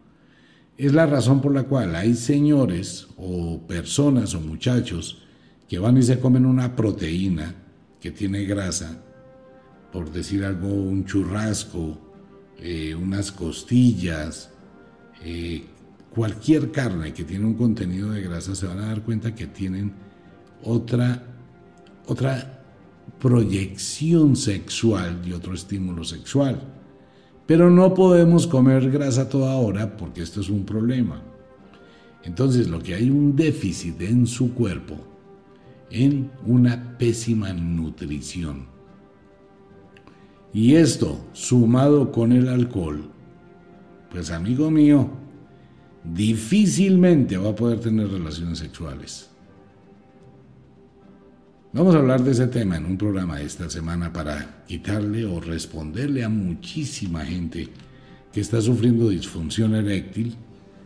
Es 0.77 0.93
la 0.93 1.05
razón 1.05 1.41
por 1.41 1.53
la 1.53 1.63
cual 1.63 1.93
hay 1.97 2.13
señores 2.13 3.07
o 3.17 3.67
personas 3.67 4.33
o 4.33 4.39
muchachos 4.39 5.23
que 5.67 5.77
van 5.77 5.97
y 5.97 6.03
se 6.03 6.21
comen 6.21 6.45
una 6.45 6.73
proteína 6.73 7.53
que 7.99 8.11
tiene 8.11 8.45
grasa, 8.45 9.03
por 9.91 10.13
decir 10.13 10.45
algo, 10.45 10.69
un 10.69 11.03
churrasco, 11.03 11.99
eh, 12.59 12.95
unas 12.95 13.33
costillas, 13.33 14.51
eh, 15.21 15.65
cualquier 16.11 16.71
carne 16.71 17.13
que 17.13 17.25
tiene 17.25 17.45
un 17.45 17.55
contenido 17.55 18.11
de 18.11 18.21
grasa, 18.21 18.55
se 18.55 18.67
van 18.67 18.79
a 18.79 18.85
dar 18.87 19.03
cuenta 19.03 19.35
que 19.35 19.47
tienen 19.47 20.04
otra, 20.65 21.23
otra 22.07 22.63
proyección 23.19 24.35
sexual 24.35 25.21
y 25.25 25.31
otro 25.31 25.53
estímulo 25.53 26.03
sexual. 26.03 26.61
Pero 27.45 27.69
no 27.69 27.93
podemos 27.93 28.47
comer 28.47 28.89
grasa 28.89 29.29
toda 29.29 29.55
hora 29.55 29.95
porque 29.95 30.21
esto 30.21 30.41
es 30.41 30.49
un 30.49 30.65
problema. 30.65 31.21
Entonces 32.23 32.67
lo 32.67 32.79
que 32.79 32.95
hay 32.95 33.09
un 33.09 33.35
déficit 33.35 34.01
en 34.01 34.25
su 34.25 34.53
cuerpo, 34.53 34.95
en 35.91 36.31
una 36.45 36.97
pésima 36.97 37.53
nutrición. 37.53 38.65
Y 40.51 40.75
esto, 40.75 41.23
sumado 41.33 42.11
con 42.11 42.31
el 42.31 42.47
alcohol, 42.47 43.09
pues 44.09 44.31
amigo 44.31 44.71
mío, 44.71 45.09
difícilmente 46.03 47.37
va 47.37 47.49
a 47.49 47.55
poder 47.55 47.79
tener 47.79 48.09
relaciones 48.09 48.57
sexuales. 48.59 49.29
Vamos 51.75 51.93
a 51.93 51.97
hablar 51.97 52.23
de 52.23 52.31
ese 52.31 52.47
tema 52.47 52.77
en 52.77 52.85
un 52.85 52.97
programa 52.97 53.41
esta 53.41 53.69
semana 53.69 54.13
para 54.13 54.63
quitarle 54.65 55.25
o 55.25 55.41
responderle 55.41 56.23
a 56.23 56.29
muchísima 56.29 57.25
gente 57.25 57.67
que 58.31 58.39
está 58.39 58.61
sufriendo 58.61 59.09
disfunción 59.09 59.75
eréctil 59.75 60.37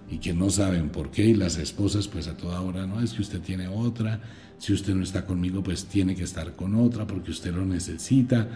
y 0.09 0.17
que 0.17 0.33
no 0.33 0.49
saben 0.49 0.89
por 0.89 1.11
qué 1.11 1.25
y 1.25 1.35
las 1.35 1.59
esposas 1.59 2.07
pues 2.07 2.27
a 2.27 2.35
toda 2.35 2.59
hora 2.61 2.87
no 2.87 3.01
es 3.01 3.13
que 3.13 3.21
usted 3.21 3.39
tiene 3.39 3.67
otra, 3.67 4.19
si 4.57 4.73
usted 4.73 4.95
no 4.95 5.03
está 5.03 5.27
conmigo 5.27 5.61
pues 5.61 5.85
tiene 5.85 6.15
que 6.15 6.23
estar 6.23 6.55
con 6.55 6.73
otra 6.73 7.05
porque 7.05 7.29
usted 7.29 7.53
lo 7.53 7.63
necesita 7.65 8.47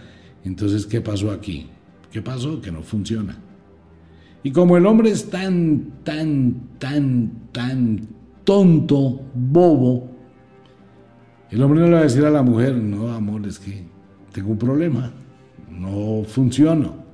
entonces, 0.44 0.86
¿qué 0.86 1.00
pasó 1.00 1.30
aquí? 1.30 1.68
¿Qué 2.10 2.20
pasó? 2.20 2.60
Que 2.60 2.72
no 2.72 2.82
funciona. 2.82 3.36
Y 4.42 4.50
como 4.50 4.76
el 4.76 4.86
hombre 4.86 5.10
es 5.10 5.30
tan, 5.30 6.00
tan, 6.02 6.78
tan, 6.80 7.30
tan 7.52 8.08
tonto, 8.42 9.22
bobo, 9.34 10.13
el 11.54 11.62
hombre 11.62 11.78
no 11.78 11.86
le 11.86 11.92
va 11.92 12.00
a 12.00 12.02
decir 12.02 12.24
a 12.24 12.30
la 12.30 12.42
mujer, 12.42 12.74
no, 12.74 13.12
amor, 13.12 13.46
es 13.46 13.60
que 13.60 13.84
tengo 14.32 14.50
un 14.50 14.58
problema, 14.58 15.12
no 15.70 16.24
funciono. 16.26 17.04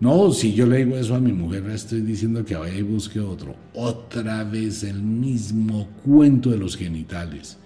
No, 0.00 0.30
si 0.30 0.54
yo 0.54 0.64
le 0.64 0.86
digo 0.86 0.96
eso 0.96 1.14
a 1.14 1.20
mi 1.20 1.34
mujer, 1.34 1.68
estoy 1.68 2.00
diciendo 2.00 2.46
que 2.46 2.56
vaya 2.56 2.78
y 2.78 2.80
busque 2.80 3.20
otro. 3.20 3.54
Otra 3.74 4.42
vez 4.44 4.84
el 4.84 5.02
mismo 5.02 5.86
cuento 6.02 6.48
de 6.48 6.56
los 6.56 6.78
genitales. 6.78 7.58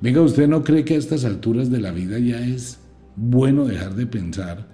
Venga, 0.00 0.20
¿usted 0.20 0.46
no 0.46 0.62
cree 0.62 0.84
que 0.84 0.94
a 0.94 0.98
estas 0.98 1.24
alturas 1.24 1.68
de 1.68 1.80
la 1.80 1.90
vida 1.90 2.20
ya 2.20 2.40
es 2.46 2.78
bueno 3.16 3.64
dejar 3.64 3.96
de 3.96 4.06
pensar 4.06 4.68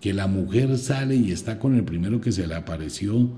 que 0.00 0.14
la 0.14 0.26
mujer 0.26 0.78
sale 0.78 1.16
y 1.16 1.32
está 1.32 1.58
con 1.58 1.74
el 1.74 1.84
primero 1.84 2.18
que 2.18 2.32
se 2.32 2.46
le 2.46 2.54
apareció 2.54 3.28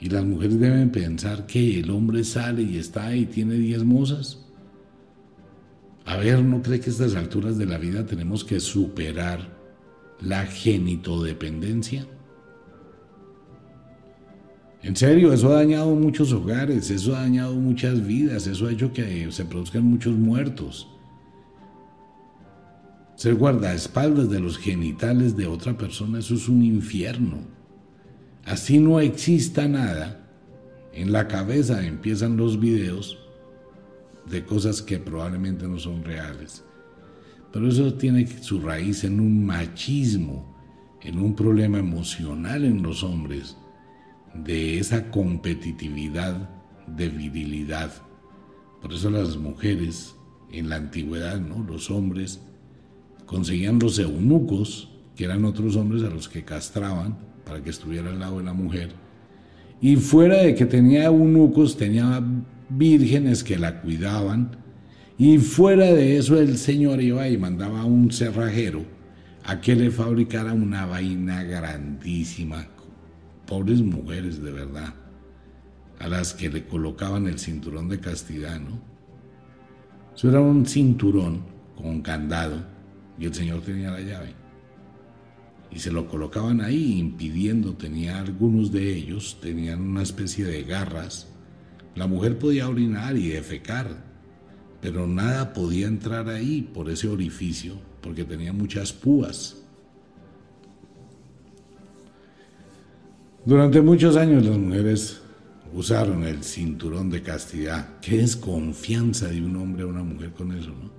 y 0.00 0.08
las 0.08 0.24
mujeres 0.24 0.58
deben 0.58 0.88
pensar 0.88 1.44
que 1.44 1.80
el 1.80 1.90
hombre 1.90 2.24
sale 2.24 2.62
y 2.62 2.78
está 2.78 3.14
y 3.14 3.26
tiene 3.26 3.56
diez 3.56 3.84
mozas. 3.84 4.45
A 6.06 6.16
ver, 6.18 6.40
¿no 6.42 6.62
cree 6.62 6.78
que 6.78 6.88
a 6.88 6.92
estas 6.92 7.16
alturas 7.16 7.58
de 7.58 7.66
la 7.66 7.78
vida 7.78 8.06
tenemos 8.06 8.44
que 8.44 8.60
superar 8.60 9.40
la 10.20 10.46
genitodependencia? 10.46 12.06
En 14.84 14.94
serio, 14.94 15.32
eso 15.32 15.48
ha 15.50 15.54
dañado 15.56 15.96
muchos 15.96 16.32
hogares, 16.32 16.90
eso 16.90 17.16
ha 17.16 17.22
dañado 17.22 17.56
muchas 17.56 18.06
vidas, 18.06 18.46
eso 18.46 18.68
ha 18.68 18.72
hecho 18.72 18.92
que 18.92 19.32
se 19.32 19.44
produzcan 19.44 19.82
muchos 19.82 20.14
muertos. 20.14 20.86
Ser 23.16 23.34
guardaespaldas 23.34 24.30
de 24.30 24.38
los 24.38 24.58
genitales 24.58 25.36
de 25.36 25.48
otra 25.48 25.76
persona, 25.76 26.20
eso 26.20 26.34
es 26.34 26.48
un 26.48 26.62
infierno. 26.62 27.38
Así 28.44 28.78
no 28.78 29.00
exista 29.00 29.66
nada. 29.66 30.24
En 30.92 31.10
la 31.10 31.26
cabeza 31.26 31.84
empiezan 31.84 32.36
los 32.36 32.60
videos 32.60 33.25
de 34.30 34.44
cosas 34.44 34.82
que 34.82 34.98
probablemente 34.98 35.66
no 35.66 35.78
son 35.78 36.04
reales. 36.04 36.64
Pero 37.52 37.68
eso 37.68 37.94
tiene 37.94 38.26
su 38.42 38.60
raíz 38.60 39.04
en 39.04 39.20
un 39.20 39.46
machismo, 39.46 40.56
en 41.02 41.18
un 41.18 41.34
problema 41.34 41.78
emocional 41.78 42.64
en 42.64 42.82
los 42.82 43.02
hombres, 43.02 43.56
de 44.34 44.78
esa 44.78 45.10
competitividad 45.10 46.50
de 46.86 47.08
virilidad. 47.08 47.92
Por 48.82 48.92
eso 48.92 49.10
las 49.10 49.36
mujeres 49.36 50.14
en 50.52 50.68
la 50.68 50.76
antigüedad, 50.76 51.40
¿no? 51.40 51.64
Los 51.64 51.90
hombres 51.90 52.40
conseguían 53.24 53.78
los 53.78 53.98
eunucos, 53.98 54.90
que 55.14 55.24
eran 55.24 55.44
otros 55.44 55.76
hombres 55.76 56.02
a 56.02 56.10
los 56.10 56.28
que 56.28 56.44
castraban 56.44 57.16
para 57.44 57.62
que 57.62 57.70
estuviera 57.70 58.10
al 58.10 58.20
lado 58.20 58.38
de 58.38 58.44
la 58.44 58.52
mujer. 58.52 58.90
Y 59.80 59.96
fuera 59.96 60.38
de 60.38 60.54
que 60.54 60.66
tenía 60.66 61.04
eunucos, 61.04 61.76
tenía 61.76 62.22
vírgenes 62.68 63.44
que 63.44 63.58
la 63.58 63.80
cuidaban. 63.80 64.56
Y 65.18 65.38
fuera 65.38 65.86
de 65.86 66.18
eso, 66.18 66.38
el 66.38 66.58
Señor 66.58 67.02
iba 67.02 67.28
y 67.28 67.38
mandaba 67.38 67.80
a 67.80 67.84
un 67.84 68.10
cerrajero 68.10 68.84
a 69.44 69.60
que 69.60 69.74
le 69.74 69.90
fabricara 69.90 70.52
una 70.52 70.86
vaina 70.86 71.42
grandísima. 71.44 72.66
Pobres 73.46 73.80
mujeres, 73.80 74.42
de 74.42 74.50
verdad, 74.50 74.92
a 75.98 76.08
las 76.08 76.34
que 76.34 76.50
le 76.50 76.66
colocaban 76.66 77.26
el 77.26 77.38
cinturón 77.38 77.88
de 77.88 78.00
castidad, 78.00 78.60
¿no? 78.60 78.80
Eso 80.14 80.30
era 80.30 80.40
un 80.40 80.66
cinturón 80.66 81.44
con 81.76 82.00
candado 82.00 82.64
y 83.18 83.26
el 83.26 83.34
Señor 83.34 83.60
tenía 83.60 83.90
la 83.90 84.00
llave. 84.00 84.34
Y 85.70 85.78
se 85.78 85.92
lo 85.92 86.08
colocaban 86.08 86.60
ahí 86.60 86.98
impidiendo, 86.98 87.74
tenía 87.74 88.18
algunos 88.18 88.72
de 88.72 88.94
ellos, 88.94 89.38
tenían 89.40 89.80
una 89.82 90.02
especie 90.02 90.44
de 90.44 90.62
garras. 90.62 91.28
La 91.96 92.06
mujer 92.06 92.38
podía 92.38 92.68
orinar 92.68 93.16
y 93.16 93.28
defecar, 93.28 93.88
pero 94.82 95.06
nada 95.06 95.52
podía 95.52 95.86
entrar 95.86 96.28
ahí 96.28 96.62
por 96.62 96.90
ese 96.90 97.08
orificio, 97.08 97.78
porque 98.02 98.24
tenía 98.24 98.52
muchas 98.52 98.92
púas. 98.92 99.56
Durante 103.46 103.80
muchos 103.80 104.16
años 104.16 104.44
las 104.44 104.58
mujeres 104.58 105.20
usaron 105.72 106.24
el 106.24 106.44
cinturón 106.44 107.08
de 107.10 107.22
castidad. 107.22 107.98
¿Qué 108.02 108.20
es 108.20 108.36
confianza 108.36 109.28
de 109.28 109.40
un 109.40 109.56
hombre 109.56 109.84
a 109.84 109.86
una 109.86 110.02
mujer 110.02 110.32
con 110.32 110.52
eso, 110.52 110.70
no? 110.70 110.90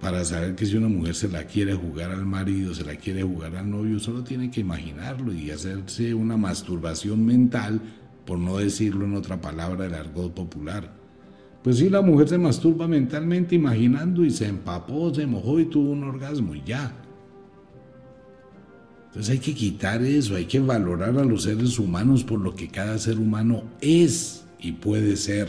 Para 0.00 0.24
saber 0.24 0.54
que 0.54 0.66
si 0.66 0.76
una 0.76 0.88
mujer 0.88 1.14
se 1.14 1.28
la 1.28 1.44
quiere 1.44 1.74
jugar 1.74 2.10
al 2.10 2.26
marido, 2.26 2.74
se 2.74 2.84
la 2.84 2.96
quiere 2.96 3.22
jugar 3.22 3.54
al 3.56 3.70
novio, 3.70 3.98
solo 4.00 4.24
tiene 4.24 4.50
que 4.50 4.60
imaginarlo 4.60 5.32
y 5.32 5.50
hacerse 5.50 6.12
una 6.12 6.36
masturbación 6.36 7.24
mental, 7.24 7.80
por 8.24 8.38
no 8.38 8.58
decirlo 8.58 9.04
en 9.04 9.14
otra 9.14 9.40
palabra 9.40 9.84
del 9.84 9.94
argot 9.94 10.32
popular. 10.32 10.90
Pues 11.62 11.78
sí, 11.78 11.88
la 11.88 12.02
mujer 12.02 12.28
se 12.28 12.38
masturba 12.38 12.86
mentalmente 12.86 13.54
imaginando 13.54 14.24
y 14.24 14.30
se 14.30 14.46
empapó, 14.46 15.14
se 15.14 15.26
mojó 15.26 15.58
y 15.60 15.64
tuvo 15.64 15.92
un 15.92 16.04
orgasmo 16.04 16.54
y 16.54 16.62
ya. 16.62 16.94
Entonces 19.06 19.30
hay 19.30 19.38
que 19.38 19.54
quitar 19.54 20.02
eso, 20.02 20.34
hay 20.34 20.44
que 20.44 20.60
valorar 20.60 21.16
a 21.16 21.24
los 21.24 21.44
seres 21.44 21.78
humanos 21.78 22.24
por 22.24 22.40
lo 22.40 22.54
que 22.54 22.68
cada 22.68 22.98
ser 22.98 23.18
humano 23.18 23.62
es 23.80 24.44
y 24.58 24.72
puede 24.72 25.16
ser, 25.16 25.48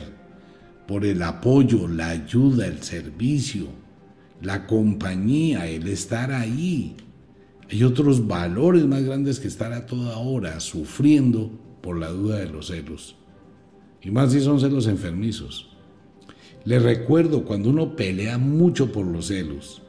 por 0.88 1.04
el 1.04 1.22
apoyo, 1.24 1.88
la 1.88 2.10
ayuda, 2.10 2.68
el 2.68 2.84
servicio, 2.84 3.68
la 4.42 4.68
compañía, 4.68 5.68
el 5.68 5.88
estar 5.88 6.32
ahí. 6.32 6.96
Hay 7.70 7.84
otros 7.84 8.28
valores 8.28 8.86
más 8.86 9.04
grandes 9.04 9.40
que 9.40 9.48
estar 9.48 9.74
a 9.74 9.86
toda 9.86 10.18
hora 10.18 10.60
sufriendo 10.60 11.65
por 11.86 12.00
la 12.00 12.10
duda 12.10 12.40
de 12.40 12.50
los 12.50 12.68
celos. 12.68 13.16
Y 14.02 14.10
más 14.10 14.32
si 14.32 14.42
son 14.42 14.60
celos 14.60 14.88
enfermizos. 14.88 15.70
Les 16.64 16.82
recuerdo 16.82 17.46
cuando 17.46 17.70
uno 17.70 17.96
pelea 17.96 18.40
mucho 18.40 18.92
por 18.92 19.06
los 19.06 19.28
celos, 19.28 19.84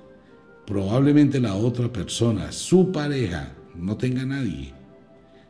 probablemente 0.66 1.40
la 1.40 1.54
otra 1.54 1.90
persona, 1.90 2.52
su 2.52 2.92
pareja, 2.92 3.56
no 3.74 3.96
tenga 3.96 4.26
nadie. 4.26 4.74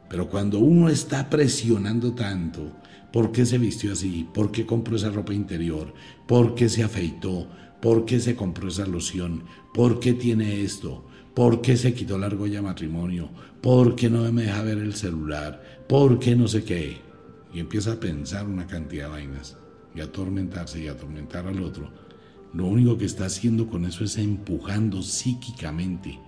Pero 0.09 0.28
cuando 0.28 0.61
uno 0.61 0.88
está 0.88 1.28
presionando 1.28 2.12
tanto, 2.12 2.70
¿por 3.12 3.32
qué 3.32 3.44
se 3.44 3.59
vistió 3.59 3.92
así? 3.92 4.28
¿Por 4.32 4.53
qué 4.53 4.64
compró 4.64 4.94
esa 4.94 5.11
ropa 5.11 5.34
interior? 5.34 5.92
¿Por 6.28 6.55
qué 6.55 6.68
se 6.68 6.84
afeitó? 6.84 7.49
¿Por 7.82 8.05
qué 8.05 8.20
se 8.20 8.36
compró 8.36 8.68
esa 8.68 8.86
loción? 8.86 9.42
¿Por 9.74 9.99
qué 9.99 10.12
tiene 10.12 10.62
esto? 10.62 11.09
¿Por 11.37 11.61
qué 11.61 11.76
se 11.76 11.95
quitó 11.95 12.18
la 12.18 12.26
argolla 12.26 12.62
matrimonio? 12.62 13.28
¿Por 13.61 13.95
qué 13.95 14.11
no 14.11 14.32
me 14.32 14.45
deja 14.45 14.62
ver 14.62 14.78
el 14.78 14.95
celular? 14.95 15.84
¿Por 15.87 16.18
qué 16.18 16.34
no 16.34 16.49
sé 16.49 16.64
qué? 16.64 16.97
Y 17.53 17.61
empieza 17.61 17.93
a 17.93 18.01
pensar 18.01 18.47
una 18.47 18.66
cantidad 18.66 19.05
de 19.05 19.11
vainas 19.11 19.57
y 19.95 20.01
a 20.01 20.05
atormentarse 20.05 20.80
y 20.80 20.89
a 20.89 20.93
atormentar 20.93 21.47
al 21.47 21.62
otro. 21.62 21.93
Lo 22.55 22.66
único 22.66 22.97
que 22.97 23.05
está 23.05 23.26
haciendo 23.26 23.68
con 23.68 23.84
eso 23.84 24.03
es 24.03 24.16
empujando 24.16 25.03
psíquicamente 25.03 26.18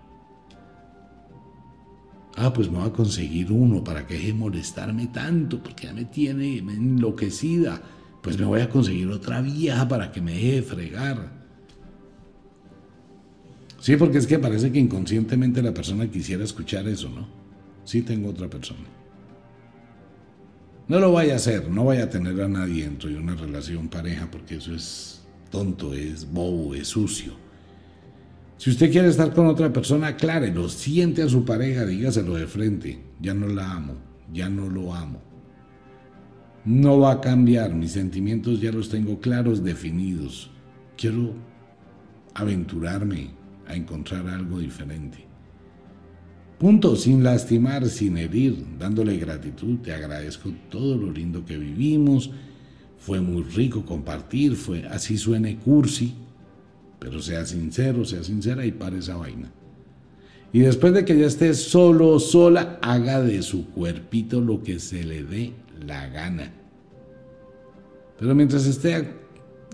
Ah, 2.41 2.53
pues 2.53 2.71
me 2.71 2.79
voy 2.79 2.87
a 2.87 2.93
conseguir 2.93 3.51
uno 3.51 3.83
para 3.83 4.07
que 4.07 4.15
deje 4.15 4.33
molestarme 4.33 5.09
tanto, 5.09 5.61
porque 5.61 5.89
ya 5.89 5.93
me 5.93 6.05
tiene 6.05 6.59
enloquecida. 6.59 7.83
Pues 8.23 8.39
me 8.39 8.45
voy 8.45 8.61
a 8.61 8.69
conseguir 8.69 9.09
otra 9.09 9.41
vieja 9.41 9.89
para 9.89 10.13
que 10.13 10.21
me 10.21 10.35
deje 10.35 10.63
fregar. 10.63 11.38
Sí, 13.81 13.97
porque 13.97 14.19
es 14.19 14.27
que 14.27 14.39
parece 14.39 14.73
que 14.73 14.79
inconscientemente 14.79 15.63
la 15.63 15.73
persona 15.73 16.11
quisiera 16.11 16.45
escuchar 16.45 16.89
eso, 16.89 17.09
¿no? 17.09 17.29
Sí 17.85 18.03
tengo 18.03 18.31
otra 18.31 18.49
persona. 18.49 18.87
No 20.89 20.99
lo 20.99 21.13
vaya 21.13 21.35
a 21.35 21.37
hacer, 21.37 21.69
no 21.71 21.85
vaya 21.85 22.05
a 22.05 22.11
tener 22.11 22.41
a 22.41 22.49
nadie 22.49 22.85
dentro 22.85 23.09
de 23.09 23.17
una 23.17 23.35
relación 23.35 23.89
pareja, 23.89 24.29
porque 24.31 24.57
eso 24.57 24.75
es 24.75 25.23
tonto, 25.51 25.95
es 25.95 26.31
bobo, 26.31 26.75
es 26.75 26.89
sucio. 26.89 27.35
Si 28.57 28.71
usted 28.71 28.91
quiere 28.91 29.09
estar 29.09 29.33
con 29.33 29.47
otra 29.47 29.73
persona, 29.73 30.09
aclárelo, 30.09 30.69
siente 30.69 31.23
a 31.23 31.29
su 31.29 31.45
pareja, 31.45 31.87
dígaselo 31.87 32.35
de 32.35 32.47
frente. 32.47 32.99
Ya 33.21 33.33
no 33.33 33.47
la 33.47 33.71
amo, 33.71 33.95
ya 34.33 34.49
no 34.49 34.69
lo 34.69 34.95
amo. 34.95 35.23
No 36.65 36.99
va 36.99 37.13
a 37.13 37.21
cambiar, 37.21 37.73
mis 37.75 37.93
sentimientos 37.93 38.61
ya 38.61 38.73
los 38.73 38.89
tengo 38.89 39.21
claros, 39.21 39.63
definidos. 39.63 40.51
Quiero 40.97 41.35
aventurarme 42.35 43.38
a 43.69 43.75
encontrar 43.75 44.27
algo 44.29 44.59
diferente. 44.59 45.27
Punto, 46.59 46.97
sin 46.97 47.23
lastimar, 47.23 47.87
sin 47.89 48.17
herir, 48.19 48.65
dándole 48.79 49.17
gratitud. 49.17 49.79
Te 49.79 49.93
agradezco 49.93 50.51
todo 50.69 50.97
lo 50.97 51.13
lindo 51.13 51.45
que 51.45 51.57
vivimos. 51.57 52.31
Fue 52.99 53.21
muy 53.21 53.45
rico 53.45 53.85
compartir, 53.85 54.57
fue 54.57 54.85
así 54.89 55.17
suene 55.17 55.57
cursi, 55.57 56.15
pero 56.99 57.23
sea 57.23 57.47
sincero, 57.47 58.05
sea 58.05 58.25
sincera 58.25 58.67
y 58.67 58.73
pare 58.73 58.99
esa 58.99 59.17
vaina. 59.17 59.53
Y 60.53 60.61
después 60.61 60.93
de 60.95 61.05
que 61.05 61.17
ya 61.17 61.27
esté 61.27 61.55
solo, 61.55 62.19
sola, 62.19 62.79
haga 62.83 63.23
de 63.23 63.43
su 63.43 63.71
cuerpito 63.71 64.41
lo 64.41 64.63
que 64.63 64.81
se 64.81 65.05
le 65.05 65.23
dé 65.23 65.53
la 65.87 66.09
gana. 66.09 66.53
Pero 68.19 68.35
mientras 68.35 68.67
esté, 68.67 69.15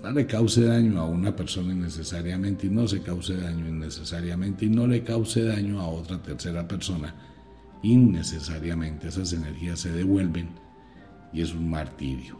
no 0.04 0.10
le 0.10 0.26
cause 0.26 0.66
daño 0.66 1.00
a 1.00 1.06
una 1.06 1.34
persona 1.34 1.72
innecesariamente 1.72 2.66
y 2.66 2.70
no 2.70 2.86
se 2.86 3.00
cause 3.00 3.38
daño 3.38 3.66
innecesariamente 3.66 4.66
y 4.66 4.68
no 4.68 4.86
le 4.86 5.02
cause 5.02 5.44
daño 5.44 5.80
a 5.80 5.88
otra 5.88 6.20
tercera 6.20 6.68
persona 6.68 7.14
innecesariamente. 7.82 9.08
Esas 9.08 9.32
energías 9.32 9.80
se 9.80 9.92
devuelven 9.92 10.50
y 11.32 11.40
es 11.40 11.54
un 11.54 11.70
martirio. 11.70 12.38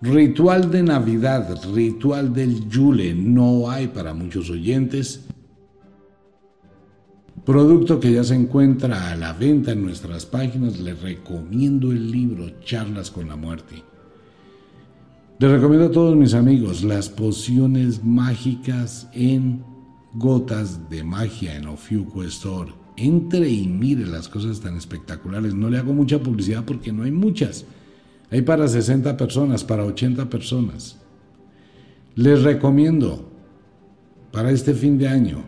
Ritual 0.00 0.70
de 0.70 0.82
Navidad, 0.82 1.60
ritual 1.74 2.32
del 2.32 2.66
Yule, 2.70 3.14
no 3.14 3.70
hay 3.70 3.88
para 3.88 4.14
muchos 4.14 4.48
oyentes. 4.48 5.26
Producto 7.44 8.00
que 8.00 8.12
ya 8.12 8.24
se 8.24 8.36
encuentra 8.36 9.10
a 9.10 9.16
la 9.16 9.34
venta 9.34 9.72
en 9.72 9.82
nuestras 9.82 10.24
páginas, 10.24 10.80
les 10.80 10.98
recomiendo 11.02 11.92
el 11.92 12.10
libro 12.10 12.58
Charlas 12.60 13.10
con 13.10 13.28
la 13.28 13.36
Muerte. 13.36 13.89
Les 15.40 15.50
recomiendo 15.50 15.86
a 15.86 15.90
todos 15.90 16.14
mis 16.16 16.34
amigos 16.34 16.84
las 16.84 17.08
pociones 17.08 18.04
mágicas 18.04 19.08
en 19.14 19.64
gotas 20.12 20.90
de 20.90 21.02
magia 21.02 21.56
en 21.56 21.66
Ofiuco 21.66 22.22
Store. 22.24 22.74
Entre 22.98 23.48
y 23.48 23.66
mire 23.66 24.06
las 24.06 24.28
cosas 24.28 24.60
tan 24.60 24.76
espectaculares. 24.76 25.54
No 25.54 25.70
le 25.70 25.78
hago 25.78 25.94
mucha 25.94 26.18
publicidad 26.18 26.66
porque 26.66 26.92
no 26.92 27.04
hay 27.04 27.10
muchas 27.10 27.64
hay 28.30 28.42
para 28.42 28.68
60 28.68 29.16
personas, 29.16 29.64
para 29.64 29.84
80 29.84 30.28
personas. 30.28 30.98
Les 32.14 32.42
recomiendo 32.42 33.28
para 34.30 34.50
este 34.50 34.74
fin 34.74 34.98
de 34.98 35.08
año 35.08 35.42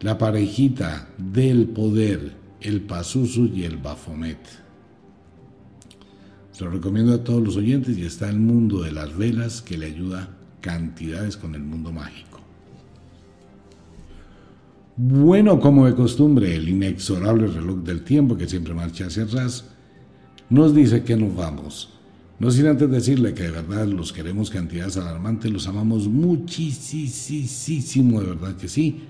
la 0.00 0.18
parejita 0.18 1.08
del 1.16 1.68
poder, 1.68 2.34
el 2.60 2.82
Pazuzu 2.82 3.46
y 3.46 3.64
el 3.64 3.78
Bafomet. 3.78 4.61
Se 6.52 6.64
lo 6.64 6.70
recomiendo 6.70 7.14
a 7.14 7.24
todos 7.24 7.42
los 7.42 7.56
oyentes 7.56 7.98
y 7.98 8.04
está 8.04 8.28
el 8.28 8.38
mundo 8.38 8.82
de 8.82 8.92
las 8.92 9.16
velas 9.16 9.62
que 9.62 9.78
le 9.78 9.86
ayuda 9.86 10.28
cantidades 10.60 11.36
con 11.36 11.54
el 11.54 11.62
mundo 11.62 11.92
mágico. 11.92 12.40
Bueno, 14.96 15.58
como 15.58 15.86
de 15.86 15.94
costumbre, 15.94 16.54
el 16.54 16.68
inexorable 16.68 17.46
reloj 17.46 17.78
del 17.78 18.02
tiempo 18.02 18.36
que 18.36 18.46
siempre 18.46 18.74
marcha 18.74 19.06
hacia 19.06 19.24
atrás 19.24 19.64
nos 20.50 20.74
dice 20.74 21.02
que 21.02 21.16
nos 21.16 21.34
vamos. 21.34 21.88
No 22.38 22.50
sin 22.50 22.66
antes 22.66 22.90
decirle 22.90 23.32
que 23.32 23.44
de 23.44 23.52
verdad 23.52 23.86
los 23.86 24.12
queremos 24.12 24.50
cantidades 24.50 24.98
alarmantes, 24.98 25.50
los 25.50 25.66
amamos 25.66 26.08
muchísimo, 26.08 28.20
de 28.20 28.26
verdad 28.26 28.56
que 28.56 28.68
sí. 28.68 29.00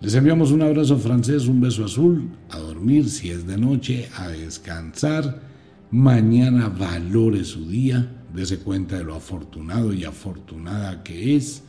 Les 0.00 0.14
enviamos 0.14 0.50
un 0.50 0.62
abrazo 0.62 0.98
francés, 0.98 1.46
un 1.46 1.60
beso 1.60 1.84
azul, 1.84 2.30
a 2.48 2.58
dormir 2.58 3.08
si 3.08 3.30
es 3.30 3.46
de 3.46 3.58
noche, 3.58 4.08
a 4.16 4.28
descansar. 4.28 5.49
Mañana 5.92 6.68
valore 6.68 7.44
su 7.44 7.68
día, 7.68 8.24
dése 8.32 8.60
cuenta 8.60 8.96
de 8.96 9.02
lo 9.02 9.16
afortunado 9.16 9.92
y 9.92 10.04
afortunada 10.04 11.02
que 11.02 11.34
es 11.34 11.64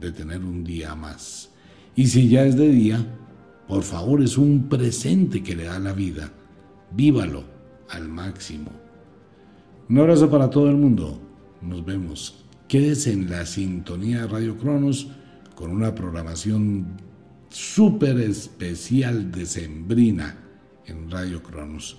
de 0.00 0.10
tener 0.10 0.44
un 0.44 0.64
día 0.64 0.96
más. 0.96 1.50
Y 1.94 2.08
si 2.08 2.28
ya 2.28 2.44
es 2.44 2.56
de 2.56 2.68
día, 2.68 3.06
por 3.68 3.84
favor 3.84 4.22
es 4.22 4.36
un 4.36 4.68
presente 4.68 5.44
que 5.44 5.54
le 5.54 5.64
da 5.64 5.78
la 5.78 5.92
vida. 5.92 6.32
Vívalo 6.90 7.44
al 7.90 8.08
máximo. 8.08 8.72
Un 9.88 9.98
abrazo 9.98 10.28
para 10.28 10.50
todo 10.50 10.68
el 10.68 10.76
mundo. 10.76 11.20
Nos 11.62 11.84
vemos. 11.84 12.44
Quédese 12.66 13.12
en 13.12 13.30
la 13.30 13.46
sintonía 13.46 14.22
de 14.22 14.26
Radio 14.26 14.56
Cronos 14.56 15.08
con 15.54 15.70
una 15.70 15.94
programación 15.94 16.96
súper 17.50 18.18
especial 18.18 19.30
de 19.30 19.46
Sembrina 19.46 20.36
en 20.86 21.08
Radio 21.08 21.40
Cronos. 21.42 21.98